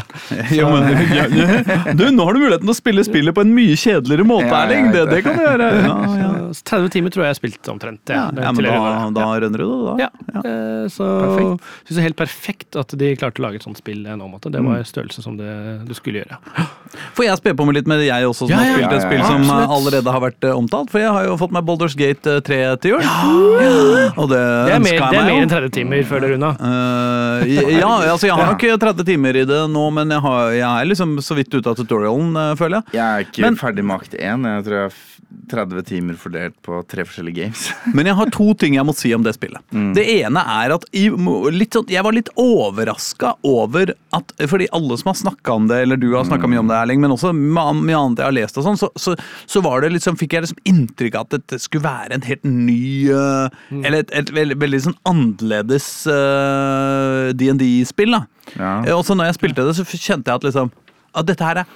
Du, 1.96 2.04
nå 2.10 2.24
har 2.24 2.32
du 2.34 2.40
muligheten 2.40 2.64
til 2.66 2.72
å 2.72 2.76
spille 2.76 3.04
spillet 3.06 3.34
på 3.36 3.42
en 3.44 3.52
mye 3.56 3.76
kjedeligere 3.78 4.24
måte, 4.26 4.46
Ja, 4.48 4.62
jeg 4.66 4.76
Erling. 4.80 4.92
Det, 4.94 5.04
det 5.10 5.20
kan 5.26 5.36
du 5.36 5.42
gjøre. 5.44 5.68
Ja, 5.86 5.96
ja. 6.20 6.32
30 6.66 6.90
timer 6.94 7.12
tror 7.12 7.24
jeg 7.24 7.28
jeg 7.28 7.34
har 7.34 7.38
spilt 7.40 7.68
omtrent. 7.72 8.00
Ja, 8.12 8.26
det 8.34 8.42
ja, 8.46 8.52
men 8.54 8.64
da, 8.64 8.72
jeg 8.72 9.14
da 9.16 9.26
rønner 9.44 9.60
du 9.60 9.66
det, 9.66 9.78
da. 9.86 9.94
Ja. 10.06 10.35
Eh, 10.44 10.88
Så 10.88 11.04
Perfekt. 11.06 11.62
det 11.88 11.96
jeg 11.96 12.04
helt 12.06 12.16
perfekt 12.16 12.76
at 12.76 12.88
de 12.98 13.16
klarte 13.16 13.40
å 13.40 13.46
lage 13.46 13.56
et 13.56 13.62
sånt 13.64 13.76
spill 13.78 14.02
nå. 14.04 14.26
Måte. 14.30 14.50
Det 14.50 14.60
Mm. 14.60 14.66
var 14.68 14.82
størrelse 14.84 15.22
som 15.22 15.36
det 15.36 15.86
du 15.86 15.94
skulle 15.94 16.22
gjøre. 16.24 16.38
Får 17.14 17.24
jeg 17.24 17.36
spe 17.38 17.54
på 17.54 17.64
meg 17.66 17.74
litt 17.76 17.86
med 17.86 18.00
jeg 18.04 18.24
også, 18.24 18.46
som 18.46 18.50
Ja, 18.50 18.56
har 18.56 18.74
spilt 18.76 18.90
ja, 18.90 18.96
et 18.96 19.02
spill 19.06 19.18
ja, 19.18 19.26
som 19.26 19.42
absolutt. 19.42 19.70
allerede 19.76 20.12
har 20.12 20.20
vært 20.20 20.44
eh, 20.44 20.54
omtalt? 20.56 20.90
For 20.90 20.98
jeg 21.00 21.10
har 21.10 21.24
jo 21.26 21.36
fått 21.36 21.52
meg 21.52 21.64
Boulders 21.64 21.94
Gate 21.94 22.26
eh, 22.26 22.40
3 22.40 22.76
til 22.80 22.90
jul. 22.92 23.02
Og 24.16 24.28
det, 24.30 24.40
Det 24.40 24.74
er 24.76 24.80
mer, 24.80 25.10
det 25.10 25.18
er 25.20 25.26
mer 25.26 25.42
enn 25.42 25.48
30 25.50 25.70
timer 25.72 26.02
før 26.04 26.20
det 26.20 26.30
runda. 26.34 26.50
Uh, 26.60 27.44
ja, 27.46 27.90
altså 28.12 28.26
jeg 28.28 28.36
har 28.36 28.46
nok 28.52 28.64
30 28.80 29.04
timer 29.04 29.36
i 29.36 29.44
det 29.48 29.62
nå, 29.70 29.84
men 29.92 30.08
jeg, 30.10 30.20
har, 30.20 30.50
jeg 30.52 30.66
er 30.66 30.84
liksom 30.90 31.16
så 31.24 31.34
vidt 31.38 31.52
ute 31.54 31.66
av 31.68 31.76
tutorialen, 31.76 32.32
eh, 32.36 32.54
føler 32.58 32.80
jeg. 32.82 32.94
Jeg 32.98 33.04
er 33.06 33.26
ikke 33.26 33.40
Men- 33.46 33.56
ferdig 33.60 33.84
med 33.84 34.00
akt 34.00 34.14
1. 34.14 34.44
Jeg 34.46 34.64
tror 34.66 34.76
jeg 34.80 34.90
har 34.90 34.92
30 35.50 35.82
timer 35.86 36.14
fordelt 36.14 36.54
på 36.62 36.80
tre 36.88 37.02
forskjellige 37.04 37.34
games. 37.42 37.70
Men 37.94 38.06
jeg 38.06 38.14
har 38.14 38.26
to 38.30 38.54
ting 38.54 38.74
jeg 38.74 38.84
må 38.86 38.94
si 38.96 39.12
om 39.14 39.22
det 39.22 39.34
spillet. 39.34 39.60
Mm. 39.74 39.92
Det 39.94 40.04
ene 40.22 40.25
er 40.34 40.74
at 40.74 40.86
sånn, 40.90 41.86
jeg 41.92 42.02
var 42.02 42.16
litt 42.16 42.30
overraska 42.40 43.36
over 43.46 43.92
at 44.16 44.32
Fordi 44.50 44.66
alle 44.74 44.96
som 44.98 45.12
har 45.12 45.18
snakka 45.20 45.54
om 45.54 45.68
det, 45.70 45.78
eller 45.84 46.00
du 46.00 46.08
har 46.14 46.26
snakka 46.26 46.48
mye 46.50 46.58
om 46.64 46.70
det, 46.70 46.74
Erling, 46.74 47.00
men 47.04 47.14
også 47.14 47.30
mye 47.36 47.94
annet 47.94 48.18
jeg 48.18 48.26
har 48.26 48.34
lest, 48.34 48.58
og 48.58 48.66
sånn, 48.66 48.80
så, 48.80 48.90
så, 48.98 49.14
så 49.46 49.62
var 49.62 49.84
det 49.84 49.92
liksom, 49.94 50.18
fikk 50.18 50.34
jeg 50.34 50.46
liksom 50.46 50.62
inntrykk 50.66 51.14
av 51.20 51.28
at 51.28 51.36
dette 51.38 51.60
skulle 51.62 51.86
være 51.86 52.18
en 52.18 52.26
helt 52.26 52.44
ny 52.48 53.06
mm. 53.12 53.84
Eller 53.84 54.02
et, 54.02 54.10
et 54.10 54.34
veldig, 54.34 54.58
veldig 54.64 54.82
sånn 54.88 54.98
annerledes 55.06 55.88
øh, 56.10 57.30
DND-spill. 57.38 58.16
da. 58.16 58.24
Ja. 58.56 58.72
Eh, 58.82 58.94
Og 58.96 59.04
så 59.06 59.14
når 59.14 59.30
jeg 59.30 59.38
spilte 59.40 59.66
det, 59.66 59.76
så 59.78 59.86
kjente 59.86 60.30
jeg 60.32 60.40
at 60.40 60.46
liksom 60.46 60.72
At 61.16 61.28
dette 61.28 61.44
her 61.46 61.62
er 61.62 61.74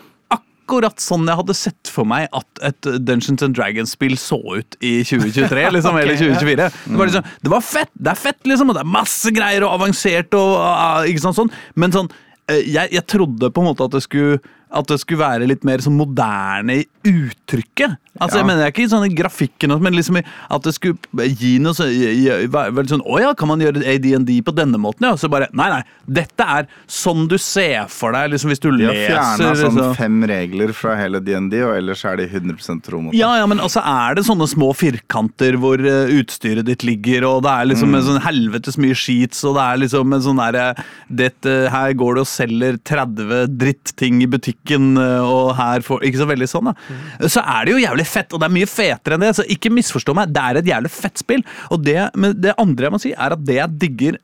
akkurat 0.70 1.02
sånn 1.02 1.26
jeg 1.26 1.38
hadde 1.40 1.56
sett 1.58 1.90
for 1.90 2.06
meg 2.08 2.28
at 2.36 2.62
et 2.70 2.88
Dungeons 3.02 3.42
and 3.42 3.56
Dragons-spill 3.58 4.14
så 4.20 4.38
ut 4.38 4.78
i 4.78 5.00
2023, 5.06 5.66
liksom, 5.76 5.98
eller 6.00 6.18
2024. 6.20 6.68
Det 6.86 7.00
var 7.00 7.10
liksom, 7.10 7.28
det 7.42 7.52
var 7.54 7.66
fett, 7.66 7.92
det 7.98 8.12
er 8.12 8.20
fett, 8.20 8.40
liksom, 8.46 8.70
og 8.70 8.78
det 8.78 8.84
er 8.84 8.94
masse 8.94 9.34
greier 9.34 9.66
og 9.66 9.74
avansert 9.80 10.38
og 10.38 10.54
uh, 10.62 11.02
ikke 11.10 11.24
sant 11.26 11.40
sånn, 11.40 11.52
men 11.80 11.94
sånn 11.94 12.10
eh, 12.50 12.62
jeg, 12.62 12.92
jeg 12.94 13.06
trodde 13.10 13.50
på 13.50 13.64
en 13.64 13.70
måte 13.72 13.88
at 13.88 13.96
det 13.96 14.04
skulle 14.06 14.38
at 14.72 14.86
det 14.86 15.00
skulle 15.02 15.18
være 15.24 15.46
litt 15.50 15.64
mer 15.66 15.78
sånn 15.82 15.96
moderne 15.98 16.80
i 16.80 16.86
uttrykket. 17.04 17.96
Altså, 18.20 18.36
Ja. 18.36 18.40
Jeg 18.42 18.46
mener 18.46 18.66
ikke 18.70 18.82
i 18.84 18.90
sånne 18.90 19.08
grafikken, 19.16 19.80
men 19.80 19.94
liksom 19.94 20.18
i 20.18 20.22
at 20.50 20.62
det 20.62 20.74
skulle 20.74 20.98
gi 21.38 21.58
noe 21.58 21.72
så, 21.72 21.86
i- 21.88 22.44
i- 22.44 22.46
veldig 22.46 22.88
sånn 22.90 23.04
Å 23.06 23.20
ja, 23.20 23.32
kan 23.34 23.48
man 23.48 23.60
gjøre 23.60 23.82
AD&D 23.86 24.42
på 24.42 24.52
denne 24.54 24.76
måten? 24.78 25.00
Ja, 25.08 25.14
så 25.14 25.30
bare 25.30 25.48
Nei, 25.54 25.68
nei. 25.70 25.82
Dette 26.06 26.40
er 26.44 26.66
sånn 26.86 27.26
du 27.28 27.38
ser 27.38 27.86
for 27.88 28.12
deg, 28.12 28.30
liksom 28.32 28.50
hvis 28.50 28.60
du 28.60 28.70
De 28.76 28.84
har 28.84 28.92
leser 28.92 29.16
fjerna 29.16 29.54
sånn 29.56 29.78
så. 29.78 29.96
fem 29.96 30.22
regler 30.24 30.72
fra 30.74 30.96
hele 30.96 31.20
DND, 31.20 31.54
og 31.62 31.74
ellers 31.76 32.04
er 32.04 32.16
de 32.16 32.26
100 32.28 32.82
tro 32.82 33.00
mot 33.00 33.12
det. 33.12 33.18
Ja, 33.18 33.36
ja, 33.36 33.46
men 33.46 33.58
altså 33.58 33.80
er 33.84 34.14
det 34.16 34.24
sånne 34.24 34.46
små 34.48 34.74
firkanter 34.74 35.56
hvor 35.56 35.78
eh, 35.80 36.10
utstyret 36.20 36.64
ditt 36.64 36.82
ligger, 36.82 37.24
og 37.24 37.42
det 37.44 37.50
er 37.50 37.66
liksom 37.74 37.94
en 37.94 38.02
sånn 38.02 38.20
helvetes 38.22 38.76
mye 38.76 38.94
sheets, 38.94 39.42
og 39.44 39.54
det 39.56 39.62
er 39.62 39.78
liksom 39.86 40.12
en 40.14 40.20
sånn 40.20 40.36
derre 40.36 40.84
dette, 41.10 41.70
Her 41.70 41.92
går 41.94 42.14
det 42.16 42.20
og 42.20 42.26
selger 42.26 42.76
30 42.84 43.46
drittting 43.56 44.22
i 44.22 44.26
butikken, 44.26 44.59
eh, 44.68 45.24
og 45.24 45.54
her 45.58 45.84
for, 45.86 46.04
Ikke 46.06 46.20
så 46.20 46.28
veldig 46.30 46.48
sånn, 46.50 46.70
da. 46.70 47.28
Så 47.30 47.42
er 47.42 47.66
det 47.66 47.76
jo 47.76 47.82
jævlig 47.82 48.06
fett, 48.08 48.32
og 48.32 48.42
det 48.42 48.48
er 48.48 48.56
mye 48.56 48.70
fetere 48.70 49.16
enn 49.16 49.24
det, 49.24 49.34
så 49.38 49.46
ikke 49.56 49.72
misforstå 49.74 50.16
meg, 50.16 50.32
det 50.34 50.42
er 50.42 50.60
et 50.60 50.72
jævlig 50.72 50.92
fett 50.94 51.22
spill. 51.22 51.44
Og 51.70 51.84
det, 51.86 51.98
det 52.40 52.56
andre 52.60 52.88
jeg 52.88 52.96
må 52.96 53.02
si, 53.02 53.14
er 53.14 53.36
at 53.36 53.46
det 53.46 53.58
jeg 53.60 53.80
digger 53.86 54.20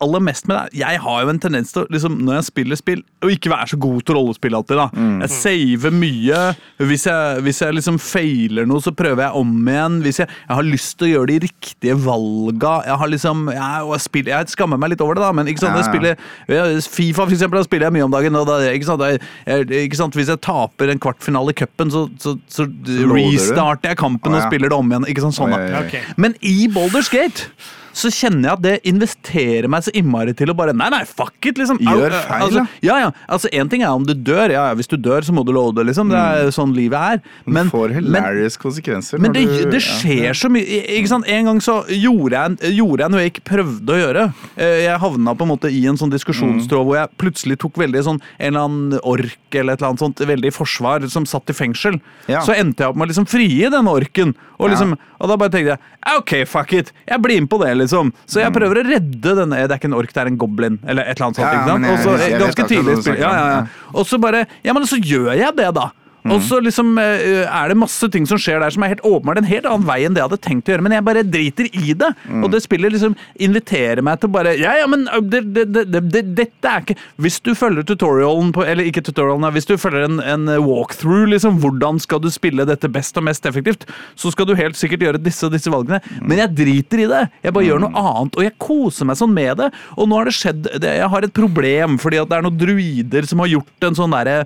aller 0.00 0.22
mest 0.24 0.46
med 0.48 0.56
det. 0.56 0.80
Jeg 0.80 1.00
har 1.04 1.22
jo 1.24 1.30
en 1.32 1.38
tendens 1.42 1.72
til 1.74 1.86
liksom, 1.92 2.18
når 2.24 2.38
jeg 2.38 2.46
spiller 2.48 2.78
spill, 2.78 3.02
å 3.24 3.30
ikke 3.32 3.50
være 3.52 3.72
så 3.72 3.78
god 3.80 4.00
til 4.08 4.16
rollespill 4.16 4.56
alltid. 4.56 4.78
da. 4.80 4.86
Jeg 5.24 5.32
saver 5.34 5.92
mye. 5.92 6.40
Hvis 6.88 7.04
jeg, 7.08 7.42
hvis 7.44 7.60
jeg 7.60 7.76
liksom 7.76 7.98
feiler 8.00 8.68
noe, 8.68 8.80
så 8.84 8.92
prøver 8.96 9.26
jeg 9.26 9.40
om 9.42 9.50
igjen. 9.68 9.98
Hvis 10.04 10.22
jeg, 10.22 10.30
jeg 10.46 10.56
har 10.56 10.66
lyst 10.66 10.96
til 11.00 11.08
å 11.08 11.10
gjøre 11.10 11.30
de 11.32 11.38
riktige 11.46 11.96
valga. 12.06 12.74
Jeg 12.88 13.00
har 13.02 13.12
liksom, 13.12 13.42
jeg, 13.52 14.00
spiller, 14.06 14.34
jeg 14.38 14.54
skammer 14.54 14.80
meg 14.80 14.94
litt 14.94 15.04
over 15.04 15.18
det, 15.18 15.24
da, 15.26 15.32
men 15.36 15.50
ikke 15.52 15.64
sant, 15.64 15.76
jeg 15.80 15.90
spiller 15.90 16.86
Fifa 16.90 17.26
for 17.26 17.34
eksempel, 17.34 17.60
da 17.60 17.66
spiller 17.66 17.88
jeg 17.88 17.96
mye 17.98 18.06
om 18.08 18.14
dagen. 18.14 18.38
og 18.40 18.48
da, 18.48 18.60
ikke 18.72 18.88
sant, 18.88 19.04
jeg, 19.04 19.66
ikke 19.84 20.00
sant, 20.00 20.16
Hvis 20.16 20.30
jeg 20.32 20.40
taper 20.44 20.92
en 20.94 21.02
kvartfinale 21.02 21.52
i 21.52 21.58
cupen, 21.60 21.92
så, 21.92 22.06
så, 22.22 22.36
så, 22.48 22.64
så 22.66 23.10
restarter 23.12 23.92
jeg 23.92 24.00
kampen 24.00 24.32
Å, 24.34 24.40
og 24.40 24.48
spiller 24.48 24.72
det 24.72 24.78
om 24.80 24.90
igjen. 24.94 25.08
ikke 25.12 25.26
sant, 25.26 25.36
sånn 25.36 25.52
da. 25.54 25.60
Oi, 25.60 25.68
oi, 25.68 25.76
oi. 25.76 25.84
Ok. 25.86 26.16
Men 26.20 26.36
i 26.40 26.56
Boulders 26.72 27.12
Gate 27.12 27.50
så 27.92 28.10
kjenner 28.12 28.48
jeg 28.48 28.52
at 28.52 28.62
det 28.62 28.74
investerer 28.90 29.68
meg 29.70 29.82
så 29.86 29.92
innmari 29.96 30.34
til 30.36 30.50
å 30.52 30.54
bare 30.56 30.72
Nei, 30.76 30.88
nei, 30.92 31.02
fuck 31.04 31.34
it, 31.48 31.58
liksom. 31.58 31.78
Gjør 31.82 32.12
feil, 32.24 32.42
altså, 32.46 32.62
ja, 32.86 32.98
ja. 33.02 33.10
Altså, 33.28 33.48
En 33.52 33.68
ting 33.68 33.82
er 33.82 33.90
om 33.90 34.04
du 34.06 34.12
dør. 34.14 34.50
Ja, 34.54 34.68
ja, 34.70 34.74
Hvis 34.78 34.88
du 34.88 34.96
dør, 34.96 35.20
så 35.26 35.32
må 35.34 35.44
du 35.44 35.52
loade, 35.52 35.82
liksom. 35.88 36.08
Det 36.12 36.18
er 36.20 36.50
sånn 36.54 36.74
livet 36.76 36.98
er. 36.98 37.22
Men, 37.46 37.66
du 37.66 37.74
får 37.74 37.94
men, 37.94 38.04
hilarious 38.04 38.56
konsekvenser. 38.60 39.18
men 39.20 39.32
det, 39.34 39.44
du- 39.46 39.70
det 39.70 39.80
ja. 39.82 39.96
skjer 39.98 40.36
så 40.38 40.48
mye. 40.52 40.64
Ikke 40.98 41.08
sant? 41.10 41.26
En 41.28 41.44
gang 41.50 41.60
så 41.60 41.80
gjorde 41.90 42.38
jeg, 42.60 42.74
gjorde 42.78 43.04
jeg 43.04 43.10
noe 43.14 43.20
jeg 43.24 43.32
ikke 43.34 43.46
prøvde 43.50 43.96
å 43.96 44.00
gjøre. 44.00 44.26
Eh, 44.56 44.76
Jeg 44.86 44.98
havna 45.02 45.34
på 45.36 45.42
en 45.46 45.52
måte 45.52 45.70
i 45.72 45.82
en 45.90 45.96
sånn 46.00 46.10
diskusjonstråd 46.14 46.86
hvor 46.86 46.96
jeg 47.00 47.10
plutselig 47.20 47.58
tok 47.60 47.76
veldig 47.82 48.04
sånn 48.06 48.20
en 48.38 48.46
eller 48.54 48.60
annen 48.68 49.00
ork 49.02 49.36
eller 49.58 49.74
et 49.74 49.80
eller 49.82 49.90
annet 49.90 50.04
sånt 50.04 50.22
veldig 50.30 50.48
i 50.52 50.54
forsvar 50.54 51.08
som 51.10 51.26
satt 51.26 51.50
i 51.50 51.56
fengsel. 51.56 52.00
Ja. 52.30 52.40
Så 52.46 52.54
endte 52.54 52.84
jeg 52.84 52.92
opp 52.92 52.96
med 52.96 53.08
å 53.08 53.10
liksom 53.12 53.26
frigi 53.28 53.66
denne 53.70 53.90
orken. 53.90 54.34
Og, 54.60 54.68
Ja. 54.68 54.74
liksom, 54.74 54.96
og 55.20 55.28
da 55.28 55.36
bare 55.40 55.48
tenkte 55.50 55.76
jeg 55.76 56.16
OK, 56.18 56.32
fuck 56.46 56.72
it. 56.76 56.92
Jeg 57.08 57.20
blir 57.22 57.40
med 57.40 57.48
på 57.50 57.58
det, 57.62 57.70
liksom. 57.82 58.12
Så 58.26 58.40
jeg 58.44 58.52
prøver 58.54 58.80
å 58.82 58.84
redde 58.86 59.34
denne 59.40 59.60
Det 59.66 59.70
er 59.74 59.78
ikke 59.80 59.90
en 59.90 59.98
ork, 59.98 60.12
det 60.14 60.22
er 60.22 60.30
en 60.30 60.38
goblin. 60.40 60.78
Eller 60.86 61.02
et 61.08 61.16
eller 61.18 61.26
annet 61.30 61.40
sånt. 61.40 61.46
Ja, 61.46 61.52
ikke 61.52 61.66
sant? 61.66 61.80
men 61.80 61.90
jeg- 62.20 62.30
jeg 62.30 62.40
ganske 62.44 62.68
tidlig 62.70 62.92
i 62.98 63.02
spillet. 63.02 63.20
ja, 63.24 63.32
ja. 63.32 63.46
ja. 63.56 63.66
Og 63.94 64.06
så 64.06 64.20
bare 64.20 64.46
Ja, 64.64 64.72
men 64.76 64.84
så 64.86 64.96
gjør 65.00 65.32
jeg 65.36 65.56
det, 65.56 65.72
da. 65.74 65.90
Og 66.28 66.42
så 66.44 66.58
liksom 66.60 66.98
eh, 67.00 67.44
er 67.46 67.70
det 67.70 67.78
masse 67.80 68.08
ting 68.12 68.26
som 68.28 68.40
skjer 68.40 68.60
der 68.60 68.74
som 68.74 68.84
er 68.84 68.92
helt 68.94 69.04
åpenbart 69.06 69.40
en 69.40 69.48
helt 69.48 69.68
annen 69.68 69.86
vei 69.88 70.02
enn 70.04 70.16
det 70.16 70.20
jeg 70.20 70.28
hadde 70.28 70.40
tenkt 70.44 70.68
å 70.68 70.74
gjøre, 70.74 70.84
men 70.84 70.94
jeg 70.96 71.06
bare 71.06 71.24
driter 71.26 71.68
i 71.70 71.94
det. 71.96 72.10
Og 72.40 72.50
det 72.52 72.62
spillet 72.64 72.94
liksom 72.94 73.16
inviterer 73.40 74.02
meg 74.04 74.20
til 74.20 74.32
bare 74.32 74.52
Ja, 74.60 74.74
ja, 74.80 74.86
men 74.90 75.06
det, 75.30 75.42
det, 75.54 75.66
det, 75.72 75.84
det, 75.92 76.02
det, 76.12 76.22
dette 76.36 76.70
er 76.70 76.84
ikke 76.84 76.96
Hvis 77.22 77.38
du 77.44 77.52
følger 77.56 77.86
tutorialen 77.86 78.50
på 78.54 78.64
Eller 78.66 78.88
ikke 78.88 79.02
tutorialen, 79.04 79.46
hvis 79.54 79.68
du 79.68 79.74
følger 79.80 80.06
en, 80.06 80.20
en 80.20 80.48
walkthrough, 80.64 81.28
liksom, 81.32 81.60
hvordan 81.62 82.00
skal 82.02 82.22
du 82.22 82.28
spille 82.32 82.66
dette 82.68 82.90
best 82.92 83.16
og 83.20 83.26
mest 83.26 83.46
effektivt, 83.48 83.86
så 84.18 84.32
skal 84.32 84.48
du 84.48 84.54
helt 84.58 84.78
sikkert 84.78 85.04
gjøre 85.06 85.22
disse 85.22 85.46
og 85.46 85.54
disse 85.54 85.72
valgene. 85.72 86.00
Men 86.20 86.42
jeg 86.42 86.54
driter 86.58 87.04
i 87.04 87.08
det. 87.10 87.22
Jeg 87.44 87.54
bare 87.56 87.68
gjør 87.68 87.84
noe 87.84 88.04
annet, 88.10 88.36
og 88.36 88.46
jeg 88.46 88.56
koser 88.60 89.08
meg 89.08 89.18
sånn 89.20 89.32
med 89.34 89.60
det. 89.60 89.70
Og 89.96 90.10
nå 90.10 90.18
har 90.20 90.28
det 90.28 90.36
skjedd 90.36 90.68
Jeg 90.84 91.08
har 91.14 91.26
et 91.26 91.36
problem, 91.36 91.96
fordi 92.02 92.20
at 92.20 92.30
det 92.30 92.38
er 92.38 92.46
noen 92.46 92.60
druider 92.60 93.28
som 93.30 93.42
har 93.44 93.52
gjort 93.54 93.88
en 93.88 93.98
sånn 93.98 94.14
derre 94.16 94.44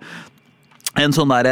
sånn 0.94 1.32
der, 1.32 1.48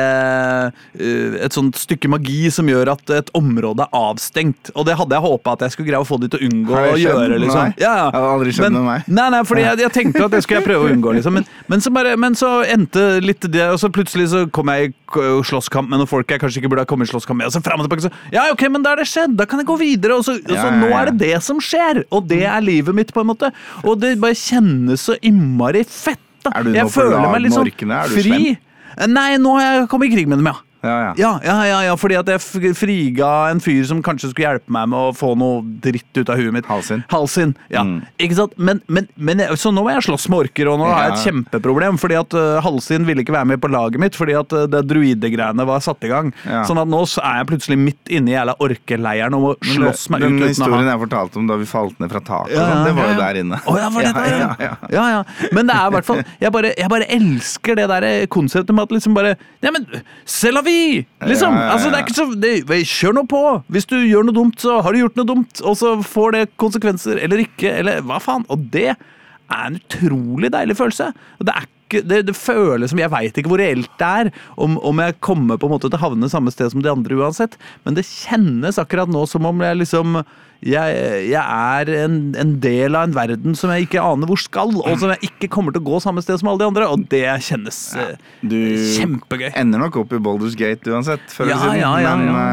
eh, 0.94 1.44
et 1.44 1.52
sånt 1.52 1.76
stykke 1.78 2.08
magi 2.12 2.50
som 2.54 2.68
gjør 2.70 2.92
at 2.94 3.10
et 3.10 3.30
område 3.34 3.86
er 3.86 3.90
avstengt. 3.96 4.70
Og 4.74 4.86
det 4.86 4.96
hadde 4.98 5.16
jeg 5.16 5.24
håpa 5.24 5.56
at 5.56 5.66
jeg 5.66 5.74
skulle 5.74 5.90
greie 5.90 6.02
å 6.02 6.06
få 6.06 6.20
de 6.22 6.30
til 6.30 6.40
å 6.40 6.48
unngå 6.50 6.76
å 6.78 6.96
gjøre. 7.00 7.38
liksom. 7.42 7.74
ja. 7.76 7.94
Jeg 8.12 8.16
hadde 8.16 8.32
aldri 8.36 8.54
skjedd 8.54 8.68
men, 8.70 8.78
med 8.78 8.88
meg. 8.88 9.08
Nei, 9.08 9.28
nei, 9.34 9.42
fordi 9.48 9.66
jeg, 9.66 9.80
jeg 9.82 9.94
tenkte 9.98 10.24
at 10.24 10.36
det 10.36 10.42
skulle 10.44 10.62
jeg 10.62 10.68
prøve 10.68 10.86
å 10.86 10.92
unngå. 10.94 11.14
liksom. 11.18 11.38
Men, 11.38 11.48
men, 11.66 11.84
så, 11.84 11.92
bare, 11.94 12.16
men 12.16 12.38
så 12.38 12.52
endte 12.62 13.20
litt 13.24 13.46
det, 13.52 13.66
og 13.72 13.80
så 13.82 13.90
plutselig 13.92 14.30
så 14.32 14.44
kom 14.54 14.70
jeg 14.72 14.92
i 14.92 15.28
slåsskamp 15.44 15.90
med 15.90 16.00
noen 16.00 16.08
folk 16.08 16.30
jeg 16.30 16.40
kanskje 16.40 16.62
ikke 16.62 16.72
burde 16.72 16.86
ha 16.86 16.88
kommet 16.88 17.10
i 17.10 17.12
slåsskamp 17.12 17.42
med. 17.42 17.50
Og 17.50 17.56
så 17.56 17.62
frem 17.64 17.82
og 17.82 17.88
tilbake 17.88 18.06
så, 18.06 18.12
ja, 18.32 18.46
ok, 18.54 18.66
men 18.72 18.84
da 18.84 18.94
er 18.94 19.02
det 19.02 19.08
skjedd, 19.10 19.36
da 19.38 19.46
kan 19.48 19.62
jeg 19.62 19.68
gå 19.68 19.78
videre. 19.82 20.18
Og 20.18 20.26
så, 20.26 20.38
og 20.38 20.50
så 20.54 20.66
Ja, 20.70 20.74
nå 20.78 20.90
er 20.96 21.12
det 21.12 21.18
det 21.26 21.38
som 21.44 21.60
skjer, 21.62 22.04
og 22.14 22.28
det 22.30 22.44
er 22.46 22.64
livet 22.64 22.96
mitt, 22.96 23.12
på 23.14 23.24
en 23.24 23.32
måte. 23.32 23.52
Og 23.82 23.98
det 24.00 24.14
bare 24.22 24.38
kjennes 24.38 25.08
så 25.10 25.18
innmari 25.20 25.84
fett. 25.88 26.22
da. 26.42 26.54
Er 26.58 26.66
du 26.66 26.72
nå 26.72 26.78
jeg 26.78 26.90
på 26.90 27.00
føler 27.00 27.18
lag 27.18 27.34
med 27.34 27.54
sånn 27.54 27.66
orkene? 27.68 27.98
Er 28.02 28.12
du 28.12 28.18
fri. 28.18 28.28
slem? 28.30 28.68
Nei, 29.08 29.36
nå 29.40 29.56
har 29.56 29.64
jeg 29.66 29.88
kommet 29.92 30.10
i 30.10 30.14
krig 30.16 30.28
med 30.28 30.42
dem, 30.42 30.50
ja. 30.52 30.58
Ja, 30.82 31.14
ja. 31.16 31.38
Ja, 31.44 31.56
ja, 31.66 31.78
ja, 31.86 31.94
fordi 31.98 32.16
at 32.18 32.28
jeg 32.32 32.74
friga 32.74 33.28
en 33.52 33.60
fyr 33.62 33.84
som 33.86 34.00
kanskje 34.04 34.32
skulle 34.32 34.48
hjelpe 34.48 34.72
meg 34.74 34.88
med 34.90 34.98
å 34.98 35.12
få 35.14 35.32
noe 35.38 35.60
dritt 35.84 36.18
ut 36.18 36.30
av 36.32 36.40
huet 36.40 36.54
mitt. 36.54 36.66
Halsen. 36.66 37.04
Halsen, 37.12 37.54
ja. 37.70 37.84
Mm. 37.86 38.00
Ikke 38.22 38.38
sant? 38.38 38.56
Men, 38.56 38.82
men, 38.90 39.06
men 39.14 39.44
Så 39.58 39.70
nå 39.74 39.84
må 39.84 39.92
jeg 39.92 40.06
slåss 40.08 40.26
med 40.32 40.48
orker, 40.48 40.72
og 40.72 40.80
nå 40.80 40.88
har 40.90 41.06
jeg 41.06 41.14
et 41.14 41.26
kjempeproblem. 41.28 42.00
Fordi 42.02 42.18
at 42.18 42.36
uh, 42.36 42.58
Halsin 42.64 43.06
ville 43.06 43.22
ikke 43.22 43.34
være 43.36 43.50
med 43.52 43.62
på 43.62 43.70
laget 43.72 44.02
mitt 44.02 44.18
fordi 44.18 44.34
at 44.38 44.54
uh, 44.56 44.64
det 44.70 44.82
druidegreiene 44.90 45.66
var 45.68 45.82
satt 45.84 46.02
i 46.06 46.10
gang. 46.10 46.32
Sånn 46.66 46.80
at 46.82 46.90
nå 46.90 47.04
så 47.10 47.22
er 47.26 47.40
jeg 47.42 47.50
plutselig 47.52 47.78
midt 47.80 48.12
inne 48.12 48.32
i 48.32 48.36
jævla 48.36 48.56
orkeleiren 48.62 49.38
og 49.38 49.46
må 49.46 49.54
slåss 49.62 50.08
meg 50.12 50.24
den 50.24 50.38
ut 50.38 50.44
Den 50.46 50.54
historien 50.54 50.90
jeg 50.90 51.02
fortalte 51.04 51.40
om 51.40 51.50
da 51.50 51.58
vi 51.60 51.68
falt 51.68 52.02
ned 52.02 52.10
fra 52.12 52.22
taket, 52.26 52.58
sånn, 52.58 52.84
det 52.86 52.94
var 52.96 53.10
jo 53.12 53.16
der 53.20 53.40
inne. 53.42 53.60
Oh, 53.70 53.78
ja, 53.78 53.88
var 53.92 54.08
det 54.08 54.12
der, 54.18 54.66
ja. 54.90 55.06
ja. 55.18 55.22
Men 55.54 55.70
det 55.70 55.76
er 55.76 55.90
i 55.90 55.94
hvert 55.96 56.06
fall 56.06 56.20
Jeg 56.42 56.52
bare, 56.54 56.72
jeg 56.78 56.90
bare 56.90 57.06
elsker 57.14 57.78
det 57.78 57.86
der 57.90 58.06
konseptet 58.32 58.74
med 58.74 58.88
at 58.88 58.94
liksom 58.96 59.16
bare 59.16 59.34
Ja, 59.62 59.72
men 59.74 59.86
selv 60.28 60.62
om 60.62 60.62
la 60.62 60.71
vie! 60.72 61.04
Liksom. 61.28 61.54
Ja, 61.54 61.60
ja, 61.60 61.66
ja. 61.68 61.72
Altså, 61.76 61.90
det 61.92 61.98
er 61.98 62.06
ikke 62.06 62.18
så 62.18 62.26
det, 62.40 62.82
Kjør 62.92 63.16
nå 63.18 63.26
på! 63.30 63.42
Hvis 63.72 63.88
du 63.90 63.98
gjør 64.00 64.26
noe 64.28 64.36
dumt, 64.36 64.58
så 64.62 64.80
har 64.84 64.92
du 64.92 65.02
gjort 65.02 65.20
noe 65.20 65.28
dumt, 65.28 65.62
og 65.62 65.76
så 65.78 65.94
får 66.06 66.36
det 66.36 66.42
konsekvenser 66.60 67.20
eller 67.22 67.44
ikke, 67.44 67.70
eller 67.82 68.02
hva 68.08 68.18
faen. 68.22 68.46
Og 68.52 68.66
det 68.72 68.90
er 68.92 69.62
en 69.68 69.78
utrolig 69.78 70.52
deilig 70.54 70.78
følelse. 70.80 71.12
Og 71.38 71.48
det 71.48 71.54
er 71.54 71.68
ikke 71.68 71.81
det, 72.00 72.22
det 72.30 72.34
føles 72.38 72.90
som 72.90 72.98
Jeg 73.02 73.10
veit 73.12 73.36
ikke 73.36 73.50
hvor 73.52 73.60
reelt 73.60 73.90
det 74.00 74.08
er, 74.08 74.30
om, 74.56 74.78
om 74.80 75.02
jeg 75.04 75.18
kommer 75.20 75.58
på 75.60 75.68
en 75.68 75.74
måte 75.76 75.90
til 75.92 75.98
å 76.00 76.04
havne 76.06 76.30
samme 76.32 76.50
sted 76.54 76.72
som 76.72 76.80
de 76.82 76.88
andre 76.92 77.18
uansett, 77.20 77.58
men 77.84 77.94
det 77.98 78.06
kjennes 78.08 78.80
akkurat 78.80 79.10
nå 79.12 79.26
som 79.28 79.44
om 79.50 79.60
jeg 79.60 79.82
liksom 79.82 80.22
jeg, 80.62 80.98
jeg 81.26 81.42
er 81.42 81.88
en, 82.04 82.16
en 82.38 82.52
del 82.62 82.94
av 82.94 83.08
en 83.08 83.14
verden 83.16 83.56
som 83.58 83.72
jeg 83.74 83.88
ikke 83.88 83.98
aner 84.06 84.30
hvor 84.30 84.38
skal, 84.38 84.70
og 84.78 84.94
som 85.00 85.10
jeg 85.10 85.26
ikke 85.32 85.48
kommer 85.50 85.74
til 85.74 85.82
å 85.82 85.88
gå 85.88 85.98
samme 86.04 86.22
sted 86.22 86.38
som 86.38 86.52
alle 86.52 86.62
de 86.62 86.68
andre, 86.70 86.86
og 86.86 87.02
det 87.10 87.24
kjennes 87.48 87.80
ja, 87.98 88.04
Du 88.46 88.54
kjempegøy. 88.94 89.48
ender 89.58 89.82
nok 89.82 89.98
opp 90.04 90.14
i 90.14 90.20
Boulders 90.22 90.54
Gate 90.54 90.86
uansett, 90.94 91.24
før 91.34 91.50
Ja, 91.50 91.56
eller 91.58 91.74
siden. 91.74 91.82
ja, 91.82 91.92
ja, 92.04 92.14
men, 92.14 92.30
ja. 92.30 92.44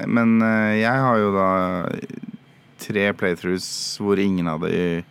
eh, 0.00 0.06
men 0.16 0.32
eh, 0.48 0.72
jeg 0.80 1.04
har 1.04 1.20
jo 1.20 1.34
da 1.36 1.50
tre 2.82 3.04
playthroughs 3.20 3.68
hvor 4.02 4.18
ingen 4.18 4.48
av 4.50 4.64
de 4.64 5.02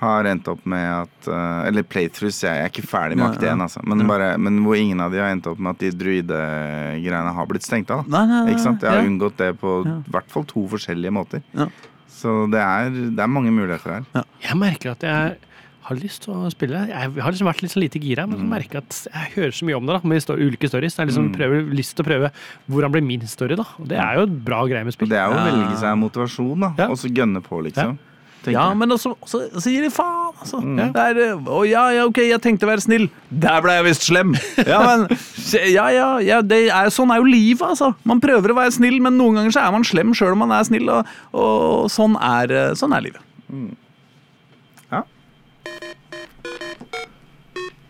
har 0.00 0.26
endt 0.28 0.48
opp 0.50 0.64
med 0.68 0.84
at 0.84 1.28
eh, 1.30 1.68
Eller 1.68 1.86
playthroughs, 1.86 2.42
jeg 2.44 2.60
er 2.64 2.68
ikke 2.70 2.84
ferdig 2.86 3.16
med 3.16 3.24
Ja, 3.26 3.30
akt 3.32 3.46
ja. 3.46 3.54
1, 3.54 3.62
altså. 3.66 3.82
Men, 3.86 4.04
bare, 4.10 4.32
men 4.42 4.58
hvor 4.64 4.76
ingen 4.78 5.00
av 5.00 5.14
de 5.14 5.22
har 5.22 5.32
endt 5.32 5.46
opp 5.50 5.58
med 5.62 5.76
at 5.76 5.84
de 5.84 5.92
druidegreiene 6.02 7.32
har 7.38 7.48
blitt 7.50 7.66
stengt 7.66 7.92
av. 7.94 8.04
Nei, 8.10 8.24
nei, 8.26 8.42
nei, 8.44 8.52
Ikke 8.54 8.66
sant? 8.66 8.84
Jeg 8.84 8.90
har 8.90 9.02
ja. 9.02 9.08
unngått 9.08 9.40
det 9.40 9.52
på 9.62 9.80
i 9.84 9.88
Ja. 9.88 9.96
hvert 10.16 10.30
fall 10.34 10.46
to 10.50 10.66
forskjellige 10.74 11.14
måter. 11.14 11.42
Ja. 11.56 11.68
Så 12.14 12.36
det 12.50 12.60
er, 12.60 12.90
det 12.90 13.20
er 13.20 13.30
mange 13.30 13.50
muligheter 13.52 13.98
her. 14.00 14.24
Jeg 14.44 14.56
merker 14.56 14.94
at 14.94 15.02
jeg 15.02 15.36
har 15.84 15.98
lyst 16.00 16.22
til 16.24 16.32
å 16.32 16.48
spille. 16.52 16.86
Jeg 16.88 17.10
har 17.20 17.34
liksom 17.34 17.48
vært 17.50 17.60
litt 17.64 17.74
så 17.74 17.82
lite 17.82 18.00
gira, 18.00 18.24
men 18.28 18.40
så 18.40 18.46
merker 18.48 18.78
jeg 18.80 18.86
at 18.86 19.00
jeg 19.10 19.32
hører 19.34 19.52
så 19.58 19.66
mye 19.68 19.76
om 19.76 19.84
det 19.84 19.96
da, 19.98 20.00
med 20.08 20.30
ulike 20.30 20.70
stories. 20.70 20.96
Jeg 20.96 21.02
har 21.02 21.10
liksom 21.10 21.28
prøver, 21.34 21.66
lyst 21.76 21.96
til 21.98 22.04
å 22.04 22.08
prøve 22.08 22.30
hvordan 22.72 22.94
blir 22.94 23.04
min 23.04 23.26
story, 23.28 23.58
da. 23.60 23.66
Og 23.82 23.90
det 23.90 23.98
er 24.00 24.16
jo 24.16 24.24
et 24.28 24.38
bra 24.46 24.62
greie 24.70 24.86
med 24.86 24.96
spill. 24.96 25.10
det 25.12 25.20
er 25.20 25.28
jo 25.28 25.36
å 25.36 25.44
velge 25.44 25.76
seg 25.82 26.00
motivasjon, 26.00 26.64
da. 26.64 26.72
Ja. 26.78 26.88
Og 26.88 26.96
så 27.02 27.12
gønne 27.12 27.44
på, 27.44 27.60
liksom. 27.66 27.98
tenker 27.98 28.13
Ja, 28.52 28.68
jeg. 28.68 28.78
men 28.80 28.94
også, 28.94 29.14
så 29.24 29.72
gir 29.72 29.86
de 29.86 29.90
faen, 29.94 30.32
altså. 30.40 30.60
Det 30.60 31.04
er, 31.04 31.20
eh, 31.30 31.48
å 31.48 31.62
ja, 31.68 31.86
ja, 31.96 32.04
ok, 32.10 32.20
jeg 32.28 32.42
tenkte 32.44 32.68
å 32.68 32.72
være 32.72 32.84
snill. 32.84 33.06
Der 33.30 33.62
ble 33.64 33.76
jeg 33.78 33.86
visst 33.88 34.08
slem. 34.08 34.34
Ja, 34.74 34.80
men 34.84 35.06
Ja, 35.70 35.86
ja, 35.94 36.08
ja 36.24 36.40
det 36.44 36.64
er, 36.68 36.90
sånn 36.94 37.12
er 37.14 37.22
jo 37.22 37.28
livet, 37.28 37.64
altså. 37.64 37.92
Man 38.08 38.20
prøver 38.24 38.52
å 38.52 38.58
være 38.58 38.74
snill, 38.76 39.00
men 39.04 39.16
noen 39.20 39.40
ganger 39.40 39.56
så 39.56 39.64
er 39.64 39.74
man 39.76 39.86
slem 39.86 40.12
sjøl 40.16 40.34
om 40.34 40.44
man 40.44 40.54
er 40.56 40.66
snill, 40.68 40.90
og, 40.90 41.14
og 41.32 41.88
sånn, 41.92 42.18
er, 42.20 42.52
eh, 42.52 42.74
sånn 42.78 42.96
er 42.96 43.08
livet. 43.08 43.24
Ja. 43.48 43.72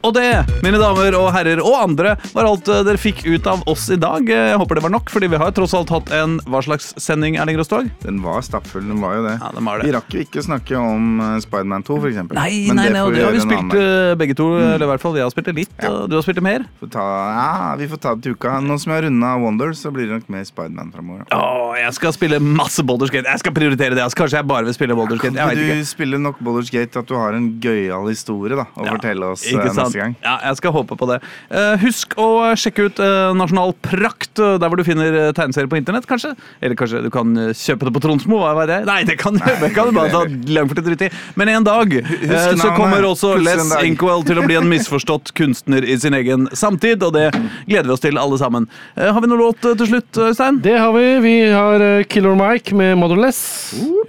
Og 0.05 0.13
det, 0.13 0.45
mine 0.65 0.77
damer 0.81 1.15
og 1.17 1.31
herrer 1.33 1.61
og 1.65 1.75
andre, 1.81 2.11
var 2.35 2.45
alt 2.49 2.69
eh, 2.69 2.83
dere 2.85 3.01
fikk 3.01 3.23
ut 3.25 3.47
av 3.49 3.63
oss 3.71 3.87
i 3.95 3.97
dag. 4.01 4.27
Eh, 4.29 4.51
Jeg 4.53 4.59
håper 4.61 4.77
det 4.77 4.83
var 4.85 4.93
nok, 4.93 5.09
fordi 5.13 5.31
vi 5.33 5.39
har 5.41 5.53
tross 5.57 5.73
alt 5.77 5.89
hatt 5.95 6.11
en 6.13 6.35
hva 6.51 6.61
slags 6.65 6.91
sending, 7.01 7.39
Erling 7.41 7.57
Rostog? 7.57 7.89
Den 8.03 8.19
var 8.25 8.45
stappfull, 8.45 8.85
den 8.85 9.01
var 9.01 9.17
jo 9.17 9.23
det. 9.25 9.39
Ja, 9.41 9.49
den 9.57 9.65
var 9.65 9.81
det. 9.81 9.89
Vi 9.89 9.95
rakk 9.97 10.13
jo 10.13 10.25
ikke 10.27 10.45
snakke 10.45 10.77
om 10.77 11.23
uh, 11.23 11.39
Spiderman 11.41 11.87
2, 11.89 11.97
for 12.03 12.11
eksempel. 12.11 12.37
Nei, 12.37 12.67
Men 12.69 12.83
nei, 12.83 12.89
nei, 12.93 13.01
får 13.01 13.09
og 13.09 13.17
det 13.17 13.25
har 13.25 13.35
vi 13.39 13.43
spilt 13.47 13.77
eh, 13.81 14.13
begge 14.21 14.37
to. 14.39 14.51
Eller 14.61 14.85
i 14.85 14.91
hvert 14.93 15.05
fall 15.07 15.17
jeg 15.17 15.25
har 15.25 15.33
spilt 15.33 15.49
det 15.51 15.57
litt, 15.63 15.73
Ja. 15.81 15.95
og 15.95 16.13
du 16.13 16.19
har 16.19 16.27
spilt 16.27 16.41
det 16.43 16.45
mer. 16.45 16.67
Ta, 16.93 17.07
ja, 17.39 17.49
vi 17.81 17.89
får 17.95 18.03
ta 18.05 18.15
det 18.19 18.27
til 18.29 18.37
uka. 18.37 18.59
Nå 18.65 18.77
som 18.83 18.93
jeg 18.93 19.01
har 19.01 19.09
runda 19.09 19.33
Wonder, 19.41 19.73
så 19.79 19.89
blir 19.95 20.11
det 20.11 20.21
nok 20.21 20.29
mer 20.37 20.45
Spiderman 20.45 20.93
framover. 20.93 21.25
Åh, 21.33 21.81
jeg 21.81 21.97
skal 21.97 22.13
spille 22.17 22.43
masse 22.45 22.85
Baldur's 22.85 23.13
Gate. 23.15 23.25
Jeg 23.33 23.41
skal 23.47 23.57
prioritere 23.57 23.97
det. 23.97 24.05
Altså. 24.05 24.21
Kanskje 24.21 24.43
jeg 24.43 24.49
bare 24.53 24.69
vil 24.69 24.77
spille 24.77 24.99
Baldur's 25.01 25.25
Gate. 25.25 25.41
Jeg 25.41 25.49
vet 25.65 25.81
du 25.81 25.89
spiller 25.89 26.21
nok 26.21 26.39
Baldur's 26.45 26.71
Gate 26.75 27.01
at 27.01 27.09
du 27.09 27.17
har 27.17 27.33
en 27.37 27.49
gøyal 27.65 28.05
historie 28.13 28.57
da, 28.61 28.69
å 28.77 28.85
fortelle 28.93 29.33
oss 29.33 29.47
Ikke 29.49 29.71
eh, 29.71 29.75
sant? 29.75 29.94
Neste 29.95 30.03
gang? 30.03 30.15
Ja, 30.25 30.39
jeg 30.49 30.59
skal 30.59 30.75
håpe 30.75 30.97
på 30.99 31.09
det. 31.09 31.21
Eh, 31.51 31.75
husk 31.85 32.15
å 32.21 32.29
sjekke 32.59 32.89
ut 32.89 33.01
eh, 33.03 33.35
Nasjonal 33.39 33.75
Prakt, 33.85 34.39
eh, 34.39 34.57
der 34.61 34.71
hvor 34.71 34.81
du 34.81 34.85
finner 34.87 35.33
tegneserier 35.37 35.71
på 35.71 35.79
internett, 35.79 36.07
kanskje. 36.11 36.35
Eller 36.61 36.79
kanskje 36.79 37.03
du 37.05 37.11
kan 37.15 37.35
eh, 37.39 37.53
kjøpe 37.55 37.89
det 37.89 37.95
på 37.95 38.03
Tronsmo. 38.05 38.41
Hva 38.43 38.65
er 38.65 38.71
det? 38.71 38.79
Nei, 38.89 39.01
det 39.09 39.19
kan, 39.21 39.39
det 39.39 39.71
kan 39.75 39.91
du 39.91 39.97
bare 39.97 40.13
ta 40.13 40.25
langt 40.57 40.73
for 40.73 40.81
det 40.81 40.87
dritt 40.91 41.07
i. 41.09 41.11
Men 41.41 41.53
en 41.55 41.67
dag 41.67 41.95
eh, 42.01 42.49
så 42.61 42.73
kommer 42.77 43.07
også 43.09 43.35
Les. 43.41 43.63
Inkwell 43.85 44.25
til 44.27 44.41
å 44.41 44.47
bli 44.47 44.59
en 44.61 44.71
misforstått 44.71 45.35
kunstner 45.39 45.87
i 45.87 45.99
sin 46.01 46.17
egen 46.17 46.49
samtid, 46.57 47.03
og 47.05 47.15
det 47.17 47.29
gleder 47.69 47.91
vi 47.91 47.97
oss 47.97 48.05
til 48.05 48.21
alle 48.21 48.41
sammen. 48.41 48.69
Eh, 48.97 49.11
har 49.11 49.21
vi 49.21 49.31
noe 49.31 49.41
låt 49.47 49.65
eh, 49.65 49.77
til 49.81 49.95
slutt, 49.95 50.23
Øystein? 50.31 50.63
Det 50.65 50.79
har 50.81 50.95
vi. 50.97 51.07
Vi 51.25 51.37
har 51.53 51.85
eh, 51.85 52.07
Killer 52.11 52.37
Mike 52.39 52.75
med 52.79 52.99
Motherless. 53.01 53.45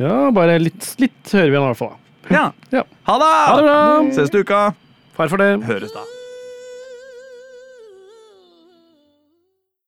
Ja, 0.01 0.31
bare 0.35 0.57
litt, 0.61 0.95
litt 1.01 1.35
hører 1.35 1.51
vi 1.51 1.59
han 1.59 1.67
i 1.67 1.71
hvert 1.73 1.83
fall. 1.83 1.95
Ja. 2.33 2.49
Ja. 2.73 2.83
Ha 3.03 3.19
det! 3.21 3.35
Ha 3.35 3.55
det 3.59 3.63
bra! 3.69 3.85
Ses 4.15 4.33
til 4.33 4.45
uka. 4.45 4.63
Far 5.15 5.27
for 5.31 5.37
det. 5.37 5.63
Høres 5.63 5.91
da. 5.95 6.03